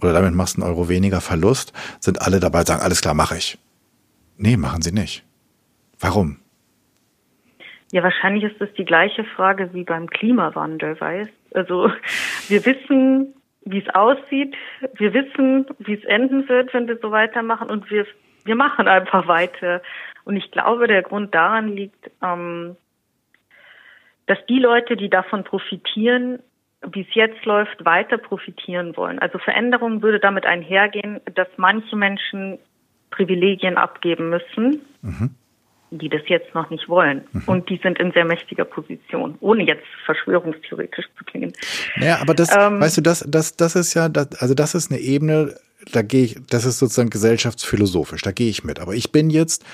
oder 0.00 0.12
damit 0.12 0.34
machst 0.34 0.56
du 0.56 0.62
einen 0.62 0.70
Euro 0.70 0.88
weniger 0.88 1.20
Verlust, 1.20 1.72
sind 2.00 2.22
alle 2.22 2.40
dabei, 2.40 2.62
sagen, 2.62 2.82
alles 2.82 3.00
klar, 3.00 3.14
mache 3.14 3.36
ich. 3.36 3.58
Nee, 4.36 4.56
machen 4.56 4.82
sie 4.82 4.92
nicht. 4.92 5.24
Warum? 6.00 6.38
Ja, 7.92 8.02
wahrscheinlich 8.02 8.44
ist 8.44 8.60
das 8.60 8.72
die 8.76 8.84
gleiche 8.84 9.24
Frage 9.24 9.72
wie 9.72 9.84
beim 9.84 10.10
Klimawandel, 10.10 11.00
weißt? 11.00 11.30
Also 11.54 11.90
wir 12.48 12.66
wissen, 12.66 13.34
wie 13.64 13.78
es 13.78 13.94
aussieht, 13.94 14.54
wir 14.96 15.14
wissen, 15.14 15.66
wie 15.78 15.94
es 15.94 16.04
enden 16.04 16.48
wird, 16.48 16.74
wenn 16.74 16.88
wir 16.88 16.98
so 17.00 17.10
weitermachen 17.10 17.70
und 17.70 17.90
wir 17.90 18.06
wir 18.44 18.56
machen 18.56 18.88
einfach 18.88 19.26
weiter. 19.26 19.82
Und 20.24 20.36
ich 20.36 20.50
glaube, 20.50 20.86
der 20.86 21.02
Grund 21.02 21.34
daran 21.34 21.68
liegt, 21.68 22.10
ähm, 22.22 22.76
dass 24.26 24.38
die 24.48 24.58
Leute, 24.58 24.96
die 24.96 25.10
davon 25.10 25.44
profitieren, 25.44 26.38
wie 26.92 27.02
es 27.02 27.14
jetzt 27.14 27.44
läuft, 27.44 27.84
weiter 27.84 28.18
profitieren 28.18 28.96
wollen. 28.96 29.18
Also 29.18 29.38
Veränderung 29.38 30.02
würde 30.02 30.20
damit 30.20 30.46
einhergehen, 30.46 31.20
dass 31.34 31.48
manche 31.56 31.96
Menschen 31.96 32.58
Privilegien 33.10 33.76
abgeben 33.76 34.30
müssen, 34.30 34.82
mhm. 35.02 35.30
die 35.90 36.08
das 36.08 36.22
jetzt 36.26 36.54
noch 36.54 36.68
nicht 36.70 36.88
wollen. 36.88 37.24
Mhm. 37.32 37.42
Und 37.46 37.70
die 37.70 37.80
sind 37.82 37.98
in 37.98 38.12
sehr 38.12 38.24
mächtiger 38.24 38.64
Position, 38.64 39.36
ohne 39.40 39.64
jetzt 39.64 39.86
verschwörungstheoretisch 40.04 41.06
zu 41.16 41.24
klingen. 41.24 41.52
Naja, 41.96 42.18
aber 42.20 42.34
das, 42.34 42.54
ähm, 42.54 42.80
weißt 42.80 42.98
du, 42.98 43.00
das, 43.02 43.24
das, 43.28 43.56
das 43.56 43.76
ist 43.76 43.94
ja, 43.94 44.08
das, 44.08 44.34
also 44.40 44.54
das 44.54 44.74
ist 44.74 44.90
eine 44.90 45.00
Ebene, 45.00 45.54
da 45.92 46.02
gehe 46.02 46.24
ich, 46.24 46.36
das 46.50 46.64
ist 46.64 46.78
sozusagen 46.78 47.10
gesellschaftsphilosophisch, 47.10 48.22
da 48.22 48.32
gehe 48.32 48.50
ich 48.50 48.64
mit. 48.64 48.80
Aber 48.80 48.94
ich 48.94 49.12
bin 49.12 49.30
jetzt, 49.30 49.64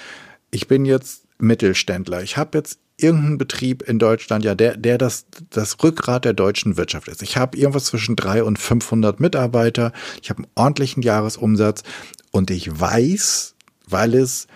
ich 0.50 0.68
bin 0.68 0.84
jetzt 0.84 1.26
Mittelständler. 1.42 2.22
Ich 2.22 2.36
habe 2.36 2.58
jetzt 2.58 2.78
irgendeinen 2.96 3.38
Betrieb 3.38 3.82
in 3.82 3.98
Deutschland, 3.98 4.44
ja, 4.44 4.54
der, 4.54 4.76
der 4.76 4.98
das, 4.98 5.26
das 5.50 5.82
Rückgrat 5.82 6.24
der 6.24 6.34
deutschen 6.34 6.76
Wirtschaft 6.76 7.08
ist. 7.08 7.22
Ich 7.22 7.36
habe 7.36 7.56
irgendwas 7.56 7.86
zwischen 7.86 8.16
drei 8.16 8.44
und 8.44 8.58
500 8.58 9.20
Mitarbeiter. 9.20 9.92
Ich 10.22 10.30
habe 10.30 10.42
einen 10.42 10.52
ordentlichen 10.54 11.02
Jahresumsatz 11.02 11.82
und 12.30 12.50
ich 12.50 12.80
weiß, 12.80 13.54
weil 13.88 14.14
es 14.14 14.46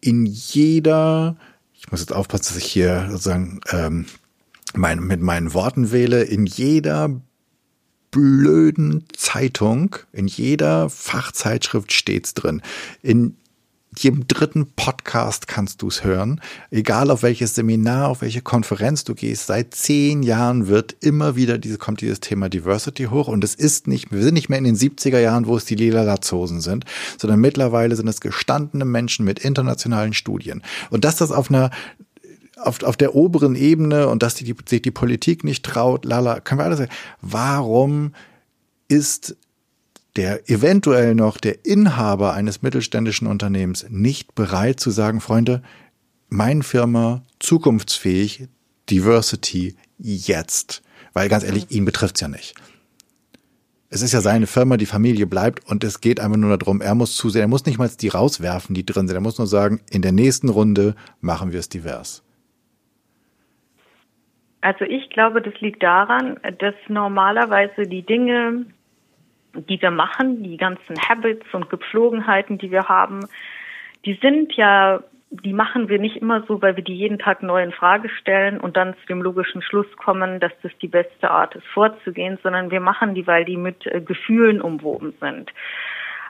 in 0.00 0.26
jeder, 0.26 1.36
ich 1.74 1.90
muss 1.90 2.00
jetzt 2.00 2.12
aufpassen, 2.12 2.54
dass 2.54 2.56
ich 2.56 2.70
hier 2.70 3.08
sozusagen 3.10 3.60
ähm, 3.70 4.06
mein, 4.74 5.00
mit 5.00 5.20
meinen 5.20 5.54
Worten 5.54 5.92
wähle, 5.92 6.22
in 6.22 6.46
jeder 6.46 7.20
blöden 8.10 9.04
Zeitung, 9.16 9.96
in 10.12 10.26
jeder 10.26 10.90
Fachzeitschrift 10.90 11.92
steht's 11.92 12.34
drin. 12.34 12.62
In 13.02 13.36
jedem 13.98 14.26
dritten 14.26 14.66
Podcast 14.74 15.48
kannst 15.48 15.82
du 15.82 15.88
es 15.88 16.02
hören. 16.02 16.40
Egal 16.70 17.10
auf 17.10 17.22
welches 17.22 17.54
Seminar, 17.54 18.08
auf 18.08 18.22
welche 18.22 18.40
Konferenz 18.40 19.04
du 19.04 19.14
gehst, 19.14 19.46
seit 19.46 19.74
zehn 19.74 20.22
Jahren 20.22 20.66
wird 20.66 20.96
immer 21.00 21.36
wieder 21.36 21.58
diese, 21.58 21.78
kommt 21.78 22.00
dieses 22.00 22.20
Thema 22.20 22.48
Diversity 22.48 23.04
hoch 23.04 23.28
und 23.28 23.44
es 23.44 23.54
ist 23.54 23.86
nicht, 23.86 24.10
wir 24.10 24.22
sind 24.22 24.34
nicht 24.34 24.48
mehr 24.48 24.58
in 24.58 24.64
den 24.64 24.76
70er 24.76 25.18
Jahren, 25.18 25.46
wo 25.46 25.56
es 25.56 25.64
die 25.64 25.74
lila 25.74 26.02
Lazosen 26.02 26.60
sind, 26.60 26.84
sondern 27.18 27.40
mittlerweile 27.40 27.94
sind 27.96 28.08
es 28.08 28.20
gestandene 28.20 28.84
Menschen 28.84 29.24
mit 29.24 29.40
internationalen 29.40 30.14
Studien. 30.14 30.62
Und 30.90 31.04
dass 31.04 31.16
das 31.16 31.30
auf 31.30 31.50
einer 31.50 31.70
auf, 32.62 32.82
auf 32.82 32.96
der 32.96 33.14
oberen 33.14 33.56
Ebene 33.56 34.08
und 34.08 34.22
dass 34.22 34.34
die, 34.34 34.54
sich 34.66 34.82
die 34.82 34.90
Politik 34.90 35.42
nicht 35.42 35.64
traut, 35.64 36.04
lala, 36.04 36.40
können 36.40 36.60
wir 36.60 36.64
alles 36.64 36.78
sagen. 36.78 36.92
Warum 37.20 38.12
ist 38.88 39.36
der 40.16 40.50
eventuell 40.50 41.14
noch 41.14 41.38
der 41.38 41.64
Inhaber 41.64 42.34
eines 42.34 42.62
mittelständischen 42.62 43.26
Unternehmens 43.26 43.86
nicht 43.88 44.34
bereit 44.34 44.80
zu 44.80 44.90
sagen, 44.90 45.20
Freunde, 45.20 45.62
meine 46.28 46.62
Firma 46.62 47.22
zukunftsfähig, 47.38 48.48
Diversity 48.90 49.76
jetzt. 49.98 50.82
Weil 51.12 51.28
ganz 51.28 51.44
ehrlich, 51.44 51.70
ihn 51.70 51.84
betrifft's 51.84 52.20
ja 52.20 52.28
nicht. 52.28 52.54
Es 53.90 54.00
ist 54.00 54.12
ja 54.12 54.22
seine 54.22 54.46
Firma, 54.46 54.78
die 54.78 54.86
Familie 54.86 55.26
bleibt 55.26 55.68
und 55.68 55.84
es 55.84 56.00
geht 56.00 56.18
einfach 56.18 56.38
nur 56.38 56.56
darum, 56.56 56.80
er 56.80 56.94
muss 56.94 57.14
zusehen, 57.14 57.42
er 57.42 57.48
muss 57.48 57.66
nicht 57.66 57.78
mal 57.78 57.90
die 57.90 58.08
rauswerfen, 58.08 58.74
die 58.74 58.86
drin 58.86 59.06
sind. 59.06 59.14
Er 59.14 59.20
muss 59.20 59.36
nur 59.36 59.46
sagen, 59.46 59.80
in 59.90 60.00
der 60.00 60.12
nächsten 60.12 60.48
Runde 60.48 60.94
machen 61.20 61.52
wir 61.52 61.60
es 61.60 61.68
divers. 61.68 62.24
Also 64.62 64.86
ich 64.86 65.10
glaube, 65.10 65.42
das 65.42 65.52
liegt 65.60 65.82
daran, 65.82 66.38
dass 66.58 66.74
normalerweise 66.88 67.82
die 67.82 68.06
Dinge, 68.06 68.64
die 69.54 69.80
wir 69.80 69.90
machen, 69.90 70.42
die 70.42 70.56
ganzen 70.56 70.96
Habits 71.08 71.46
und 71.52 71.70
Gepflogenheiten, 71.70 72.58
die 72.58 72.70
wir 72.70 72.88
haben, 72.88 73.20
die 74.04 74.14
sind 74.14 74.52
ja, 74.54 75.02
die 75.30 75.52
machen 75.52 75.88
wir 75.88 75.98
nicht 75.98 76.16
immer 76.16 76.42
so, 76.46 76.60
weil 76.60 76.76
wir 76.76 76.84
die 76.84 76.94
jeden 76.96 77.18
Tag 77.18 77.42
neu 77.42 77.62
in 77.62 77.72
Frage 77.72 78.08
stellen 78.08 78.60
und 78.60 78.76
dann 78.76 78.94
zu 78.94 79.06
dem 79.06 79.22
logischen 79.22 79.62
Schluss 79.62 79.86
kommen, 79.96 80.40
dass 80.40 80.52
das 80.62 80.72
die 80.80 80.88
beste 80.88 81.30
Art 81.30 81.54
ist, 81.54 81.66
vorzugehen, 81.68 82.38
sondern 82.42 82.70
wir 82.70 82.80
machen 82.80 83.14
die, 83.14 83.26
weil 83.26 83.44
die 83.44 83.56
mit 83.56 83.86
äh, 83.86 84.00
Gefühlen 84.00 84.60
umwoben 84.60 85.14
sind. 85.20 85.52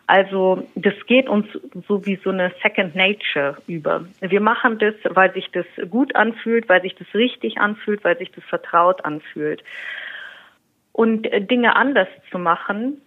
Also 0.07 0.69
das 0.75 0.95
geht 1.07 1.29
uns 1.29 1.47
so 1.89 2.05
wie 2.05 2.17
so 2.23 2.31
eine 2.31 2.53
Second 2.63 2.95
Nature 2.95 3.57
über. 3.67 4.05
Wir 4.21 4.41
machen 4.41 4.79
das, 4.79 4.95
weil 5.09 5.33
sich 5.33 5.51
das 5.53 5.67
gut 5.89 6.15
anfühlt, 6.17 6.69
weil 6.69 6.83
sich 6.83 6.95
das 6.97 7.07
richtig 7.15 7.59
anfühlt, 7.59 8.05
weil 8.05 8.19
sich 8.19 8.31
das 8.33 8.45
vertraut 8.45 9.05
anfühlt. 9.05 9.63
Und 10.93 11.33
äh, 11.33 11.41
Dinge 11.41 11.77
anders 11.77 12.09
zu 12.31 12.39
machen, 12.39 13.01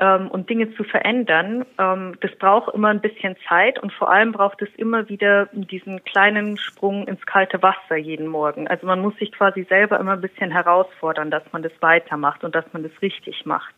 ähm, 0.00 0.28
und 0.28 0.48
Dinge 0.48 0.74
zu 0.74 0.82
verändern, 0.82 1.66
ähm, 1.78 2.16
das 2.20 2.34
braucht 2.36 2.74
immer 2.74 2.88
ein 2.88 3.02
bisschen 3.02 3.36
Zeit 3.46 3.78
und 3.78 3.92
vor 3.92 4.10
allem 4.10 4.32
braucht 4.32 4.62
es 4.62 4.74
immer 4.76 5.08
wieder 5.10 5.48
diesen 5.52 6.02
kleinen 6.04 6.56
Sprung 6.56 7.06
ins 7.06 7.24
kalte 7.26 7.62
Wasser 7.62 7.96
jeden 7.96 8.26
Morgen. 8.26 8.66
Also 8.66 8.86
man 8.86 9.00
muss 9.00 9.14
sich 9.18 9.30
quasi 9.30 9.64
selber 9.64 10.00
immer 10.00 10.14
ein 10.14 10.22
bisschen 10.22 10.50
herausfordern, 10.50 11.30
dass 11.30 11.42
man 11.52 11.62
das 11.62 11.72
weitermacht 11.80 12.42
und 12.44 12.54
dass 12.54 12.64
man 12.72 12.82
das 12.82 12.92
richtig 13.02 13.44
macht. 13.44 13.74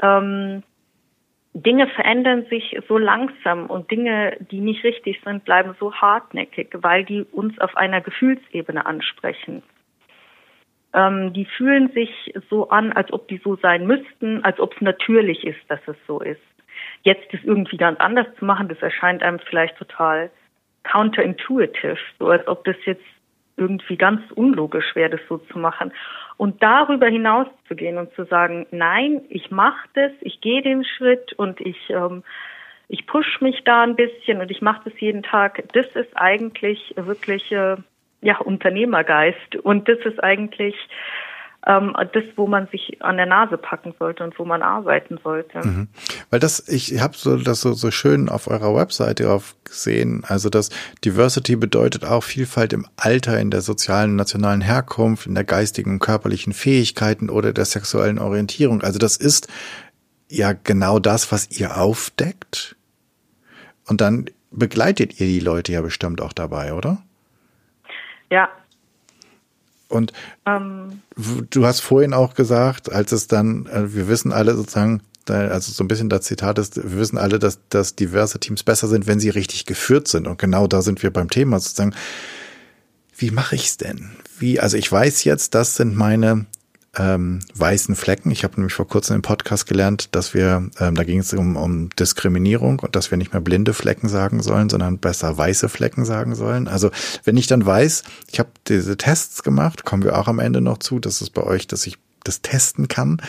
Ähm, 0.00 0.62
Dinge 1.52 1.88
verändern 1.88 2.46
sich 2.48 2.78
so 2.88 2.96
langsam 2.96 3.66
und 3.66 3.90
Dinge, 3.90 4.36
die 4.52 4.60
nicht 4.60 4.84
richtig 4.84 5.20
sind, 5.24 5.44
bleiben 5.44 5.74
so 5.80 5.92
hartnäckig, 5.92 6.68
weil 6.74 7.04
die 7.04 7.24
uns 7.24 7.58
auf 7.58 7.76
einer 7.76 8.00
Gefühlsebene 8.00 8.86
ansprechen 8.86 9.62
ähm, 10.94 11.32
die 11.32 11.46
fühlen 11.46 11.90
sich 11.92 12.34
so 12.50 12.68
an, 12.68 12.92
als 12.92 13.12
ob 13.12 13.28
die 13.28 13.38
so 13.38 13.56
sein 13.56 13.86
müssten, 13.86 14.44
als 14.44 14.60
ob 14.60 14.74
es 14.74 14.80
natürlich 14.80 15.44
ist, 15.44 15.60
dass 15.68 15.80
es 15.86 15.96
so 16.06 16.20
ist. 16.20 16.40
Jetzt 17.02 17.32
das 17.32 17.42
irgendwie 17.44 17.76
ganz 17.76 17.98
anders 18.00 18.26
zu 18.38 18.44
machen, 18.44 18.68
das 18.68 18.80
erscheint 18.80 19.22
einem 19.22 19.38
vielleicht 19.38 19.76
total 19.76 20.30
counterintuitive, 20.84 21.96
so 22.18 22.28
als 22.28 22.46
ob 22.48 22.64
das 22.64 22.76
jetzt 22.84 23.04
irgendwie 23.56 23.96
ganz 23.96 24.20
unlogisch 24.32 24.94
wäre, 24.94 25.10
das 25.10 25.20
so 25.28 25.38
zu 25.38 25.58
machen. 25.58 25.92
Und 26.36 26.62
darüber 26.62 27.06
hinaus 27.06 27.46
zu 27.68 27.76
gehen 27.76 27.98
und 27.98 28.12
zu 28.14 28.24
sagen, 28.24 28.66
nein, 28.70 29.22
ich 29.28 29.50
mache 29.50 29.88
das, 29.94 30.12
ich 30.20 30.40
gehe 30.40 30.62
den 30.62 30.84
Schritt 30.84 31.32
und 31.34 31.60
ich 31.60 31.90
ähm, 31.90 32.24
ich 32.92 33.06
push 33.06 33.40
mich 33.40 33.64
da 33.64 33.82
ein 33.82 33.96
bisschen 33.96 34.40
und 34.40 34.50
ich 34.50 34.60
mache 34.60 34.90
das 34.90 35.00
jeden 35.00 35.22
Tag. 35.22 35.64
Das 35.72 35.86
ist 35.94 36.14
eigentlich 36.14 36.92
wirklich 36.96 37.50
äh, 37.50 37.76
ja, 38.22 38.38
Unternehmergeist. 38.38 39.56
Und 39.62 39.88
das 39.88 39.98
ist 40.04 40.22
eigentlich 40.22 40.74
ähm, 41.66 41.94
das, 42.12 42.24
wo 42.36 42.46
man 42.46 42.66
sich 42.68 43.02
an 43.02 43.16
der 43.16 43.26
Nase 43.26 43.56
packen 43.56 43.94
sollte 43.98 44.24
und 44.24 44.38
wo 44.38 44.44
man 44.44 44.62
arbeiten 44.62 45.18
sollte. 45.22 45.58
Mhm. 45.58 45.88
Weil 46.30 46.40
das, 46.40 46.68
ich 46.68 47.00
habe 47.00 47.16
so 47.16 47.36
das 47.36 47.60
so, 47.60 47.72
so 47.72 47.90
schön 47.90 48.28
auf 48.28 48.48
eurer 48.48 48.74
Webseite 48.74 49.30
auf 49.30 49.54
gesehen. 49.64 50.24
Also 50.26 50.48
das 50.48 50.70
Diversity 51.04 51.56
bedeutet 51.56 52.04
auch 52.04 52.24
Vielfalt 52.24 52.72
im 52.72 52.86
Alter, 52.96 53.38
in 53.38 53.50
der 53.50 53.60
sozialen, 53.60 54.16
nationalen 54.16 54.60
Herkunft, 54.60 55.26
in 55.26 55.34
der 55.34 55.44
geistigen 55.44 55.92
und 55.92 55.98
körperlichen 56.00 56.52
Fähigkeiten 56.52 57.30
oder 57.30 57.52
der 57.52 57.64
sexuellen 57.64 58.18
Orientierung. 58.18 58.82
Also 58.82 58.98
das 58.98 59.16
ist 59.16 59.48
ja 60.28 60.52
genau 60.52 60.98
das, 60.98 61.30
was 61.30 61.50
ihr 61.50 61.76
aufdeckt. 61.76 62.76
Und 63.86 64.00
dann 64.00 64.26
begleitet 64.50 65.20
ihr 65.20 65.26
die 65.26 65.40
Leute 65.40 65.72
ja 65.72 65.80
bestimmt 65.80 66.20
auch 66.20 66.32
dabei, 66.32 66.72
oder? 66.72 67.02
Ja. 68.32 68.48
Und 69.88 70.14
ähm, 70.46 71.02
du 71.50 71.66
hast 71.66 71.80
vorhin 71.80 72.14
auch 72.14 72.32
gesagt, 72.32 72.90
als 72.90 73.12
es 73.12 73.26
dann, 73.26 73.66
äh, 73.66 73.94
wir 73.94 74.08
wissen 74.08 74.32
alle 74.32 74.54
sozusagen, 74.54 75.02
also 75.28 75.70
so 75.70 75.84
ein 75.84 75.88
bisschen 75.88 76.08
das 76.08 76.22
Zitat 76.22 76.58
ist, 76.58 76.76
wir 76.76 76.96
wissen 76.96 77.18
alle, 77.18 77.38
dass, 77.38 77.60
dass 77.68 77.94
diverse 77.94 78.40
Teams 78.40 78.62
besser 78.62 78.88
sind, 78.88 79.06
wenn 79.06 79.20
sie 79.20 79.28
richtig 79.28 79.66
geführt 79.66 80.08
sind. 80.08 80.26
Und 80.26 80.38
genau 80.38 80.66
da 80.66 80.80
sind 80.80 81.02
wir 81.02 81.12
beim 81.12 81.28
Thema 81.28 81.60
sozusagen. 81.60 81.94
wie 83.18 83.30
mache 83.30 83.54
ich's 83.54 83.76
denn? 83.76 84.12
Wie, 84.38 84.58
also 84.58 84.78
ich 84.78 84.90
weiß 84.90 85.24
jetzt, 85.24 85.54
das 85.54 85.76
sind 85.76 85.94
meine 85.94 86.46
ähm, 86.98 87.40
weißen 87.54 87.96
Flecken. 87.96 88.30
Ich 88.30 88.44
habe 88.44 88.56
nämlich 88.56 88.74
vor 88.74 88.86
kurzem 88.86 89.16
im 89.16 89.22
Podcast 89.22 89.66
gelernt, 89.66 90.14
dass 90.14 90.34
wir, 90.34 90.70
ähm, 90.78 90.94
da 90.94 91.04
ging 91.04 91.20
es 91.20 91.32
um, 91.32 91.56
um 91.56 91.88
Diskriminierung 91.90 92.80
und 92.80 92.94
dass 92.96 93.10
wir 93.10 93.18
nicht 93.18 93.32
mehr 93.32 93.40
blinde 93.40 93.72
Flecken 93.72 94.08
sagen 94.08 94.42
sollen, 94.42 94.68
sondern 94.68 94.98
besser 94.98 95.36
weiße 95.36 95.68
Flecken 95.68 96.04
sagen 96.04 96.34
sollen. 96.34 96.68
Also 96.68 96.90
wenn 97.24 97.36
ich 97.36 97.46
dann 97.46 97.64
weiß, 97.64 98.04
ich 98.30 98.38
habe 98.38 98.50
diese 98.68 98.96
Tests 98.96 99.42
gemacht, 99.42 99.84
kommen 99.84 100.02
wir 100.02 100.18
auch 100.18 100.28
am 100.28 100.38
Ende 100.38 100.60
noch 100.60 100.78
zu, 100.78 100.98
dass 100.98 101.22
es 101.22 101.30
bei 101.30 101.42
euch, 101.42 101.66
dass 101.66 101.86
ich 101.86 101.96
das 102.24 102.42
testen 102.42 102.88
kann, 102.88 103.20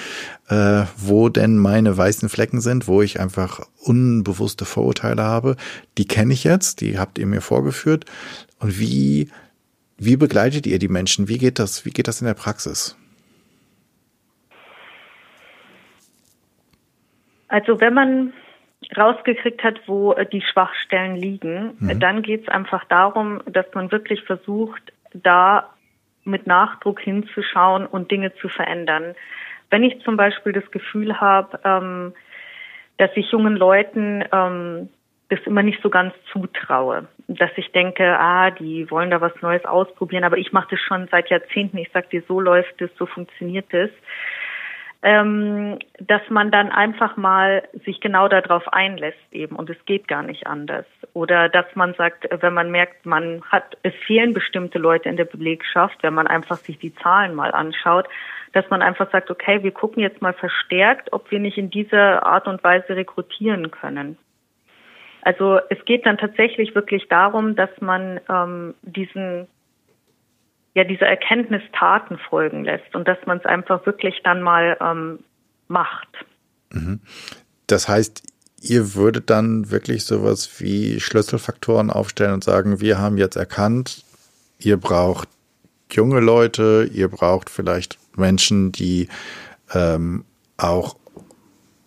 äh, 0.50 0.84
wo 0.98 1.30
denn 1.30 1.58
meine 1.58 1.98
weißen 1.98 2.30
Flecken 2.30 2.62
sind, 2.62 2.88
wo 2.88 3.02
ich 3.02 3.20
einfach 3.20 3.62
unbewusste 3.80 4.66
Vorurteile 4.66 5.24
habe. 5.24 5.56
Die 5.98 6.06
kenne 6.06 6.34
ich 6.34 6.44
jetzt, 6.44 6.82
die 6.82 7.00
habt 7.00 7.18
ihr 7.18 7.26
mir 7.26 7.42
vorgeführt. 7.42 8.06
Und 8.60 8.78
wie, 8.78 9.30
wie 9.98 10.18
begleitet 10.18 10.68
ihr 10.68 10.80
die 10.80 10.90
Menschen? 10.90 11.28
Wie 11.28 11.38
geht 11.38 11.60
das, 11.60 11.86
wie 11.86 11.92
geht 11.92 12.08
das 12.08 12.22
in 12.22 12.28
der 12.28 12.36
Praxis? 12.36 12.96
Also 17.54 17.80
wenn 17.80 17.94
man 17.94 18.34
rausgekriegt 18.98 19.64
hat, 19.64 19.80
wo 19.86 20.16
die 20.16 20.42
Schwachstellen 20.42 21.16
liegen, 21.16 21.78
mhm. 21.78 22.00
dann 22.00 22.24
geht 22.24 22.42
es 22.42 22.48
einfach 22.50 22.84
darum, 22.86 23.44
dass 23.46 23.68
man 23.76 23.92
wirklich 23.92 24.24
versucht, 24.24 24.82
da 25.14 25.70
mit 26.24 26.48
Nachdruck 26.48 27.00
hinzuschauen 27.00 27.86
und 27.86 28.10
Dinge 28.10 28.34
zu 28.38 28.50
verändern. 28.50 29.14
Wenn 29.70 29.84
ich 29.84 30.02
zum 30.02 30.18
Beispiel 30.18 30.52
das 30.52 30.70
Gefühl 30.72 31.22
habe, 31.22 31.60
ähm, 31.64 32.14
dass 32.98 33.12
ich 33.14 33.32
jungen 33.32 33.56
Leuten 33.56 34.24
ähm, 34.32 34.90
das 35.30 35.40
immer 35.46 35.62
nicht 35.62 35.80
so 35.84 35.92
ganz 35.92 36.16
zutraue, 36.32 37.08
dass 37.28 37.52
ich 37.56 37.72
denke, 37.72 38.18
ah, 38.18 38.50
die 38.50 38.90
wollen 38.90 39.12
da 39.12 39.22
was 39.22 39.40
Neues 39.44 39.64
ausprobieren, 39.66 40.24
aber 40.24 40.40
ich 40.40 40.54
mache 40.54 40.70
das 40.72 40.80
schon 40.80 41.08
seit 41.12 41.30
Jahrzehnten. 41.30 41.78
Ich 41.78 41.92
sage 41.92 42.08
dir, 42.12 42.24
so 42.28 42.40
läuft 42.40 42.82
es, 42.82 42.90
so 42.98 43.06
funktioniert 43.06 43.72
es 43.76 43.92
ähm, 45.04 45.80
dass 46.00 46.22
man 46.30 46.50
dann 46.50 46.70
einfach 46.70 47.18
mal 47.18 47.68
sich 47.86 48.00
genau 48.00 48.30
darauf 48.30 48.72
einlässt 48.72 49.18
eben 49.34 49.58
und 49.58 49.70
es 49.70 49.78
geht 49.86 50.08
gar 50.08 50.24
nicht 50.24 50.48
anders. 50.48 50.86
Oder 51.12 51.50
dass 51.50 51.66
man 51.76 51.94
sagt, 51.96 52.26
wenn 52.42 52.54
man 52.54 52.72
merkt, 52.72 53.06
man 53.06 53.44
hat, 53.52 53.78
es 53.84 53.94
fehlen 54.08 54.34
bestimmte 54.34 54.80
Leute 54.80 55.10
in 55.10 55.18
der 55.18 55.26
Belegschaft, 55.26 56.02
wenn 56.04 56.14
man 56.14 56.28
einfach 56.28 56.56
sich 56.56 56.80
die 56.80 56.96
Zahlen 56.96 57.36
mal 57.36 57.52
anschaut, 57.52 58.08
dass 58.54 58.70
man 58.70 58.82
einfach 58.82 59.12
sagt, 59.12 59.30
okay, 59.30 59.62
wir 59.62 59.72
gucken 59.72 60.02
jetzt 60.02 60.22
mal 60.22 60.34
verstärkt, 60.34 61.12
ob 61.12 61.30
wir 61.32 61.40
nicht 61.40 61.58
in 61.58 61.70
dieser 61.70 62.26
Art 62.26 62.48
und 62.48 62.64
Weise 62.64 62.96
rekrutieren 62.96 63.72
können. 63.72 64.18
Also 65.22 65.60
es 65.70 65.84
geht 65.84 66.06
dann 66.06 66.18
tatsächlich 66.18 66.76
wirklich 66.76 67.10
darum, 67.10 67.56
dass 67.56 67.70
man 67.82 68.22
ähm, 68.30 68.74
diesen 68.84 69.48
ja 70.74 70.84
dieser 70.84 71.06
Erkenntnis 71.06 71.62
Taten 71.78 72.18
folgen 72.18 72.64
lässt 72.64 72.96
und 72.96 73.08
dass 73.08 73.18
man 73.26 73.38
es 73.38 73.46
einfach 73.46 73.86
wirklich 73.86 74.22
dann 74.24 74.42
mal 74.42 74.78
ähm, 74.82 75.20
macht. 75.68 76.10
Mhm. 76.72 77.00
Das 77.68 77.88
heißt, 77.88 78.24
ihr 78.62 78.96
würdet 78.96 79.30
dann 79.30 79.72
wirklich 79.72 80.06
sowas 80.06 80.60
wie 80.60 81.00
Schlüsselfaktoren 81.00 81.90
aufstellen 81.90 82.34
und 82.34 82.44
sagen, 82.44 82.80
wir 82.80 82.98
haben 82.98 83.18
jetzt 83.18 83.36
erkannt, 83.36 84.04
ihr 84.60 84.78
braucht 84.78 85.30
junge 85.92 86.20
Leute, 86.20 86.90
ihr 86.92 87.08
braucht 87.08 87.50
vielleicht 87.50 88.00
Menschen, 88.18 88.72
die 88.72 89.10
ähm, 89.74 90.26
auch 90.58 90.96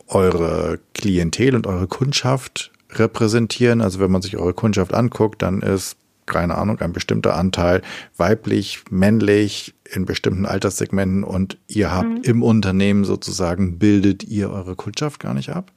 eure 0.09 0.79
Klientel 0.95 1.57
und 1.57 1.67
eure 1.67 1.89
Kundschaft 1.89 2.71
repräsentieren. 2.91 3.81
Also 3.81 3.99
wenn 3.99 4.11
man 4.11 4.23
sich 4.23 4.37
eure 4.37 4.55
Kundschaft 4.55 4.95
anguckt, 4.95 5.43
dann 5.43 5.63
ist 5.63 5.97
keine 6.27 6.57
Ahnung, 6.57 6.81
ein 6.81 6.93
bestimmter 6.93 7.37
Anteil 7.37 7.83
weiblich, 8.17 8.85
männlich 8.91 9.75
in 9.95 10.05
bestimmten 10.05 10.47
Alterssegmenten 10.47 11.25
und 11.25 11.59
ihr 11.69 11.93
habt 11.93 12.09
mhm. 12.09 12.23
im 12.25 12.43
Unternehmen 12.43 13.05
sozusagen, 13.05 13.79
bildet 13.79 14.25
ihr 14.25 14.51
eure 14.51 14.75
Kundschaft 14.75 15.21
gar 15.21 15.35
nicht 15.35 15.51
ab? 15.51 15.71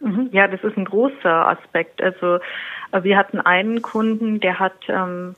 Mhm. 0.00 0.30
Ja, 0.32 0.48
das 0.48 0.62
ist 0.62 0.76
ein 0.76 0.84
großer 0.84 1.48
Aspekt. 1.48 2.02
Also 2.02 2.38
äh, 2.92 3.02
wir 3.02 3.16
hatten 3.16 3.40
einen 3.40 3.82
Kunden, 3.82 4.40
der 4.40 4.58
hat 4.58 4.76
ähm, 4.88 5.34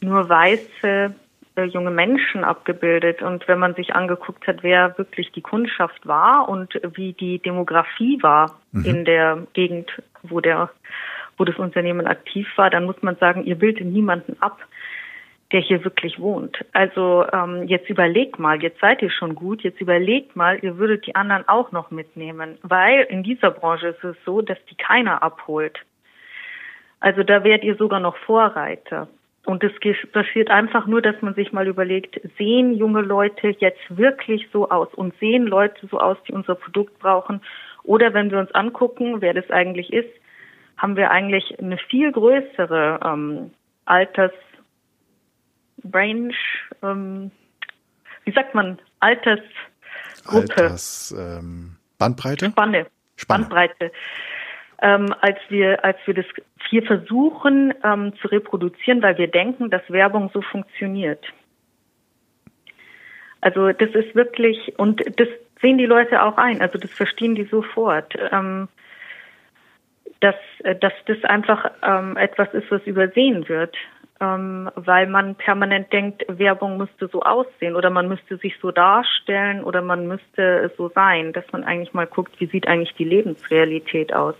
nur 0.00 0.28
weiße 0.28 1.14
äh, 1.54 1.64
junge 1.64 1.90
Menschen 1.90 2.44
abgebildet. 2.44 3.22
Und 3.22 3.46
wenn 3.48 3.58
man 3.58 3.74
sich 3.74 3.94
angeguckt 3.94 4.46
hat, 4.46 4.62
wer 4.62 4.96
wirklich 4.98 5.32
die 5.32 5.42
Kundschaft 5.42 6.06
war 6.06 6.48
und 6.48 6.80
wie 6.94 7.12
die 7.12 7.38
Demografie 7.40 8.22
war 8.22 8.58
mhm. 8.72 8.84
in 8.84 9.04
der 9.04 9.46
Gegend, 9.52 9.90
wo 10.22 10.40
der 10.40 10.70
wo 11.36 11.44
das 11.44 11.56
Unternehmen 11.56 12.06
aktiv 12.06 12.46
war, 12.56 12.70
dann 12.70 12.84
muss 12.84 13.00
man 13.02 13.16
sagen, 13.16 13.44
ihr 13.44 13.56
bildet 13.56 13.86
niemanden 13.86 14.36
ab, 14.40 14.58
der 15.52 15.60
hier 15.60 15.84
wirklich 15.84 16.18
wohnt. 16.18 16.64
Also 16.72 17.26
ähm, 17.32 17.68
jetzt 17.68 17.90
überlegt 17.90 18.38
mal, 18.38 18.62
jetzt 18.62 18.80
seid 18.80 19.02
ihr 19.02 19.10
schon 19.10 19.34
gut, 19.34 19.62
jetzt 19.62 19.80
überlegt 19.80 20.34
mal, 20.34 20.58
ihr 20.62 20.78
würdet 20.78 21.06
die 21.06 21.14
anderen 21.14 21.46
auch 21.46 21.72
noch 21.72 21.90
mitnehmen, 21.90 22.58
weil 22.62 23.02
in 23.10 23.22
dieser 23.22 23.50
Branche 23.50 23.88
ist 23.88 24.02
es 24.02 24.16
so, 24.24 24.40
dass 24.40 24.58
die 24.70 24.76
keiner 24.76 25.22
abholt. 25.22 25.78
Also 27.00 27.22
da 27.22 27.44
werdet 27.44 27.64
ihr 27.64 27.76
sogar 27.76 28.00
noch 28.00 28.16
Vorreiter. 28.16 29.08
Und 29.44 29.64
es 29.64 29.72
passiert 30.12 30.50
einfach 30.50 30.86
nur, 30.86 31.02
dass 31.02 31.20
man 31.20 31.34
sich 31.34 31.52
mal 31.52 31.66
überlegt, 31.66 32.20
sehen 32.38 32.74
junge 32.74 33.00
Leute 33.00 33.56
jetzt 33.58 33.82
wirklich 33.88 34.48
so 34.52 34.70
aus 34.70 34.94
und 34.94 35.18
sehen 35.18 35.46
Leute 35.46 35.86
so 35.88 35.98
aus, 35.98 36.16
die 36.28 36.32
unser 36.32 36.54
Produkt 36.54 36.98
brauchen? 37.00 37.42
Oder 37.82 38.14
wenn 38.14 38.30
wir 38.30 38.38
uns 38.38 38.52
angucken, 38.52 39.20
wer 39.20 39.34
das 39.34 39.50
eigentlich 39.50 39.92
ist, 39.92 40.10
haben 40.82 40.96
wir 40.96 41.12
eigentlich 41.12 41.56
eine 41.60 41.78
viel 41.78 42.10
größere 42.10 42.98
ähm, 43.04 43.52
Altersrange, 43.84 44.34
ähm, 46.82 47.30
wie 48.24 48.32
sagt 48.32 48.54
man, 48.56 48.80
Altersgruppe. 48.98 49.46
Alters, 50.26 51.14
ähm, 51.16 51.76
Bandbreite? 51.98 52.46
Spanne. 52.46 52.86
Spanne. 53.14 53.44
Bandbreite. 53.44 53.92
Ähm, 54.80 55.14
als 55.20 55.38
wir, 55.48 55.84
als 55.84 55.98
wir 56.04 56.14
das 56.14 56.26
hier 56.68 56.82
versuchen 56.82 57.72
ähm, 57.84 58.12
zu 58.20 58.26
reproduzieren, 58.26 59.02
weil 59.02 59.16
wir 59.18 59.28
denken, 59.28 59.70
dass 59.70 59.82
Werbung 59.88 60.30
so 60.34 60.42
funktioniert. 60.42 61.24
Also 63.40 63.70
das 63.70 63.90
ist 63.90 64.16
wirklich, 64.16 64.76
und 64.78 65.00
das 65.20 65.28
sehen 65.60 65.78
die 65.78 65.86
Leute 65.86 66.22
auch 66.22 66.36
ein, 66.38 66.60
also 66.60 66.76
das 66.78 66.90
verstehen 66.90 67.36
die 67.36 67.44
sofort. 67.44 68.16
Ähm, 68.32 68.68
dass, 70.22 70.36
äh, 70.64 70.76
dass 70.76 70.92
das 71.06 71.22
einfach 71.24 71.70
ähm, 71.82 72.16
etwas 72.16 72.48
ist, 72.54 72.70
was 72.70 72.82
übersehen 72.84 73.48
wird, 73.48 73.74
ähm, 74.20 74.70
weil 74.76 75.08
man 75.08 75.34
permanent 75.34 75.92
denkt, 75.92 76.24
Werbung 76.28 76.76
müsste 76.76 77.08
so 77.08 77.22
aussehen 77.22 77.74
oder 77.74 77.90
man 77.90 78.08
müsste 78.08 78.36
sich 78.38 78.54
so 78.62 78.70
darstellen 78.70 79.64
oder 79.64 79.82
man 79.82 80.06
müsste 80.06 80.72
so 80.76 80.90
sein, 80.94 81.32
dass 81.32 81.44
man 81.52 81.64
eigentlich 81.64 81.92
mal 81.92 82.06
guckt, 82.06 82.38
wie 82.38 82.46
sieht 82.46 82.68
eigentlich 82.68 82.94
die 82.96 83.04
Lebensrealität 83.04 84.12
aus. 84.14 84.36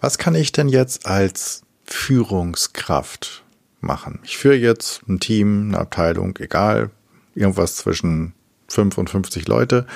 Was 0.00 0.18
kann 0.18 0.34
ich 0.34 0.52
denn 0.52 0.68
jetzt 0.68 1.06
als 1.06 1.64
Führungskraft 1.84 3.44
machen? 3.80 4.20
Ich 4.24 4.36
führe 4.36 4.56
jetzt 4.56 5.08
ein 5.08 5.20
Team, 5.20 5.68
eine 5.68 5.78
Abteilung, 5.78 6.36
egal, 6.40 6.90
irgendwas 7.34 7.76
zwischen 7.76 8.34
5 8.68 8.98
und 8.98 9.10
50 9.10 9.46
Leute. 9.46 9.86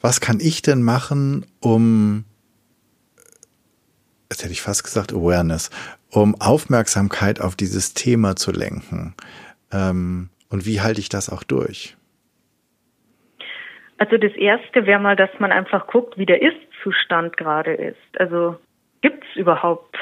Was 0.00 0.20
kann 0.20 0.38
ich 0.40 0.62
denn 0.62 0.82
machen, 0.82 1.44
um 1.60 2.24
jetzt 4.34 4.42
hätte 4.42 4.52
ich 4.52 4.62
fast 4.62 4.82
gesagt 4.82 5.12
Awareness, 5.12 5.70
um 6.10 6.34
Aufmerksamkeit 6.40 7.40
auf 7.40 7.54
dieses 7.54 7.94
Thema 7.94 8.34
zu 8.34 8.50
lenken. 8.50 9.14
Ähm, 9.72 10.28
und 10.50 10.66
wie 10.66 10.80
halte 10.80 11.00
ich 11.00 11.08
das 11.08 11.30
auch 11.30 11.44
durch? 11.44 11.96
Also 13.98 14.16
das 14.18 14.32
Erste 14.32 14.86
wäre 14.86 15.00
mal, 15.00 15.14
dass 15.14 15.30
man 15.38 15.52
einfach 15.52 15.86
guckt, 15.86 16.18
wie 16.18 16.26
der 16.26 16.42
Ist-Zustand 16.42 17.36
gerade 17.36 17.74
ist. 17.74 18.18
Also 18.18 18.56
gibt 19.02 19.24
es 19.24 19.36
überhaupt 19.36 19.96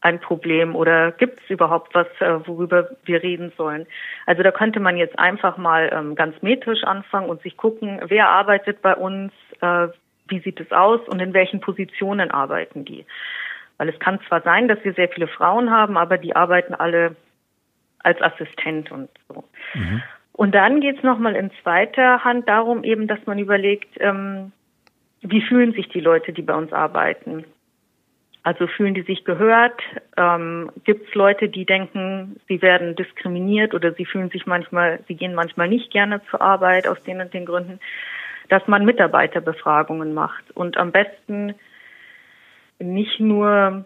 ein 0.00 0.20
Problem 0.20 0.74
oder 0.74 1.12
gibt 1.12 1.40
es 1.42 1.50
überhaupt 1.50 1.94
was, 1.94 2.08
äh, 2.18 2.46
worüber 2.46 2.90
wir 3.04 3.22
reden 3.22 3.52
sollen? 3.56 3.86
Also 4.26 4.42
da 4.42 4.50
könnte 4.50 4.80
man 4.80 4.96
jetzt 4.96 5.18
einfach 5.18 5.56
mal 5.58 5.90
ähm, 5.92 6.16
ganz 6.16 6.42
metrisch 6.42 6.82
anfangen 6.82 7.30
und 7.30 7.40
sich 7.42 7.56
gucken, 7.56 8.00
wer 8.06 8.28
arbeitet 8.28 8.82
bei 8.82 8.94
uns, 8.94 9.32
äh, 9.60 9.88
wie 10.28 10.40
sieht 10.40 10.60
es 10.60 10.72
aus 10.72 11.00
und 11.08 11.20
in 11.20 11.34
welchen 11.34 11.60
Positionen 11.60 12.32
arbeiten 12.32 12.84
die. 12.84 13.06
Weil 13.78 13.88
es 13.88 13.98
kann 13.98 14.20
zwar 14.28 14.42
sein, 14.42 14.68
dass 14.68 14.82
wir 14.84 14.94
sehr 14.94 15.08
viele 15.08 15.28
Frauen 15.28 15.70
haben, 15.70 15.96
aber 15.96 16.18
die 16.18 16.34
arbeiten 16.34 16.74
alle 16.74 17.16
als 17.98 18.20
Assistent 18.22 18.90
und 18.90 19.10
so. 19.28 19.44
Mhm. 19.74 20.02
Und 20.32 20.54
dann 20.54 20.80
geht 20.80 20.98
es 20.98 21.02
nochmal 21.02 21.34
in 21.34 21.50
zweiter 21.62 22.24
Hand 22.24 22.48
darum, 22.48 22.84
eben, 22.84 23.06
dass 23.06 23.18
man 23.26 23.38
überlegt, 23.38 23.88
ähm, 24.00 24.52
wie 25.22 25.40
fühlen 25.42 25.72
sich 25.72 25.88
die 25.88 26.00
Leute, 26.00 26.32
die 26.32 26.42
bei 26.42 26.54
uns 26.54 26.72
arbeiten? 26.72 27.44
Also 28.42 28.68
fühlen 28.68 28.94
die 28.94 29.02
sich 29.02 29.24
gehört? 29.24 29.80
Ähm, 30.16 30.70
Gibt 30.84 31.08
es 31.08 31.14
Leute, 31.14 31.48
die 31.48 31.64
denken, 31.64 32.38
sie 32.46 32.62
werden 32.62 32.94
diskriminiert 32.94 33.74
oder 33.74 33.92
sie 33.92 34.04
fühlen 34.04 34.30
sich 34.30 34.46
manchmal, 34.46 35.00
sie 35.08 35.16
gehen 35.16 35.34
manchmal 35.34 35.68
nicht 35.68 35.90
gerne 35.90 36.20
zur 36.30 36.40
Arbeit 36.40 36.86
aus 36.86 37.02
den 37.02 37.20
und 37.20 37.34
den 37.34 37.44
Gründen, 37.44 37.80
dass 38.48 38.64
man 38.68 38.84
Mitarbeiterbefragungen 38.84 40.14
macht 40.14 40.44
und 40.54 40.76
am 40.76 40.92
besten 40.92 41.54
nicht 42.78 43.20
nur 43.20 43.84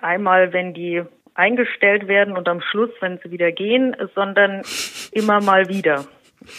einmal, 0.00 0.52
wenn 0.52 0.74
die 0.74 1.02
eingestellt 1.34 2.08
werden 2.08 2.36
und 2.36 2.48
am 2.48 2.60
Schluss, 2.60 2.90
wenn 3.00 3.18
sie 3.18 3.30
wieder 3.30 3.52
gehen, 3.52 3.96
sondern 4.14 4.62
immer 5.12 5.40
mal 5.40 5.68
wieder, 5.68 6.04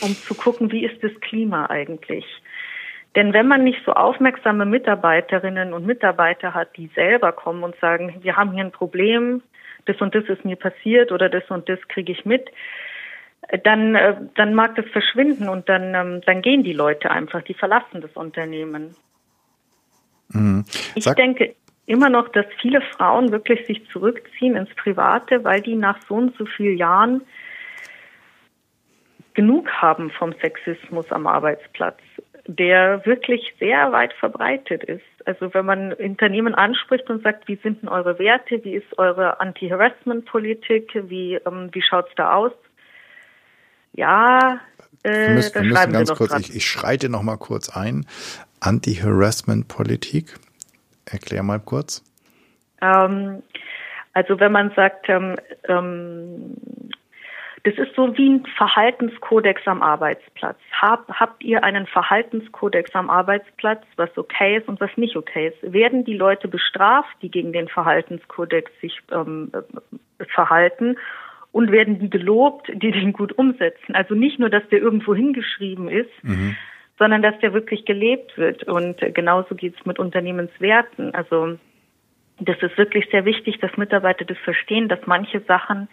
um 0.01 0.15
zu 0.15 0.33
gucken, 0.33 0.71
wie 0.71 0.85
ist 0.85 1.03
das 1.03 1.11
Klima 1.21 1.67
eigentlich. 1.67 2.25
Denn 3.15 3.33
wenn 3.33 3.47
man 3.47 3.63
nicht 3.63 3.79
so 3.85 3.93
aufmerksame 3.93 4.65
Mitarbeiterinnen 4.65 5.73
und 5.73 5.85
Mitarbeiter 5.85 6.53
hat, 6.53 6.77
die 6.77 6.87
selber 6.95 7.33
kommen 7.33 7.63
und 7.63 7.75
sagen, 7.79 8.15
wir 8.21 8.37
haben 8.37 8.53
hier 8.53 8.63
ein 8.63 8.71
Problem, 8.71 9.41
das 9.85 9.99
und 9.99 10.15
das 10.15 10.25
ist 10.25 10.45
mir 10.45 10.55
passiert 10.55 11.11
oder 11.11 11.27
das 11.27 11.43
und 11.49 11.67
das 11.67 11.79
kriege 11.89 12.11
ich 12.11 12.25
mit, 12.25 12.49
dann, 13.63 13.95
äh, 13.95 14.15
dann 14.35 14.53
mag 14.53 14.75
das 14.75 14.85
verschwinden 14.87 15.49
und 15.49 15.67
dann, 15.67 15.93
ähm, 15.93 16.21
dann 16.25 16.41
gehen 16.41 16.63
die 16.63 16.73
Leute 16.73 17.11
einfach, 17.11 17.41
die 17.41 17.53
verlassen 17.53 18.01
das 18.01 18.11
Unternehmen. 18.13 18.95
Mhm. 20.33 20.65
Ich 20.95 21.05
denke 21.05 21.55
immer 21.85 22.09
noch, 22.09 22.29
dass 22.29 22.45
viele 22.61 22.81
Frauen 22.81 23.31
wirklich 23.31 23.65
sich 23.67 23.87
zurückziehen 23.89 24.55
ins 24.55 24.73
Private, 24.75 25.43
weil 25.43 25.61
die 25.61 25.75
nach 25.75 25.97
so 26.07 26.15
und 26.15 26.37
so 26.37 26.45
vielen 26.45 26.77
Jahren 26.77 27.21
genug 29.33 29.69
haben 29.69 30.09
vom 30.11 30.33
Sexismus 30.41 31.11
am 31.11 31.27
Arbeitsplatz 31.27 31.97
der 32.47 33.05
wirklich 33.05 33.53
sehr 33.59 33.91
weit 33.91 34.13
verbreitet 34.13 34.83
ist. 34.83 35.03
Also 35.25 35.53
wenn 35.53 35.65
man 35.65 35.93
Unternehmen 35.93 36.55
anspricht 36.55 37.09
und 37.09 37.23
sagt, 37.23 37.47
wie 37.47 37.59
sind 37.61 37.81
denn 37.81 37.89
eure 37.89 38.17
Werte, 38.19 38.63
wie 38.63 38.75
ist 38.75 38.97
eure 38.97 39.39
Anti-Harassment-Politik, 39.39 40.91
wie, 41.07 41.35
ähm, 41.35 41.69
wie 41.71 41.81
schaut's 41.81 42.11
da 42.15 42.33
aus? 42.33 42.51
Ja, 43.93 44.59
äh, 45.03 45.27
wir 45.27 45.29
müssen, 45.35 45.55
wir 45.55 45.69
müssen 45.69 45.93
ganz 45.93 46.15
kurz, 46.15 46.39
ich, 46.39 46.55
ich 46.55 46.65
schreite 46.65 47.09
noch 47.09 47.21
mal 47.21 47.37
kurz 47.37 47.69
ein. 47.69 48.05
Anti-Harassment-Politik, 48.61 50.35
erklär 51.05 51.43
mal 51.43 51.59
kurz. 51.59 52.03
Ähm, 52.81 53.43
also 54.13 54.39
wenn 54.39 54.51
man 54.51 54.71
sagt, 54.75 55.09
ähm, 55.09 55.35
ähm, 55.67 56.55
das 57.63 57.75
ist 57.75 57.95
so 57.95 58.17
wie 58.17 58.29
ein 58.29 58.45
Verhaltenskodex 58.57 59.61
am 59.67 59.83
Arbeitsplatz. 59.83 60.57
Hab, 60.79 61.07
habt 61.09 61.43
ihr 61.43 61.63
einen 61.63 61.85
Verhaltenskodex 61.85 62.95
am 62.95 63.09
Arbeitsplatz, 63.09 63.83
was 63.97 64.09
okay 64.17 64.57
ist 64.57 64.67
und 64.67 64.79
was 64.79 64.89
nicht 64.95 65.15
okay 65.15 65.49
ist? 65.49 65.73
Werden 65.73 66.03
die 66.03 66.15
Leute 66.15 66.47
bestraft, 66.47 67.15
die 67.21 67.29
gegen 67.29 67.53
den 67.53 67.67
Verhaltenskodex 67.67 68.71
sich 68.81 68.99
ähm, 69.11 69.51
äh, 69.53 70.25
verhalten? 70.25 70.97
Und 71.51 71.71
werden 71.71 71.99
die 71.99 72.09
gelobt, 72.09 72.71
die 72.73 72.91
den 72.91 73.11
gut 73.11 73.37
umsetzen? 73.37 73.93
Also 73.93 74.15
nicht 74.15 74.39
nur, 74.39 74.49
dass 74.49 74.67
der 74.69 74.79
irgendwo 74.79 75.13
hingeschrieben 75.13 75.89
ist, 75.89 76.09
mhm. 76.23 76.55
Sondern 77.01 77.23
dass 77.23 77.39
der 77.39 77.51
wirklich 77.51 77.85
gelebt 77.85 78.37
wird. 78.37 78.63
Und 78.65 78.99
genauso 79.15 79.55
geht 79.55 79.73
es 79.75 79.85
mit 79.87 79.97
Unternehmenswerten. 79.97 81.15
Also 81.15 81.57
das 82.39 82.61
ist 82.61 82.77
wirklich 82.77 83.07
sehr 83.09 83.25
wichtig, 83.25 83.59
dass 83.59 83.75
Mitarbeiter 83.75 84.23
das 84.23 84.37
verstehen, 84.37 84.87
dass 84.87 84.99
manche 85.07 85.39
Sachen 85.47 85.89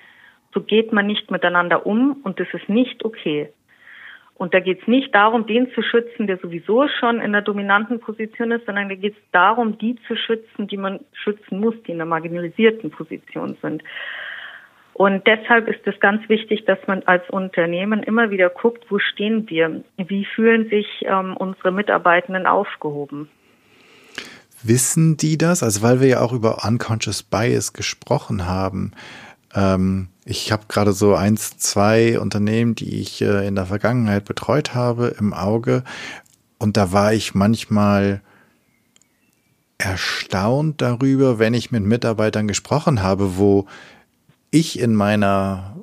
so 0.53 0.61
geht 0.61 0.93
man 0.93 1.07
nicht 1.07 1.31
miteinander 1.31 1.87
um 1.87 2.21
und 2.25 2.39
das 2.41 2.49
ist 2.53 2.69
nicht 2.69 3.07
okay. 3.07 3.49
Und 4.35 4.53
da 4.53 4.61
geht 4.61 4.83
es 4.83 4.87
nicht 4.87 5.15
darum, 5.15 5.47
den 5.47 5.71
zu 5.73 5.83
schützen, 5.83 6.27
der 6.27 6.37
sowieso 6.37 6.89
schon 6.89 7.17
in 7.17 7.23
einer 7.23 7.43
dominanten 7.43 8.01
Position 8.01 8.53
ist, 8.53 8.67
sondern 8.67 8.91
da 8.91 8.95
geht 8.95 9.15
es 9.15 9.31
darum, 9.33 9.79
die 9.79 9.97
zu 10.07 10.15
schützen, 10.15 10.69
die 10.69 10.77
man 10.77 11.01
schützen 11.13 11.59
muss, 11.59 11.75
die 11.87 11.93
in 11.93 12.03
einer 12.03 12.09
marginalisierten 12.09 12.91
Position 12.91 13.57
sind. 13.63 13.83
Und 14.99 15.29
deshalb 15.29 15.69
ist 15.69 15.87
es 15.87 16.01
ganz 16.01 16.29
wichtig, 16.29 16.65
dass 16.65 16.81
man 16.89 17.05
als 17.05 17.23
Unternehmen 17.31 18.03
immer 18.03 18.33
wieder 18.33 18.51
guckt, 18.51 18.85
wo 18.89 18.99
stehen 18.99 19.49
wir, 19.49 19.85
wie 19.97 20.25
fühlen 20.25 20.69
sich 20.71 20.87
ähm, 21.03 21.37
unsere 21.37 21.71
Mitarbeitenden 21.71 22.49
aufgehoben. 22.49 23.29
Wissen 24.61 25.17
die 25.17 25.39
das? 25.39 25.63
Also 25.63 25.83
weil 25.83 26.01
wir 26.01 26.09
ja 26.09 26.21
auch 26.21 26.33
über 26.33 26.65
Unconscious 26.67 27.23
Bias 27.23 27.75
gesprochen 27.75 28.47
haben. 28.47 28.91
Ähm, 29.55 30.09
ich 30.25 30.51
habe 30.51 30.65
gerade 30.67 30.91
so 30.91 31.15
eins, 31.15 31.57
zwei 31.59 32.19
Unternehmen, 32.19 32.75
die 32.75 33.01
ich 33.01 33.23
äh, 33.23 33.47
in 33.47 33.55
der 33.55 33.67
Vergangenheit 33.67 34.25
betreut 34.25 34.75
habe, 34.75 35.15
im 35.21 35.33
Auge. 35.33 35.85
Und 36.59 36.77
da 36.77 36.91
war 36.91 37.13
ich 37.13 37.37
manchmal 37.37 38.21
erstaunt 39.79 40.83
darüber, 40.83 41.39
wenn 41.39 41.55
ich 41.55 41.71
mit 41.71 41.85
Mitarbeitern 41.85 42.49
gesprochen 42.49 43.01
habe, 43.01 43.39
wo 43.39 43.67
ich 44.51 44.79
in 44.79 44.95
meiner 44.95 45.79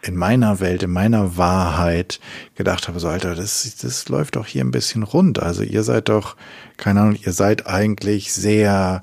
in 0.00 0.16
meiner 0.16 0.60
Welt, 0.60 0.84
in 0.84 0.92
meiner 0.92 1.36
Wahrheit 1.36 2.20
gedacht 2.54 2.88
habe, 2.88 3.00
so 3.00 3.08
Alter, 3.08 3.34
das, 3.34 3.76
das 3.82 4.08
läuft 4.08 4.36
doch 4.36 4.46
hier 4.46 4.64
ein 4.64 4.70
bisschen 4.70 5.02
rund. 5.02 5.42
Also 5.42 5.62
ihr 5.62 5.82
seid 5.82 6.08
doch, 6.08 6.36
keine 6.76 7.00
Ahnung, 7.00 7.18
ihr 7.20 7.32
seid 7.32 7.66
eigentlich 7.66 8.32
sehr 8.32 9.02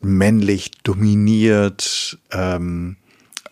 männlich 0.00 0.70
dominiert, 0.82 2.18
ähm, 2.32 2.96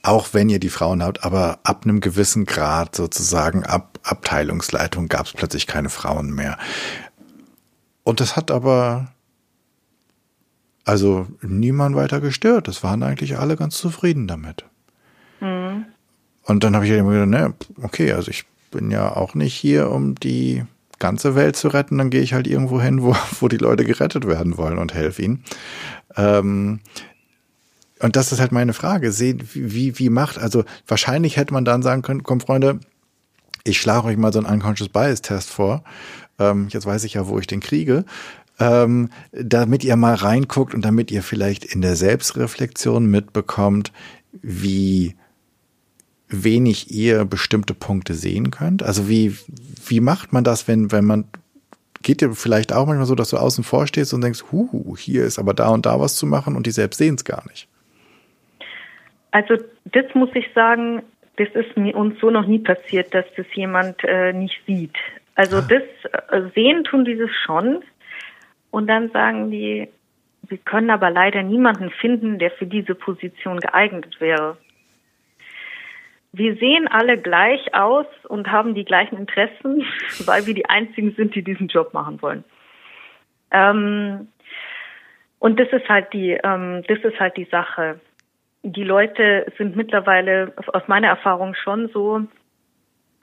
auch 0.03 0.29
wenn 0.33 0.49
ihr 0.49 0.61
die 0.61 0.71
Frauen 0.71 1.03
habt, 1.03 1.25
aber 1.25 1.59
ab 1.65 1.83
einem 1.85 2.01
gewissen 2.01 2.47
Grad 2.47 2.95
sozusagen, 2.95 3.65
ab 3.65 3.99
Abteilungsleitung 4.05 5.09
gab 5.09 5.27
es 5.27 5.33
plötzlich 5.33 5.67
keine 5.67 5.91
Frauen 5.91 6.33
mehr. 6.33 6.59
Und 8.05 8.21
das 8.21 8.37
hat 8.37 8.53
aber 8.53 9.13
also 10.87 11.27
niemand 11.43 11.97
weiter 11.97 12.21
gestört. 12.21 12.69
Das 12.69 12.83
waren 12.83 13.03
eigentlich 13.03 13.37
alle 13.39 13.57
ganz 13.57 13.77
zufrieden 13.77 14.27
damit. 14.29 14.65
Mhm. 15.41 15.85
Und 16.45 16.63
dann 16.65 16.75
habe 16.75 16.87
ich 16.87 16.93
immer 16.93 17.11
gedacht, 17.11 17.29
ne, 17.29 17.55
okay, 17.83 18.13
also 18.13 18.31
ich 18.31 18.45
bin 18.71 18.93
ja 18.93 19.15
auch 19.15 19.35
nicht 19.35 19.55
hier, 19.55 19.91
um 19.91 20.15
die 20.15 20.65
ganze 21.01 21.35
Welt 21.35 21.57
zu 21.57 21.69
retten, 21.69 21.99
dann 21.99 22.11
gehe 22.11 22.23
ich 22.23 22.33
halt 22.33 22.47
irgendwo 22.47 22.81
hin, 22.81 23.03
wo, 23.03 23.15
wo 23.41 23.49
die 23.49 23.59
Leute 23.59 23.85
gerettet 23.85 24.27
werden 24.27 24.57
wollen 24.57 24.79
und 24.79 24.95
helfe 24.95 25.23
ihnen. 25.23 25.45
Ähm, 26.17 26.81
und 27.99 28.15
das 28.15 28.31
ist 28.31 28.41
halt 28.41 28.53
meine 28.53 28.73
Frage. 28.73 29.11
Sehen, 29.11 29.43
wie, 29.55 29.99
wie 29.99 30.09
macht, 30.09 30.39
also 30.39 30.65
wahrscheinlich 30.87 31.37
hätte 31.37 31.53
man 31.53 31.65
dann 31.65 31.83
sagen 31.83 32.03
können, 32.03 32.23
komm 32.23 32.41
Freunde, 32.41 32.79
ich 33.65 33.81
schlage 33.81 34.07
euch 34.07 34.17
mal 34.17 34.33
so 34.33 34.39
einen 34.39 34.49
Unconscious 34.49 34.89
Bias 34.89 35.21
Test 35.21 35.51
vor. 35.51 35.83
Ähm, 36.39 36.69
jetzt 36.71 36.87
weiß 36.87 37.03
ich 37.03 37.15
ja, 37.15 37.27
wo 37.27 37.41
ich 37.41 37.49
den 37.49 37.61
kriege. 37.61 38.05
Ähm, 38.59 39.11
damit 39.33 39.85
ihr 39.85 39.97
mal 39.97 40.15
reinguckt 40.15 40.75
und 40.75 40.83
damit 40.83 41.11
ihr 41.11 41.23
vielleicht 41.23 41.65
in 41.65 41.83
der 41.83 41.95
Selbstreflexion 41.95 43.05
mitbekommt, 43.05 43.93
wie 44.33 45.15
wenig 46.29 46.91
ihr 46.91 47.25
bestimmte 47.25 47.75
Punkte 47.75 48.15
sehen 48.15 48.51
könnt. 48.51 48.83
Also 48.83 49.09
wie, 49.09 49.37
wie 49.87 50.01
macht 50.01 50.33
man 50.33 50.43
das, 50.43 50.67
wenn, 50.69 50.91
wenn 50.91 51.05
man 51.05 51.27
geht 52.03 52.21
dir 52.21 52.33
vielleicht 52.33 52.73
auch 52.73 52.87
manchmal 52.87 53.07
so, 53.07 53.15
dass 53.15 53.31
du 53.31 53.37
außen 53.37 53.65
vor 53.65 53.87
stehst 53.87 54.15
und 54.15 54.23
denkst, 54.23 54.45
hu, 54.53 54.97
hier 54.97 55.25
ist 55.25 55.39
aber 55.39 55.55
da 55.55 55.71
und 55.71 55.87
da 55.87 55.99
was 55.99 56.17
zu 56.17 56.25
machen 56.25 56.55
und 56.55 56.67
die 56.67 56.71
selbst 56.71 56.99
sehen 56.99 57.17
es 57.17 57.25
gar 57.25 57.45
nicht. 57.49 57.69
Also 59.33 59.57
das 59.87 60.05
muss 60.15 60.31
ich 60.35 60.47
sagen, 60.55 61.03
das 61.37 61.49
ist 61.55 61.77
mir 61.77 61.97
uns 61.97 62.19
so 62.21 62.31
noch 62.31 62.47
nie 62.47 62.61
passiert, 62.61 63.13
dass 63.13 63.27
das 63.37 63.47
jemand 63.55 63.97
äh, 64.05 64.33
nicht 64.33 64.57
sieht. 64.67 64.95
Also 65.35 65.59
ah. 65.59 65.69
das 65.69 65.83
äh, 66.31 66.49
sehen 66.55 66.85
tun 66.85 67.05
dieses 67.05 67.31
schon 67.45 67.83
und 68.71 68.87
dann 68.87 69.11
sagen 69.11 69.51
die, 69.51 69.89
wir 70.43 70.59
können 70.59 70.91
aber 70.91 71.11
leider 71.11 71.43
niemanden 71.43 71.91
finden, 71.91 72.39
der 72.39 72.51
für 72.53 72.67
diese 72.67 72.95
Position 72.95 73.59
geeignet 73.61 74.21
wäre. 74.21 74.57
Wir 76.33 76.57
sehen 76.57 76.87
alle 76.89 77.19
gleich 77.19 77.75
aus 77.75 78.07
und 78.29 78.51
haben 78.51 78.75
die 78.75 78.85
gleichen 78.85 79.17
Interessen, 79.17 79.85
weil 80.27 80.47
wir 80.47 80.55
die 80.55 80.69
einzigen 80.69 81.13
sind, 81.13 81.35
die 81.35 81.43
diesen 81.43 81.69
Job 81.69 81.95
machen 81.95 82.21
wollen. 82.23 82.45
Ähm, 83.51 84.29
und 85.39 85.59
das 85.59 85.69
ist 85.73 85.89
halt 85.89 86.13
die, 86.13 86.33
ähm, 86.43 86.83
das 86.89 86.99
ist 87.01 87.19
halt 87.19 87.37
die 87.37 87.49
Sache 87.51 88.01
die 88.67 88.83
Leute 88.83 89.47
sind 89.57 89.77
mittlerweile 89.77 90.53
aus 90.73 90.83
meiner 90.89 91.09
Erfahrung 91.09 91.55
schon 91.55 91.89
so, 91.89 92.23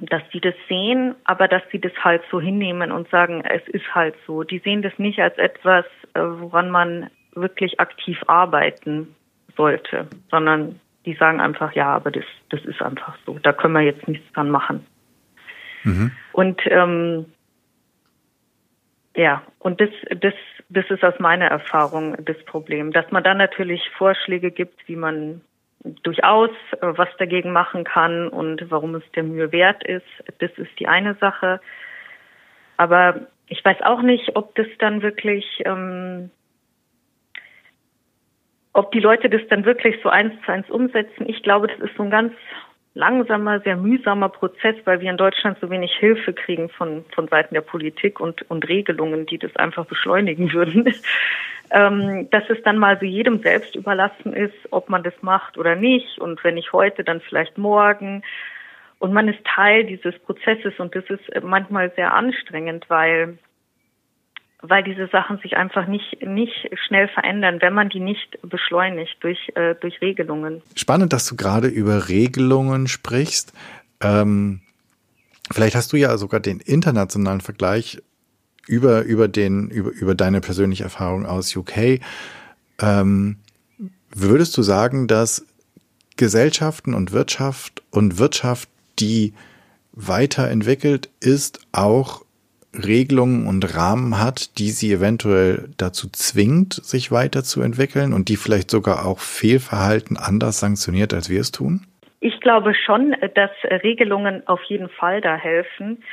dass 0.07 0.23
sie 0.31 0.39
das 0.39 0.55
sehen, 0.67 1.15
aber 1.23 1.47
dass 1.47 1.63
sie 1.71 1.79
das 1.79 1.93
halt 2.03 2.21
so 2.31 2.39
hinnehmen 2.41 2.91
und 2.91 3.09
sagen, 3.09 3.43
es 3.45 3.67
ist 3.67 3.93
halt 3.93 4.15
so. 4.25 4.43
Die 4.43 4.59
sehen 4.59 4.81
das 4.81 4.97
nicht 4.97 5.19
als 5.19 5.37
etwas, 5.37 5.85
äh, 6.13 6.21
woran 6.21 6.69
man 6.69 7.09
wirklich 7.33 7.79
aktiv 7.79 8.17
arbeiten 8.27 9.15
sollte, 9.55 10.07
sondern 10.29 10.79
die 11.05 11.13
sagen 11.15 11.41
einfach, 11.41 11.73
ja, 11.73 11.87
aber 11.93 12.11
das, 12.11 12.25
das 12.49 12.63
ist 12.65 12.81
einfach 12.81 13.17
so. 13.25 13.39
Da 13.39 13.53
können 13.53 13.73
wir 13.73 13.81
jetzt 13.81 14.07
nichts 14.07 14.31
dran 14.33 14.49
machen. 14.49 14.85
Mhm. 15.83 16.11
Und 16.31 16.61
ähm, 16.65 17.25
ja, 19.15 19.43
und 19.59 19.79
das, 19.79 19.89
das, 20.21 20.33
das 20.69 20.85
ist 20.89 21.03
aus 21.03 21.19
meiner 21.19 21.45
Erfahrung 21.45 22.15
das 22.25 22.37
Problem, 22.45 22.91
dass 22.91 23.11
man 23.11 23.23
dann 23.23 23.37
natürlich 23.37 23.81
Vorschläge 23.97 24.51
gibt, 24.51 24.87
wie 24.87 24.95
man 24.95 25.41
durchaus 26.03 26.51
äh, 26.81 26.87
was 26.97 27.09
dagegen 27.17 27.51
machen 27.51 27.83
kann 27.83 28.29
und 28.29 28.69
warum 28.69 28.95
es 28.95 29.03
der 29.15 29.23
Mühe 29.23 29.51
wert 29.51 29.83
ist. 29.83 30.05
Das 30.39 30.51
ist 30.57 30.79
die 30.79 30.87
eine 30.87 31.15
Sache. 31.15 31.59
Aber 32.77 33.27
ich 33.47 33.63
weiß 33.63 33.81
auch 33.81 34.01
nicht, 34.01 34.35
ob 34.35 34.55
das 34.55 34.67
dann 34.79 35.01
wirklich, 35.01 35.45
ähm, 35.65 36.31
ob 38.73 38.91
die 38.91 38.99
Leute 38.99 39.29
das 39.29 39.41
dann 39.49 39.65
wirklich 39.65 39.97
so 40.01 40.09
eins 40.09 40.33
zu 40.45 40.51
eins 40.51 40.69
umsetzen. 40.69 41.27
Ich 41.27 41.43
glaube, 41.43 41.67
das 41.67 41.79
ist 41.79 41.95
so 41.95 42.03
ein 42.03 42.09
ganz 42.09 42.33
langsamer, 42.95 43.59
sehr 43.61 43.75
mühsamer 43.75 44.29
Prozess, 44.29 44.75
weil 44.85 45.01
wir 45.01 45.09
in 45.09 45.17
Deutschland 45.17 45.57
so 45.59 45.69
wenig 45.69 45.91
Hilfe 45.93 46.33
kriegen 46.33 46.69
von, 46.69 47.05
von 47.13 47.27
Seiten 47.27 47.53
der 47.53 47.61
Politik 47.61 48.19
und, 48.19 48.49
und 48.49 48.67
Regelungen, 48.67 49.25
die 49.25 49.39
das 49.39 49.55
einfach 49.55 49.85
beschleunigen 49.85 50.53
würden. 50.53 50.93
ähm, 51.71 52.29
dass 52.29 52.43
es 52.49 52.61
dann 52.63 52.77
mal 52.77 52.99
so 52.99 53.05
jedem 53.05 53.41
selbst 53.41 53.75
überlassen 53.75 54.33
ist, 54.33 54.55
ob 54.69 54.89
man 54.89 55.01
das 55.03 55.13
macht 55.21 55.57
oder 55.57 55.75
nicht. 55.75 56.19
Und 56.19 56.43
wenn 56.43 56.55
nicht 56.55 56.71
heute, 56.71 57.03
dann 57.03 57.21
vielleicht 57.21 57.57
morgen. 57.57 58.23
Und 58.99 59.11
man 59.11 59.27
ist 59.27 59.43
Teil 59.43 59.83
dieses 59.85 60.17
Prozesses 60.19 60.79
und 60.79 60.95
das 60.95 61.03
ist 61.09 61.23
manchmal 61.43 61.91
sehr 61.95 62.13
anstrengend, 62.13 62.85
weil 62.89 63.37
weil 64.63 64.81
diese 64.81 65.07
Sachen 65.07 65.37
sich 65.39 65.57
einfach 65.57 65.87
nicht, 65.87 66.25
nicht 66.25 66.69
schnell 66.87 67.09
verändern, 67.09 67.57
wenn 67.59 67.73
man 67.73 67.89
die 67.89 67.99
nicht 67.99 68.39
beschleunigt 68.41 69.17
durch, 69.19 69.51
äh, 69.55 69.75
durch 69.75 69.99
Regelungen. 70.01 70.61
Spannend, 70.75 71.11
dass 71.11 71.27
du 71.27 71.35
gerade 71.35 71.67
über 71.67 72.07
Regelungen 72.07 72.87
sprichst. 72.87 73.53
Ähm, 74.01 74.61
vielleicht 75.51 75.75
hast 75.75 75.91
du 75.91 75.97
ja 75.97 76.17
sogar 76.17 76.39
den 76.39 76.61
internationalen 76.61 77.41
Vergleich 77.41 78.01
über, 78.65 79.01
über, 79.01 79.27
den, 79.27 79.69
über, 79.69 79.91
über 79.91 80.15
deine 80.15 80.39
persönliche 80.39 80.85
Erfahrung 80.85 81.25
aus 81.25 81.53
UK. 81.53 81.99
Ähm, 82.81 83.37
würdest 84.15 84.57
du 84.57 84.61
sagen, 84.61 85.07
dass 85.07 85.45
Gesellschaften 86.15 86.93
und 86.93 87.11
Wirtschaft 87.11 87.83
und 87.91 88.17
Wirtschaft, 88.17 88.69
die 88.99 89.33
weiterentwickelt 89.91 91.09
ist, 91.19 91.59
auch 91.73 92.22
Regelungen 92.73 93.47
und 93.47 93.75
Rahmen 93.75 94.19
hat, 94.19 94.57
die 94.57 94.69
sie 94.69 94.91
eventuell 94.93 95.69
dazu 95.77 96.09
zwingt, 96.09 96.73
sich 96.73 97.11
weiterzuentwickeln 97.11 98.13
und 98.13 98.29
die 98.29 98.37
vielleicht 98.37 98.71
sogar 98.71 99.05
auch 99.05 99.19
Fehlverhalten 99.19 100.17
anders 100.17 100.59
sanktioniert, 100.59 101.13
als 101.13 101.29
wir 101.29 101.41
es 101.41 101.51
tun? 101.51 101.85
Ich 102.19 102.39
glaube 102.39 102.73
schon, 102.73 103.15
dass 103.35 103.51
Regelungen 103.83 104.47
auf 104.47 104.61
jeden 104.63 104.89
Fall 104.89 105.21
da 105.21 105.35
helfen, 105.35 106.03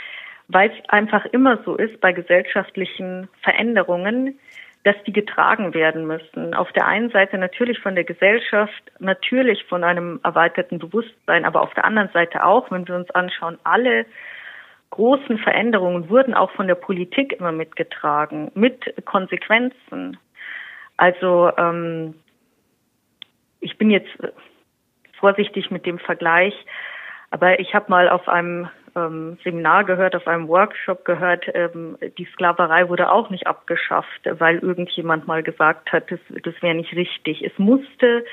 weil 0.49 0.71
es 0.71 0.89
einfach 0.89 1.25
immer 1.27 1.61
so 1.65 1.77
ist 1.77 2.01
bei 2.01 2.13
gesellschaftlichen 2.13 3.29
Veränderungen, 3.43 4.39
dass 4.83 4.97
die 5.07 5.13
getragen 5.13 5.75
werden 5.75 6.07
müssen. 6.07 6.55
Auf 6.55 6.73
der 6.73 6.87
einen 6.87 7.11
Seite 7.11 7.39
natürlich 7.39 7.79
von 7.79 7.95
der 7.95 8.05
Gesellschaft, 8.05 8.83
natürlich 8.99 9.65
von 9.65 9.85
einem 9.85 10.21
erweiterten 10.23 10.79
Bewusstsein, 10.79 11.45
aber 11.45 11.63
auf 11.63 11.75
der 11.75 11.85
anderen 11.85 12.09
Seite 12.13 12.45
auch, 12.45 12.71
wenn 12.71 12.89
wir 12.89 12.97
uns 12.97 13.11
anschauen, 13.11 13.59
alle 13.63 14.07
großen 14.91 15.39
Veränderungen 15.39 16.09
wurden 16.09 16.35
auch 16.35 16.51
von 16.53 16.67
der 16.67 16.75
Politik 16.75 17.33
immer 17.33 17.53
mitgetragen, 17.53 18.51
mit 18.55 18.95
Konsequenzen. 19.05 20.19
Also 20.97 21.51
ähm, 21.57 22.15
ich 23.61 23.79
bin 23.79 23.91
jetzt 23.91 24.11
vorsichtig 25.19 25.71
mit 25.71 25.87
dem 25.87 25.99
Vergleich, 25.99 26.55
aber 27.31 27.61
ich 27.61 27.75
habe 27.75 27.91
mal 27.91 28.09
auf 28.09 28.29
einem 28.29 28.69
ähm, 28.97 29.39
Seminar 29.45 29.85
gehört, 29.85 30.17
auf 30.17 30.27
einem 30.27 30.49
Workshop 30.49 31.05
gehört, 31.05 31.47
ähm, 31.55 31.97
die 32.19 32.25
Sklaverei 32.33 32.89
wurde 32.89 33.11
auch 33.11 33.31
nicht 33.31 33.47
abgeschafft, 33.47 34.23
weil 34.25 34.59
irgendjemand 34.59 35.27
mal 35.27 35.43
gesagt 35.43 35.93
hat, 35.93 36.11
das, 36.11 36.21
das 36.43 36.55
wäre 36.61 36.75
nicht 36.75 36.93
richtig. 36.95 37.45
Es 37.45 37.57
musste 37.59 38.25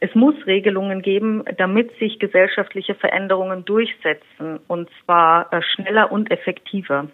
es 0.00 0.14
muss 0.14 0.34
Regelungen 0.46 1.02
geben, 1.02 1.42
damit 1.56 1.90
sich 1.98 2.18
gesellschaftliche 2.18 2.94
Veränderungen 2.94 3.64
durchsetzen 3.64 4.60
und 4.68 4.88
zwar 5.04 5.52
äh, 5.52 5.60
schneller 5.62 6.12
und 6.12 6.30
effektiver. 6.30 7.08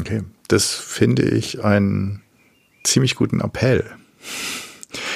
Okay, 0.00 0.22
das 0.48 0.74
finde 0.74 1.22
ich 1.22 1.62
einen 1.62 2.22
ziemlich 2.82 3.14
guten 3.14 3.40
Appell. 3.40 3.84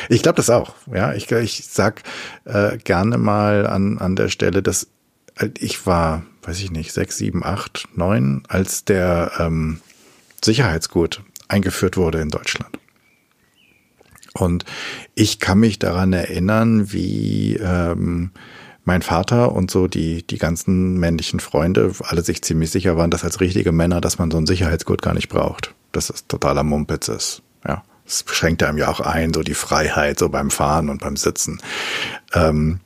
Ich 0.08 0.22
glaube 0.22 0.36
das 0.36 0.50
auch. 0.50 0.74
Ja, 0.92 1.14
ich, 1.14 1.30
ich 1.32 1.64
sag 1.66 2.02
äh, 2.44 2.76
gerne 2.78 3.18
mal 3.18 3.66
an, 3.66 3.98
an 3.98 4.16
der 4.16 4.28
Stelle, 4.28 4.62
dass 4.62 4.88
äh, 5.38 5.48
ich 5.58 5.86
war, 5.86 6.24
weiß 6.42 6.60
ich 6.60 6.70
nicht, 6.70 6.92
sechs, 6.92 7.16
sieben, 7.16 7.44
acht, 7.44 7.88
neun, 7.94 8.42
als 8.48 8.84
der 8.84 9.32
ähm, 9.38 9.80
Sicherheitsgurt 10.42 11.22
eingeführt 11.48 11.96
wurde 11.96 12.20
in 12.20 12.28
Deutschland. 12.28 12.78
Und 14.36 14.64
ich 15.14 15.38
kann 15.38 15.60
mich 15.60 15.78
daran 15.78 16.12
erinnern, 16.12 16.92
wie 16.92 17.56
ähm, 17.56 18.30
mein 18.84 19.02
Vater 19.02 19.52
und 19.52 19.70
so 19.70 19.86
die, 19.86 20.26
die 20.26 20.38
ganzen 20.38 20.98
männlichen 20.98 21.40
Freunde 21.40 21.92
alle 22.00 22.22
sich 22.22 22.42
ziemlich 22.42 22.70
sicher 22.70 22.96
waren, 22.96 23.10
dass 23.10 23.24
als 23.24 23.40
richtige 23.40 23.72
Männer, 23.72 24.00
dass 24.00 24.18
man 24.18 24.30
so 24.30 24.36
einen 24.36 24.46
Sicherheitsgurt 24.46 25.02
gar 25.02 25.14
nicht 25.14 25.28
braucht. 25.28 25.74
Dass 25.92 26.10
es 26.10 26.26
totaler 26.26 26.64
Mumpitz 26.64 27.08
ist. 27.08 27.42
Ja. 27.66 27.84
Das 28.04 28.24
beschränkt 28.24 28.62
einem 28.62 28.76
ja 28.76 28.88
auch 28.88 29.00
ein, 29.00 29.32
so 29.32 29.42
die 29.42 29.54
Freiheit, 29.54 30.18
so 30.18 30.28
beim 30.28 30.50
Fahren 30.50 30.90
und 30.90 31.00
beim 31.00 31.16
Sitzen. 31.16 31.60
Ähm, 32.34 32.80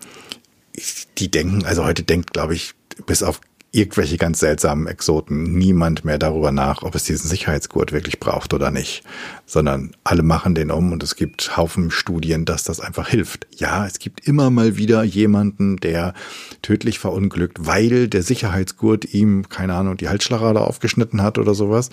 die 1.16 1.30
denken, 1.30 1.64
also 1.64 1.84
heute 1.84 2.04
denkt, 2.04 2.32
glaube 2.32 2.54
ich, 2.54 2.74
bis 3.06 3.22
auf 3.22 3.40
irgendwelche 3.70 4.16
ganz 4.16 4.40
seltsamen 4.40 4.86
Exoten. 4.86 5.52
Niemand 5.52 6.04
mehr 6.04 6.18
darüber 6.18 6.52
nach, 6.52 6.82
ob 6.82 6.94
es 6.94 7.04
diesen 7.04 7.28
Sicherheitsgurt 7.28 7.92
wirklich 7.92 8.18
braucht 8.18 8.54
oder 8.54 8.70
nicht, 8.70 9.02
sondern 9.44 9.92
alle 10.04 10.22
machen 10.22 10.54
den 10.54 10.70
um 10.70 10.92
und 10.92 11.02
es 11.02 11.16
gibt 11.16 11.56
Haufen 11.56 11.90
Studien, 11.90 12.44
dass 12.44 12.64
das 12.64 12.80
einfach 12.80 13.08
hilft. 13.08 13.46
Ja, 13.56 13.86
es 13.86 13.98
gibt 13.98 14.26
immer 14.26 14.50
mal 14.50 14.76
wieder 14.76 15.02
jemanden, 15.02 15.76
der 15.76 16.14
tödlich 16.62 16.98
verunglückt, 16.98 17.66
weil 17.66 18.08
der 18.08 18.22
Sicherheitsgurt 18.22 19.12
ihm, 19.12 19.48
keine 19.50 19.74
Ahnung, 19.74 19.98
die 19.98 20.08
Halsschlagader 20.08 20.66
aufgeschnitten 20.66 21.22
hat 21.22 21.36
oder 21.36 21.54
sowas, 21.54 21.90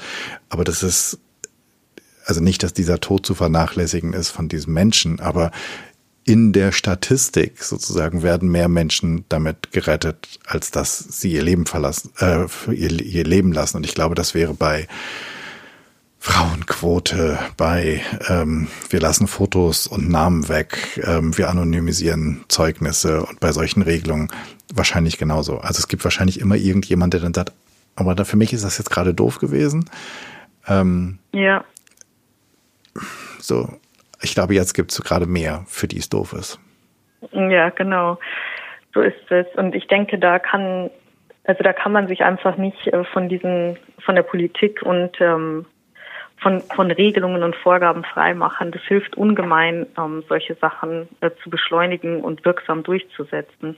aber 0.49 0.63
das 0.63 0.81
ist 0.81 1.19
also 2.25 2.41
nicht, 2.41 2.63
dass 2.63 2.73
dieser 2.73 2.99
Tod 2.99 3.25
zu 3.25 3.35
vernachlässigen 3.35 4.13
ist 4.13 4.29
von 4.29 4.47
diesem 4.49 4.73
Menschen, 4.73 5.19
aber 5.19 5.51
in 6.25 6.53
der 6.53 6.71
Statistik 6.71 7.63
sozusagen 7.63 8.23
werden 8.23 8.49
mehr 8.49 8.67
Menschen 8.67 9.25
damit 9.29 9.71
gerettet, 9.71 10.39
als 10.45 10.71
dass 10.71 10.97
sie 10.97 11.31
ihr 11.31 11.43
Leben 11.43 11.67
verlassen, 11.67 12.11
äh, 12.19 12.45
ihr, 12.73 12.99
ihr 12.99 13.23
Leben 13.23 13.53
lassen. 13.53 13.77
Und 13.77 13.85
ich 13.85 13.93
glaube, 13.93 14.15
das 14.15 14.33
wäre 14.33 14.55
bei 14.55 14.87
Frauenquote, 16.17 17.37
bei 17.57 18.01
ähm, 18.27 18.67
wir 18.89 18.99
lassen 18.99 19.27
Fotos 19.27 19.85
und 19.85 20.09
Namen 20.09 20.49
weg, 20.49 20.99
ähm, 21.03 21.37
wir 21.37 21.51
anonymisieren 21.51 22.43
Zeugnisse 22.47 23.23
und 23.23 23.39
bei 23.39 23.51
solchen 23.51 23.83
Regelungen 23.83 24.29
wahrscheinlich 24.73 25.19
genauso. 25.19 25.59
Also 25.59 25.77
es 25.77 25.87
gibt 25.87 26.03
wahrscheinlich 26.03 26.39
immer 26.39 26.55
irgendjemand, 26.55 27.13
der 27.13 27.21
dann 27.21 27.35
sagt, 27.35 27.53
aber 27.95 28.15
da, 28.15 28.23
für 28.23 28.37
mich 28.37 28.51
ist 28.51 28.63
das 28.63 28.79
jetzt 28.79 28.89
gerade 28.89 29.13
doof 29.13 29.37
gewesen. 29.37 29.87
Ähm, 30.67 31.19
ja. 31.31 31.63
So, 33.39 33.69
ich 34.25 34.33
glaube, 34.33 34.55
jetzt 34.55 34.73
gibt 34.73 34.91
es 34.91 35.01
gerade 35.01 35.27
mehr, 35.27 35.63
für 35.67 35.87
die 35.87 35.97
es 35.99 36.09
doof 36.09 36.33
ist. 36.33 36.59
Ja, 37.31 37.69
genau. 37.69 38.19
So 38.93 39.01
ist 39.01 39.29
es. 39.29 39.45
Und 39.55 39.75
ich 39.75 39.87
denke, 39.87 40.17
da 40.17 40.39
kann, 40.39 40.89
also 41.43 41.63
da 41.63 41.73
kann 41.73 41.91
man 41.91 42.07
sich 42.07 42.23
einfach 42.23 42.57
nicht 42.57 42.87
äh, 42.87 43.03
von 43.05 43.29
diesen, 43.29 43.77
von 44.03 44.15
der 44.15 44.23
Politik 44.23 44.81
und 44.81 45.11
ähm, 45.21 45.65
von, 46.37 46.61
von 46.75 46.91
Regelungen 46.91 47.43
und 47.43 47.55
Vorgaben 47.55 48.03
freimachen. 48.03 48.71
Das 48.71 48.81
hilft 48.83 49.15
ungemein, 49.15 49.85
ähm, 49.97 50.23
solche 50.27 50.55
Sachen 50.55 51.07
äh, 51.21 51.29
zu 51.43 51.49
beschleunigen 51.49 52.21
und 52.21 52.43
wirksam 52.45 52.83
durchzusetzen. 52.83 53.75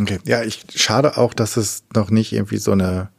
Okay, 0.00 0.18
ja, 0.24 0.42
ich 0.42 0.64
schade 0.74 1.16
auch, 1.16 1.34
dass 1.34 1.56
es 1.56 1.84
noch 1.94 2.10
nicht 2.10 2.32
irgendwie 2.32 2.58
so 2.58 2.72
eine 2.72 3.10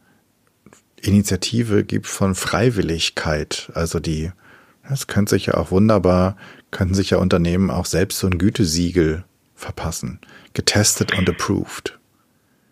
Initiative 1.00 1.84
gibt 1.84 2.06
von 2.06 2.34
Freiwilligkeit, 2.34 3.70
also 3.74 3.98
die 3.98 4.30
das 4.90 5.06
könnte 5.06 5.30
sich 5.30 5.46
ja 5.46 5.54
auch 5.54 5.70
wunderbar, 5.70 6.36
könnten 6.70 6.94
sich 6.94 7.10
ja 7.10 7.18
Unternehmen 7.18 7.70
auch 7.70 7.86
selbst 7.86 8.18
so 8.18 8.26
ein 8.26 8.38
Gütesiegel 8.38 9.24
verpassen. 9.54 10.20
Getestet 10.52 11.16
und 11.16 11.28
approved. 11.28 11.98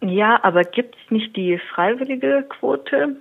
Ja, 0.03 0.41
aber 0.43 0.65
gibt 0.65 0.97
es 0.97 1.11
nicht 1.11 1.37
die 1.37 1.61
freiwillige 1.75 2.45
Quote, 2.49 3.17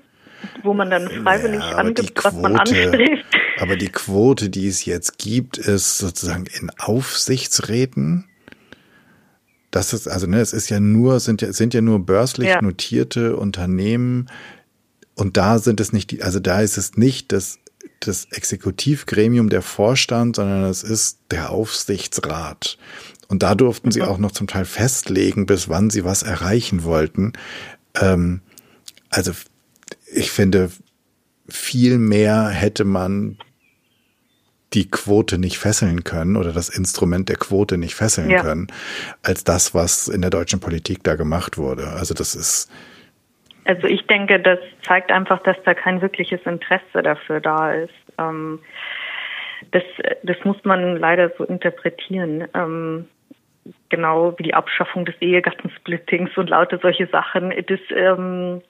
wo 0.64 0.74
man 0.74 0.90
dann 0.90 1.10
freiwillig 1.10 1.60
ja, 1.60 1.78
angibt, 1.78 2.16
Quote, 2.16 2.36
was 2.36 2.42
man 2.42 2.56
anstrebt? 2.56 3.26
Aber 3.60 3.76
die 3.76 3.90
Quote, 3.90 4.50
die 4.50 4.68
es 4.68 4.86
jetzt 4.86 5.18
gibt, 5.18 5.58
ist 5.58 5.98
sozusagen 5.98 6.46
in 6.60 6.72
Aufsichtsräten. 6.80 8.26
Das 9.72 9.94
ist, 9.94 10.08
also, 10.08 10.28
ne, 10.28 10.40
es 10.40 10.54
ist 10.54 10.70
ja 10.70 10.80
nur, 10.80 11.20
sind 11.20 11.42
ja, 11.42 11.52
sind 11.54 11.74
ja 11.74 11.82
nur 11.82 12.06
börslich 12.06 12.50
ja. 12.50 12.62
notierte 12.62 13.36
Unternehmen. 13.36 14.28
Und 15.16 15.38
da 15.38 15.58
sind 15.58 15.80
es 15.80 15.94
nicht, 15.94 16.12
die, 16.12 16.22
also 16.22 16.40
da 16.40 16.62
ist 16.62 16.78
es 16.78 16.98
nicht 16.98 17.32
das 17.32 17.60
das 18.00 18.26
Exekutivgremium, 18.26 19.50
der 19.50 19.62
Vorstand, 19.62 20.36
sondern 20.36 20.64
es 20.66 20.84
ist 20.84 21.20
der 21.32 21.50
Aufsichtsrat. 21.50 22.78
Und 23.28 23.44
da 23.44 23.56
durften 23.56 23.92
sie 23.92 24.02
mhm. 24.02 24.08
auch 24.08 24.18
noch 24.18 24.32
zum 24.32 24.48
Teil 24.48 24.66
festlegen, 24.66 25.46
bis 25.46 25.70
wann 25.70 25.90
sie 25.90 26.04
was 26.04 26.24
erreichen 26.24 26.84
wollten. 26.84 27.34
Ähm, 28.00 28.42
also 29.10 29.32
ich 30.14 30.32
finde, 30.32 30.72
viel 31.50 31.98
mehr 31.98 32.50
hätte 32.50 32.84
man 32.84 33.38
die 34.74 34.90
Quote 34.90 35.38
nicht 35.38 35.58
fesseln 35.58 36.04
können 36.04 36.36
oder 36.36 36.52
das 36.52 36.70
Instrument 36.70 37.30
der 37.30 37.38
Quote 37.38 37.78
nicht 37.78 37.96
fesseln 37.96 38.30
ja. 38.30 38.42
können, 38.42 38.68
als 39.24 39.44
das, 39.44 39.74
was 39.74 40.08
in 40.08 40.22
der 40.22 40.30
deutschen 40.30 40.60
Politik 40.60 41.04
da 41.04 41.16
gemacht 41.16 41.58
wurde. 41.58 41.88
Also 41.90 42.14
das 42.14 42.36
ist, 42.36 42.68
also 43.68 43.88
ich 43.88 44.08
denke, 44.08 44.40
das 44.40 44.60
zeigt 44.84 45.12
einfach, 45.12 45.44
dass 45.44 45.58
da 45.64 45.74
kein 45.74 46.02
wirkliches 46.02 46.42
Interesse 46.46 47.04
dafür 47.04 47.42
da 47.42 47.74
ist. 47.74 47.94
Ähm, 48.18 48.60
das, 49.72 49.84
das 50.24 50.38
muss 50.44 50.64
man 50.64 50.98
leider 50.98 51.32
so 51.38 51.44
interpretieren. 51.44 52.48
Ähm, 52.54 53.08
genau 53.90 54.34
wie 54.38 54.44
die 54.44 54.54
Abschaffung 54.54 55.06
des 55.06 55.16
Ehegattensplittings 55.20 56.38
und 56.38 56.50
lauter 56.50 56.80
solche 56.80 57.08
Sachen. 57.08 57.54
Das, 57.68 57.80
ähm, 57.90 58.62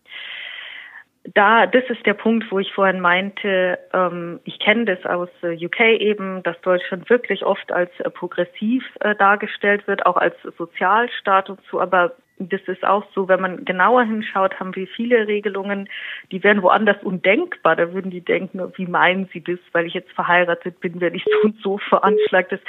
da, 1.33 1.67
das 1.67 1.83
ist 1.89 2.05
der 2.05 2.13
Punkt, 2.13 2.51
wo 2.51 2.59
ich 2.59 2.71
vorhin 2.73 2.99
meinte, 2.99 3.77
ähm, 3.93 4.39
ich 4.45 4.59
kenne 4.59 4.85
das 4.85 5.05
aus 5.05 5.29
äh, 5.43 5.53
UK 5.65 5.79
eben, 5.99 6.41
dass 6.43 6.59
Deutschland 6.61 7.09
wirklich 7.09 7.45
oft 7.45 7.71
als 7.71 7.91
äh, 7.99 8.09
progressiv 8.09 8.83
äh, 9.01 9.15
dargestellt 9.15 9.87
wird, 9.87 10.05
auch 10.05 10.17
als 10.17 10.35
Sozialstaat 10.57 11.49
und 11.49 11.59
so, 11.69 11.79
aber 11.79 12.13
das 12.39 12.61
ist 12.67 12.83
auch 12.83 13.03
so, 13.13 13.27
wenn 13.27 13.41
man 13.41 13.65
genauer 13.65 14.03
hinschaut, 14.03 14.59
haben 14.59 14.75
wir 14.75 14.87
viele 14.87 15.27
Regelungen, 15.27 15.89
die 16.31 16.43
wären 16.43 16.61
woanders 16.61 17.01
undenkbar. 17.03 17.75
Da 17.75 17.93
würden 17.93 18.11
die 18.11 18.21
denken, 18.21 18.61
wie 18.75 18.85
meinen 18.85 19.27
sie 19.33 19.41
das, 19.41 19.59
weil 19.71 19.87
ich 19.87 19.93
jetzt 19.93 20.11
verheiratet 20.11 20.79
bin, 20.79 21.01
werde 21.01 21.17
ich 21.17 21.25
so 21.31 21.47
und 21.47 21.61
so 21.61 21.77
veranschlagt. 21.77 22.51
Das, 22.51 22.59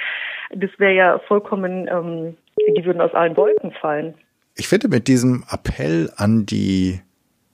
das 0.55 0.71
wäre 0.79 0.95
ja 0.95 1.19
vollkommen, 1.21 1.89
ähm, 1.91 2.37
die 2.77 2.85
würden 2.85 3.01
aus 3.01 3.15
allen 3.15 3.37
Wolken 3.37 3.73
fallen. 3.73 4.15
Ich 4.57 4.69
finde, 4.69 4.89
mit 4.89 5.07
diesem 5.07 5.45
Appell 5.51 6.11
an 6.17 6.47
die 6.47 7.01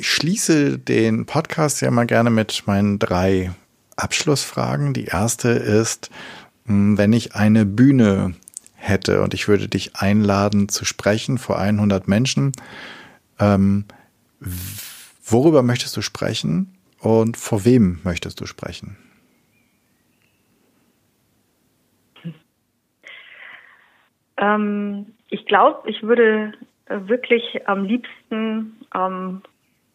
schließe 0.00 0.78
den 0.78 1.26
Podcast 1.26 1.82
ja 1.82 1.90
mal 1.90 2.06
gerne 2.06 2.30
mit 2.30 2.62
meinen 2.66 2.98
drei 2.98 3.50
Abschlussfragen. 3.96 4.94
Die 4.94 5.04
erste 5.04 5.50
ist, 5.50 6.10
hm, 6.64 6.96
wenn 6.96 7.12
ich 7.12 7.34
eine 7.34 7.66
Bühne 7.66 8.34
hätte 8.74 9.20
und 9.20 9.34
ich 9.34 9.48
würde 9.48 9.68
dich 9.68 9.96
einladen 9.96 10.70
zu 10.70 10.86
sprechen 10.86 11.36
vor 11.36 11.58
100 11.58 12.08
Menschen, 12.08 12.52
ähm, 13.38 13.84
worüber 15.22 15.62
möchtest 15.62 15.94
du 15.94 16.00
sprechen 16.00 16.74
und 17.02 17.36
vor 17.36 17.64
wem 17.64 18.00
möchtest 18.04 18.40
du 18.40 18.46
sprechen? 18.46 18.96
Ähm, 24.36 25.06
ich 25.28 25.44
glaube, 25.46 25.90
ich 25.90 26.02
würde 26.02 26.52
wirklich 26.88 27.66
am 27.66 27.84
liebsten 27.84 28.76
ähm, 28.94 29.42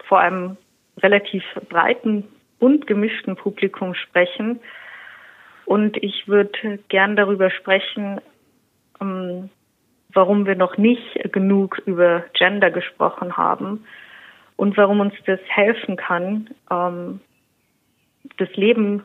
vor 0.08 0.20
einem 0.20 0.58
relativ 0.98 1.44
breiten, 1.70 2.26
bunt 2.60 2.88
gemischten 2.88 3.36
Publikum 3.36 3.94
sprechen. 3.94 4.60
Und 5.66 5.98
ich 5.98 6.28
würde 6.28 6.80
gern 6.90 7.16
darüber 7.16 7.52
sprechen, 7.52 8.20
ähm, 9.00 9.50
warum 10.14 10.46
wir 10.46 10.56
noch 10.56 10.78
nicht 10.78 11.32
genug 11.32 11.82
über 11.86 12.26
Gender 12.34 12.72
gesprochen 12.72 13.38
haben 13.38 13.86
und 14.58 14.76
warum 14.76 15.00
uns 15.00 15.14
das 15.26 15.40
helfen 15.48 15.96
kann, 15.96 16.50
ähm, 16.70 17.22
das 18.38 18.50
Leben 18.56 19.04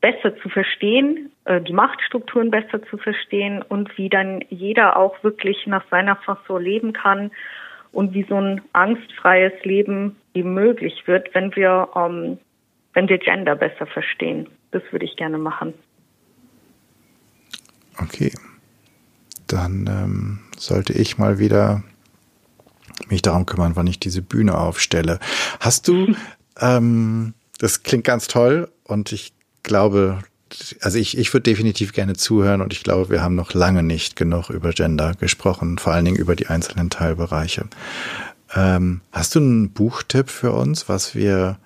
besser 0.00 0.36
zu 0.38 0.48
verstehen, 0.48 1.32
äh, 1.46 1.60
die 1.60 1.72
Machtstrukturen 1.72 2.50
besser 2.50 2.82
zu 2.84 2.98
verstehen 2.98 3.62
und 3.62 3.96
wie 3.98 4.08
dann 4.08 4.44
jeder 4.50 4.96
auch 4.96 5.24
wirklich 5.24 5.66
nach 5.66 5.84
seiner 5.90 6.16
Fasson 6.16 6.62
leben 6.62 6.92
kann 6.92 7.32
und 7.90 8.14
wie 8.14 8.24
so 8.28 8.40
ein 8.40 8.60
angstfreies 8.72 9.64
Leben 9.64 10.16
eben 10.34 10.54
möglich 10.54 11.02
wird, 11.06 11.34
wenn 11.34 11.56
wir, 11.56 11.88
ähm, 11.96 12.38
wenn 12.92 13.08
wir 13.08 13.18
Gender 13.18 13.56
besser 13.56 13.86
verstehen. 13.86 14.46
Das 14.70 14.82
würde 14.92 15.06
ich 15.06 15.16
gerne 15.16 15.38
machen. 15.38 15.74
Okay 18.00 18.30
dann 19.54 19.86
ähm, 19.86 20.38
sollte 20.56 20.92
ich 20.92 21.18
mal 21.18 21.38
wieder 21.38 21.82
mich 23.08 23.22
darum 23.22 23.46
kümmern, 23.46 23.76
wann 23.76 23.86
ich 23.86 23.98
diese 23.98 24.22
Bühne 24.22 24.56
aufstelle. 24.56 25.18
Hast 25.60 25.88
du, 25.88 26.14
ähm, 26.60 27.34
das 27.58 27.82
klingt 27.82 28.04
ganz 28.04 28.28
toll 28.28 28.70
und 28.84 29.12
ich 29.12 29.32
glaube, 29.62 30.18
also 30.80 30.98
ich, 30.98 31.18
ich 31.18 31.32
würde 31.32 31.50
definitiv 31.50 31.92
gerne 31.92 32.14
zuhören 32.14 32.60
und 32.60 32.72
ich 32.72 32.82
glaube, 32.82 33.10
wir 33.10 33.22
haben 33.22 33.34
noch 33.34 33.54
lange 33.54 33.82
nicht 33.82 34.16
genug 34.16 34.50
über 34.50 34.70
Gender 34.70 35.14
gesprochen, 35.14 35.78
vor 35.78 35.92
allen 35.92 36.04
Dingen 36.04 36.16
über 36.16 36.36
die 36.36 36.46
einzelnen 36.46 36.90
Teilbereiche. 36.90 37.66
Ähm, 38.54 39.00
hast 39.12 39.34
du 39.34 39.40
einen 39.40 39.70
Buchtipp 39.70 40.30
für 40.30 40.52
uns, 40.52 40.88
was 40.88 41.14
wir, 41.14 41.58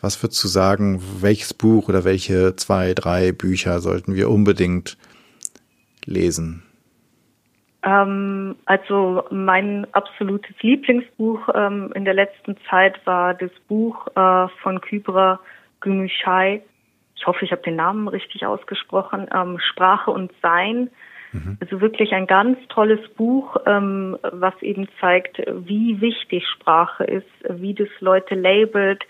was 0.00 0.22
würdest 0.22 0.42
du 0.42 0.48
sagen, 0.48 1.02
welches 1.20 1.52
Buch 1.52 1.88
oder 1.88 2.04
welche 2.04 2.56
zwei, 2.56 2.94
drei 2.94 3.32
Bücher 3.32 3.80
sollten 3.80 4.14
wir 4.14 4.30
unbedingt 4.30 4.96
lesen? 6.04 6.62
Ähm, 7.86 8.56
also 8.64 9.24
mein 9.30 9.86
absolutes 9.92 10.54
Lieblingsbuch 10.60 11.48
ähm, 11.54 11.92
in 11.94 12.04
der 12.04 12.14
letzten 12.14 12.56
Zeit 12.68 12.98
war 13.06 13.32
das 13.32 13.52
Buch 13.68 14.08
äh, 14.16 14.48
von 14.60 14.80
Kybra 14.80 15.38
Gümüşay. 15.80 16.62
Ich 17.14 17.26
hoffe, 17.26 17.44
ich 17.44 17.52
habe 17.52 17.62
den 17.62 17.76
Namen 17.76 18.08
richtig 18.08 18.44
ausgesprochen. 18.44 19.28
Ähm, 19.32 19.60
Sprache 19.60 20.10
und 20.10 20.32
Sein. 20.42 20.90
Mhm. 21.32 21.58
Also 21.60 21.80
wirklich 21.80 22.12
ein 22.12 22.26
ganz 22.26 22.58
tolles 22.68 23.08
Buch, 23.10 23.56
ähm, 23.66 24.18
was 24.20 24.60
eben 24.62 24.88
zeigt, 25.00 25.38
wie 25.46 26.00
wichtig 26.00 26.44
Sprache 26.48 27.04
ist, 27.04 27.30
wie 27.48 27.74
das 27.74 27.88
Leute 28.00 28.34
labelt, 28.34 29.04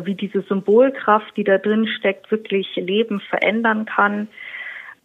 wie 0.00 0.14
diese 0.14 0.42
Symbolkraft, 0.42 1.36
die 1.36 1.44
da 1.44 1.58
drin 1.58 1.88
steckt, 1.88 2.30
wirklich 2.30 2.74
Leben 2.76 3.20
verändern 3.20 3.84
kann. 3.84 4.28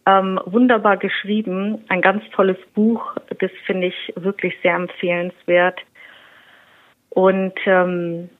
Ähm, 0.08 0.40
wunderbar 0.46 0.96
geschrieben, 0.96 1.84
ein 1.88 2.00
ganz 2.00 2.24
tolles 2.30 2.56
Buch, 2.74 3.14
das 3.40 3.50
finde 3.66 3.88
ich 3.88 4.12
wirklich 4.16 4.54
sehr 4.62 4.74
empfehlenswert. 4.74 5.80
Und 7.10 7.52
ähm, 7.66 8.30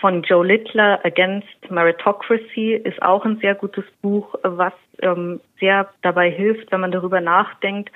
von 0.00 0.22
Joe 0.24 0.44
Littler 0.44 0.98
Against 1.04 1.70
Meritocracy 1.70 2.72
ist 2.72 3.00
auch 3.02 3.24
ein 3.24 3.38
sehr 3.38 3.54
gutes 3.54 3.84
Buch, 4.02 4.34
was 4.42 4.72
ähm, 5.00 5.40
sehr 5.60 5.90
dabei 6.02 6.28
hilft, 6.28 6.72
wenn 6.72 6.80
man 6.80 6.90
darüber 6.90 7.20
nachdenkt, 7.20 7.92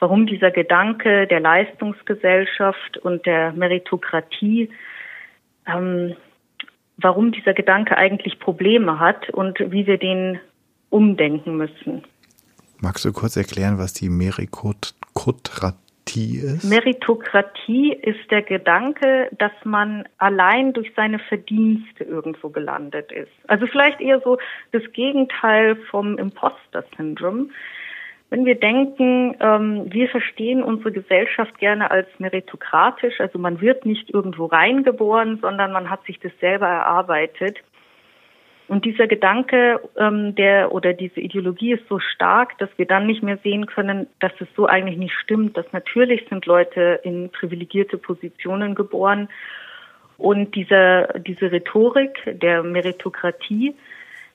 warum 0.00 0.26
dieser 0.26 0.50
Gedanke 0.50 1.28
der 1.28 1.38
Leistungsgesellschaft 1.38 2.98
und 2.98 3.24
der 3.24 3.52
Meritokratie, 3.52 4.68
ähm, 5.68 6.16
warum 6.96 7.30
dieser 7.30 7.54
Gedanke 7.54 7.96
eigentlich 7.96 8.40
Probleme 8.40 8.98
hat 8.98 9.30
und 9.30 9.60
wie 9.70 9.86
wir 9.86 9.98
den 9.98 10.40
umdenken 10.92 11.56
müssen. 11.56 12.02
Magst 12.80 13.04
du 13.04 13.12
kurz 13.12 13.36
erklären, 13.36 13.78
was 13.78 13.92
die 13.92 14.08
Meritokratie 14.08 16.38
ist? 16.38 16.64
Meritokratie 16.64 17.92
ist 17.92 18.30
der 18.30 18.42
Gedanke, 18.42 19.28
dass 19.38 19.52
man 19.64 20.04
allein 20.18 20.72
durch 20.72 20.92
seine 20.96 21.20
Verdienste 21.20 22.04
irgendwo 22.04 22.50
gelandet 22.50 23.12
ist. 23.12 23.30
Also 23.46 23.66
vielleicht 23.66 24.00
eher 24.00 24.20
so 24.20 24.38
das 24.72 24.82
Gegenteil 24.92 25.76
vom 25.90 26.18
Imposter-Syndrom. 26.18 27.50
Wenn 28.30 28.44
wir 28.44 28.58
denken, 28.58 29.36
ähm, 29.40 29.92
wir 29.92 30.08
verstehen 30.08 30.62
unsere 30.62 30.90
Gesellschaft 30.90 31.58
gerne 31.58 31.90
als 31.90 32.08
meritokratisch, 32.18 33.20
also 33.20 33.38
man 33.38 33.60
wird 33.60 33.86
nicht 33.86 34.10
irgendwo 34.10 34.46
reingeboren, 34.46 35.38
sondern 35.40 35.72
man 35.72 35.88
hat 35.88 36.04
sich 36.06 36.18
das 36.18 36.32
selber 36.40 36.66
erarbeitet 36.66 37.58
Und 38.72 38.86
dieser 38.86 39.06
Gedanke, 39.06 39.82
ähm, 39.98 40.34
der 40.34 40.72
oder 40.72 40.94
diese 40.94 41.20
Ideologie 41.20 41.74
ist 41.74 41.86
so 41.90 41.98
stark, 41.98 42.56
dass 42.56 42.70
wir 42.78 42.86
dann 42.86 43.06
nicht 43.06 43.22
mehr 43.22 43.36
sehen 43.44 43.66
können, 43.66 44.06
dass 44.18 44.32
es 44.40 44.48
so 44.56 44.66
eigentlich 44.66 44.96
nicht 44.96 45.12
stimmt. 45.12 45.58
Dass 45.58 45.70
natürlich 45.72 46.26
sind 46.30 46.46
Leute 46.46 46.98
in 47.04 47.28
privilegierte 47.28 47.98
Positionen 47.98 48.74
geboren 48.74 49.28
und 50.16 50.54
diese 50.54 51.06
diese 51.18 51.52
Rhetorik 51.52 52.18
der 52.24 52.62
Meritokratie 52.62 53.74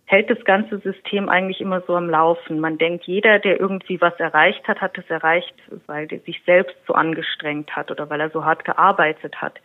hält 0.06 0.30
das 0.30 0.46
ganze 0.46 0.78
System 0.82 1.30
eigentlich 1.30 1.60
immer 1.60 1.82
so 1.88 1.96
am 1.96 2.08
Laufen. 2.08 2.60
Man 2.60 2.78
denkt, 2.78 3.06
jeder, 3.06 3.40
der 3.40 3.60
irgendwie 3.60 4.00
was 4.02 4.20
erreicht 4.20 4.68
hat, 4.68 4.82
hat 4.82 5.00
es 5.00 5.10
erreicht, 5.10 5.56
weil 5.88 6.08
er 6.12 6.20
sich 6.20 6.44
selbst 6.46 6.78
so 6.86 6.94
angestrengt 6.94 7.76
hat 7.76 7.90
oder 7.90 8.08
weil 8.12 8.22
er 8.22 8.30
so 8.30 8.46
hart 8.46 8.66
gearbeitet 8.66 9.42
hat. 9.42 9.60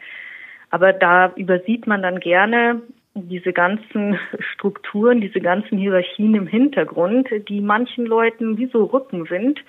Aber 0.71 0.95
da 0.95 1.31
übersieht 1.37 1.87
man 1.87 2.01
dann 2.01 2.21
gerne 2.21 2.81
diese 3.15 3.53
ganzen 3.53 4.19
Strukturen, 4.55 5.21
diese 5.21 5.41
ganzen 5.41 5.79
Hierarchien 5.79 6.35
im 6.35 6.47
Hintergrund, 6.47 7.29
die 7.49 7.61
manchen 7.61 8.07
Leuten 8.07 8.57
wie 8.57 8.71
so 8.73 8.85
Rückenwind 8.85 9.61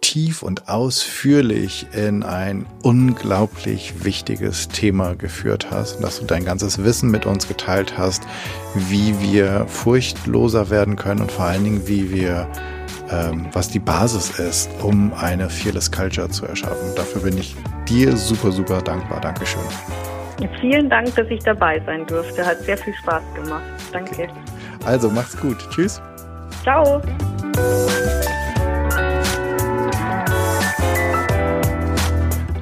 tief 0.00 0.42
und 0.42 0.68
ausführlich 0.68 1.86
in 1.92 2.22
ein 2.22 2.66
unglaublich 2.82 4.04
wichtiges 4.04 4.68
Thema 4.68 5.14
geführt 5.14 5.68
hast 5.70 5.96
und 5.96 6.02
dass 6.02 6.20
du 6.20 6.26
dein 6.26 6.44
ganzes 6.44 6.82
Wissen 6.82 7.10
mit 7.10 7.26
uns 7.26 7.48
geteilt 7.48 7.98
hast, 7.98 8.22
wie 8.74 9.18
wir 9.20 9.66
furchtloser 9.68 10.70
werden 10.70 10.96
können 10.96 11.20
und 11.20 11.32
vor 11.32 11.46
allen 11.46 11.64
Dingen, 11.64 11.88
wie 11.88 12.12
wir, 12.12 12.48
ähm, 13.10 13.46
was 13.52 13.68
die 13.68 13.78
Basis 13.78 14.38
ist, 14.38 14.70
um 14.82 15.12
eine 15.14 15.50
Fearless 15.50 15.90
Culture 15.90 16.28
zu 16.28 16.46
erschaffen. 16.46 16.94
Dafür 16.94 17.22
bin 17.22 17.38
ich 17.38 17.56
dir 17.88 18.16
super, 18.16 18.52
super 18.52 18.82
dankbar. 18.82 19.20
Dankeschön. 19.20 19.62
Vielen 20.60 20.90
Dank, 20.90 21.14
dass 21.14 21.28
ich 21.28 21.42
dabei 21.42 21.82
sein 21.86 22.06
durfte. 22.06 22.44
Hat 22.44 22.60
sehr 22.62 22.76
viel 22.76 22.94
Spaß 22.94 23.22
gemacht. 23.34 23.62
Danke. 23.92 24.28
Also, 24.84 25.10
mach's 25.10 25.36
gut. 25.36 25.56
Tschüss. 25.70 26.00
Ciao. 26.62 27.00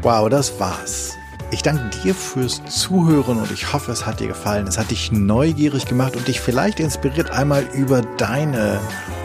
Wow, 0.05 0.29
das 0.29 0.61
war's. 0.61 1.17
Ich 1.51 1.63
danke 1.63 1.89
dir 2.03 2.15
fürs 2.15 2.61
Zuhören 2.67 3.39
und 3.39 3.51
ich 3.51 3.73
hoffe, 3.73 3.91
es 3.91 4.05
hat 4.05 4.21
dir 4.21 4.29
gefallen. 4.29 4.67
Es 4.67 4.77
hat 4.77 4.91
dich 4.91 5.11
neugierig 5.11 5.87
gemacht 5.87 6.15
und 6.15 6.29
dich 6.29 6.43
vielleicht 6.43 6.79
inspiriert, 6.79 7.31
einmal 7.31 7.63
über 7.73 8.03
deine 8.19 8.81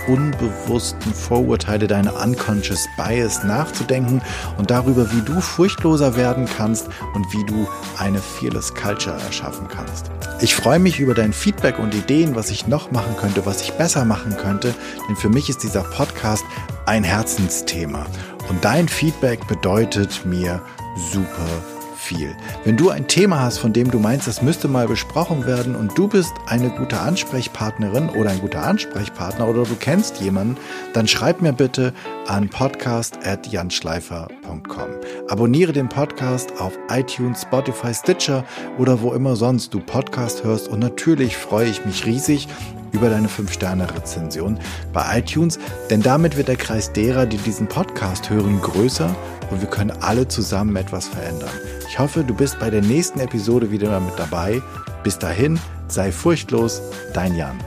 unbewussten 0.07 1.13
Vorurteile, 1.13 1.85
deine 1.87 2.13
unconscious 2.13 2.87
bias 2.95 3.43
nachzudenken 3.43 4.21
und 4.57 4.71
darüber, 4.71 5.11
wie 5.11 5.21
du 5.21 5.41
furchtloser 5.41 6.15
werden 6.15 6.47
kannst 6.57 6.87
und 7.13 7.25
wie 7.33 7.45
du 7.45 7.67
eine 7.97 8.19
fearless 8.19 8.73
culture 8.73 9.19
erschaffen 9.19 9.67
kannst. 9.67 10.09
Ich 10.39 10.55
freue 10.55 10.79
mich 10.79 11.01
über 11.01 11.13
dein 11.13 11.33
Feedback 11.33 11.77
und 11.77 11.93
Ideen, 11.93 12.35
was 12.35 12.51
ich 12.51 12.67
noch 12.67 12.89
machen 12.91 13.17
könnte, 13.17 13.45
was 13.45 13.61
ich 13.61 13.73
besser 13.73 14.05
machen 14.05 14.37
könnte, 14.37 14.73
denn 15.09 15.17
für 15.17 15.27
mich 15.27 15.49
ist 15.49 15.61
dieser 15.61 15.83
Podcast 15.83 16.45
ein 16.85 17.03
Herzensthema 17.03 18.05
und 18.49 18.65
dein 18.65 18.87
Feedback 18.87 19.47
bedeutet 19.47 20.25
mir 20.25 20.61
super 20.95 21.78
viel. 22.09 22.35
Wenn 22.65 22.75
du 22.75 22.89
ein 22.89 23.07
Thema 23.07 23.39
hast, 23.39 23.59
von 23.59 23.71
dem 23.71 23.89
du 23.91 23.99
meinst, 23.99 24.27
das 24.27 24.41
müsste 24.41 24.67
mal 24.67 24.87
besprochen 24.87 25.45
werden 25.45 25.75
und 25.75 25.95
du 25.95 26.07
bist 26.07 26.33
eine 26.47 26.71
gute 26.71 26.99
Ansprechpartnerin 26.99 28.09
oder 28.09 28.31
ein 28.31 28.41
guter 28.41 28.63
Ansprechpartner 28.63 29.47
oder 29.47 29.61
du 29.63 29.75
kennst 29.79 30.19
jemanden, 30.19 30.57
dann 30.93 31.07
schreib 31.07 31.39
mir 31.41 31.53
bitte 31.53 31.93
an 32.27 32.49
podcast.janschleifer.com. 32.49 34.89
Abonniere 35.27 35.71
den 35.71 35.87
Podcast 35.87 36.59
auf 36.59 36.73
iTunes, 36.89 37.43
Spotify, 37.43 37.93
Stitcher 37.93 38.43
oder 38.79 38.99
wo 39.01 39.13
immer 39.13 39.35
sonst 39.35 39.75
du 39.75 39.79
Podcast 39.79 40.43
hörst 40.43 40.67
und 40.67 40.79
natürlich 40.79 41.37
freue 41.37 41.69
ich 41.69 41.85
mich 41.85 42.07
riesig, 42.07 42.47
über 42.91 43.11
deine 43.11 43.27
5-Sterne-Rezension 43.27 44.57
bei 44.93 45.19
iTunes, 45.19 45.59
denn 45.91 46.01
damit 46.01 46.37
wird 46.37 46.47
der 46.47 46.55
Kreis 46.55 46.91
derer, 46.91 47.27
die 47.27 47.37
diesen 47.37 47.67
Podcast 47.67 48.31
hören, 48.31 48.61
größer 48.61 49.15
und 49.49 49.61
wir 49.61 49.69
können 49.69 49.91
alle 50.01 50.27
zusammen 50.27 50.75
etwas 50.75 51.07
verändern. 51.07 51.49
Ich 51.87 51.99
hoffe, 51.99 52.23
du 52.23 52.33
bist 52.33 52.59
bei 52.59 52.69
der 52.69 52.81
nächsten 52.81 53.19
Episode 53.19 53.71
wieder 53.71 53.99
mit 53.99 54.17
dabei. 54.17 54.61
Bis 55.03 55.17
dahin, 55.17 55.59
sei 55.87 56.11
furchtlos, 56.11 56.81
dein 57.13 57.35
Jan. 57.35 57.57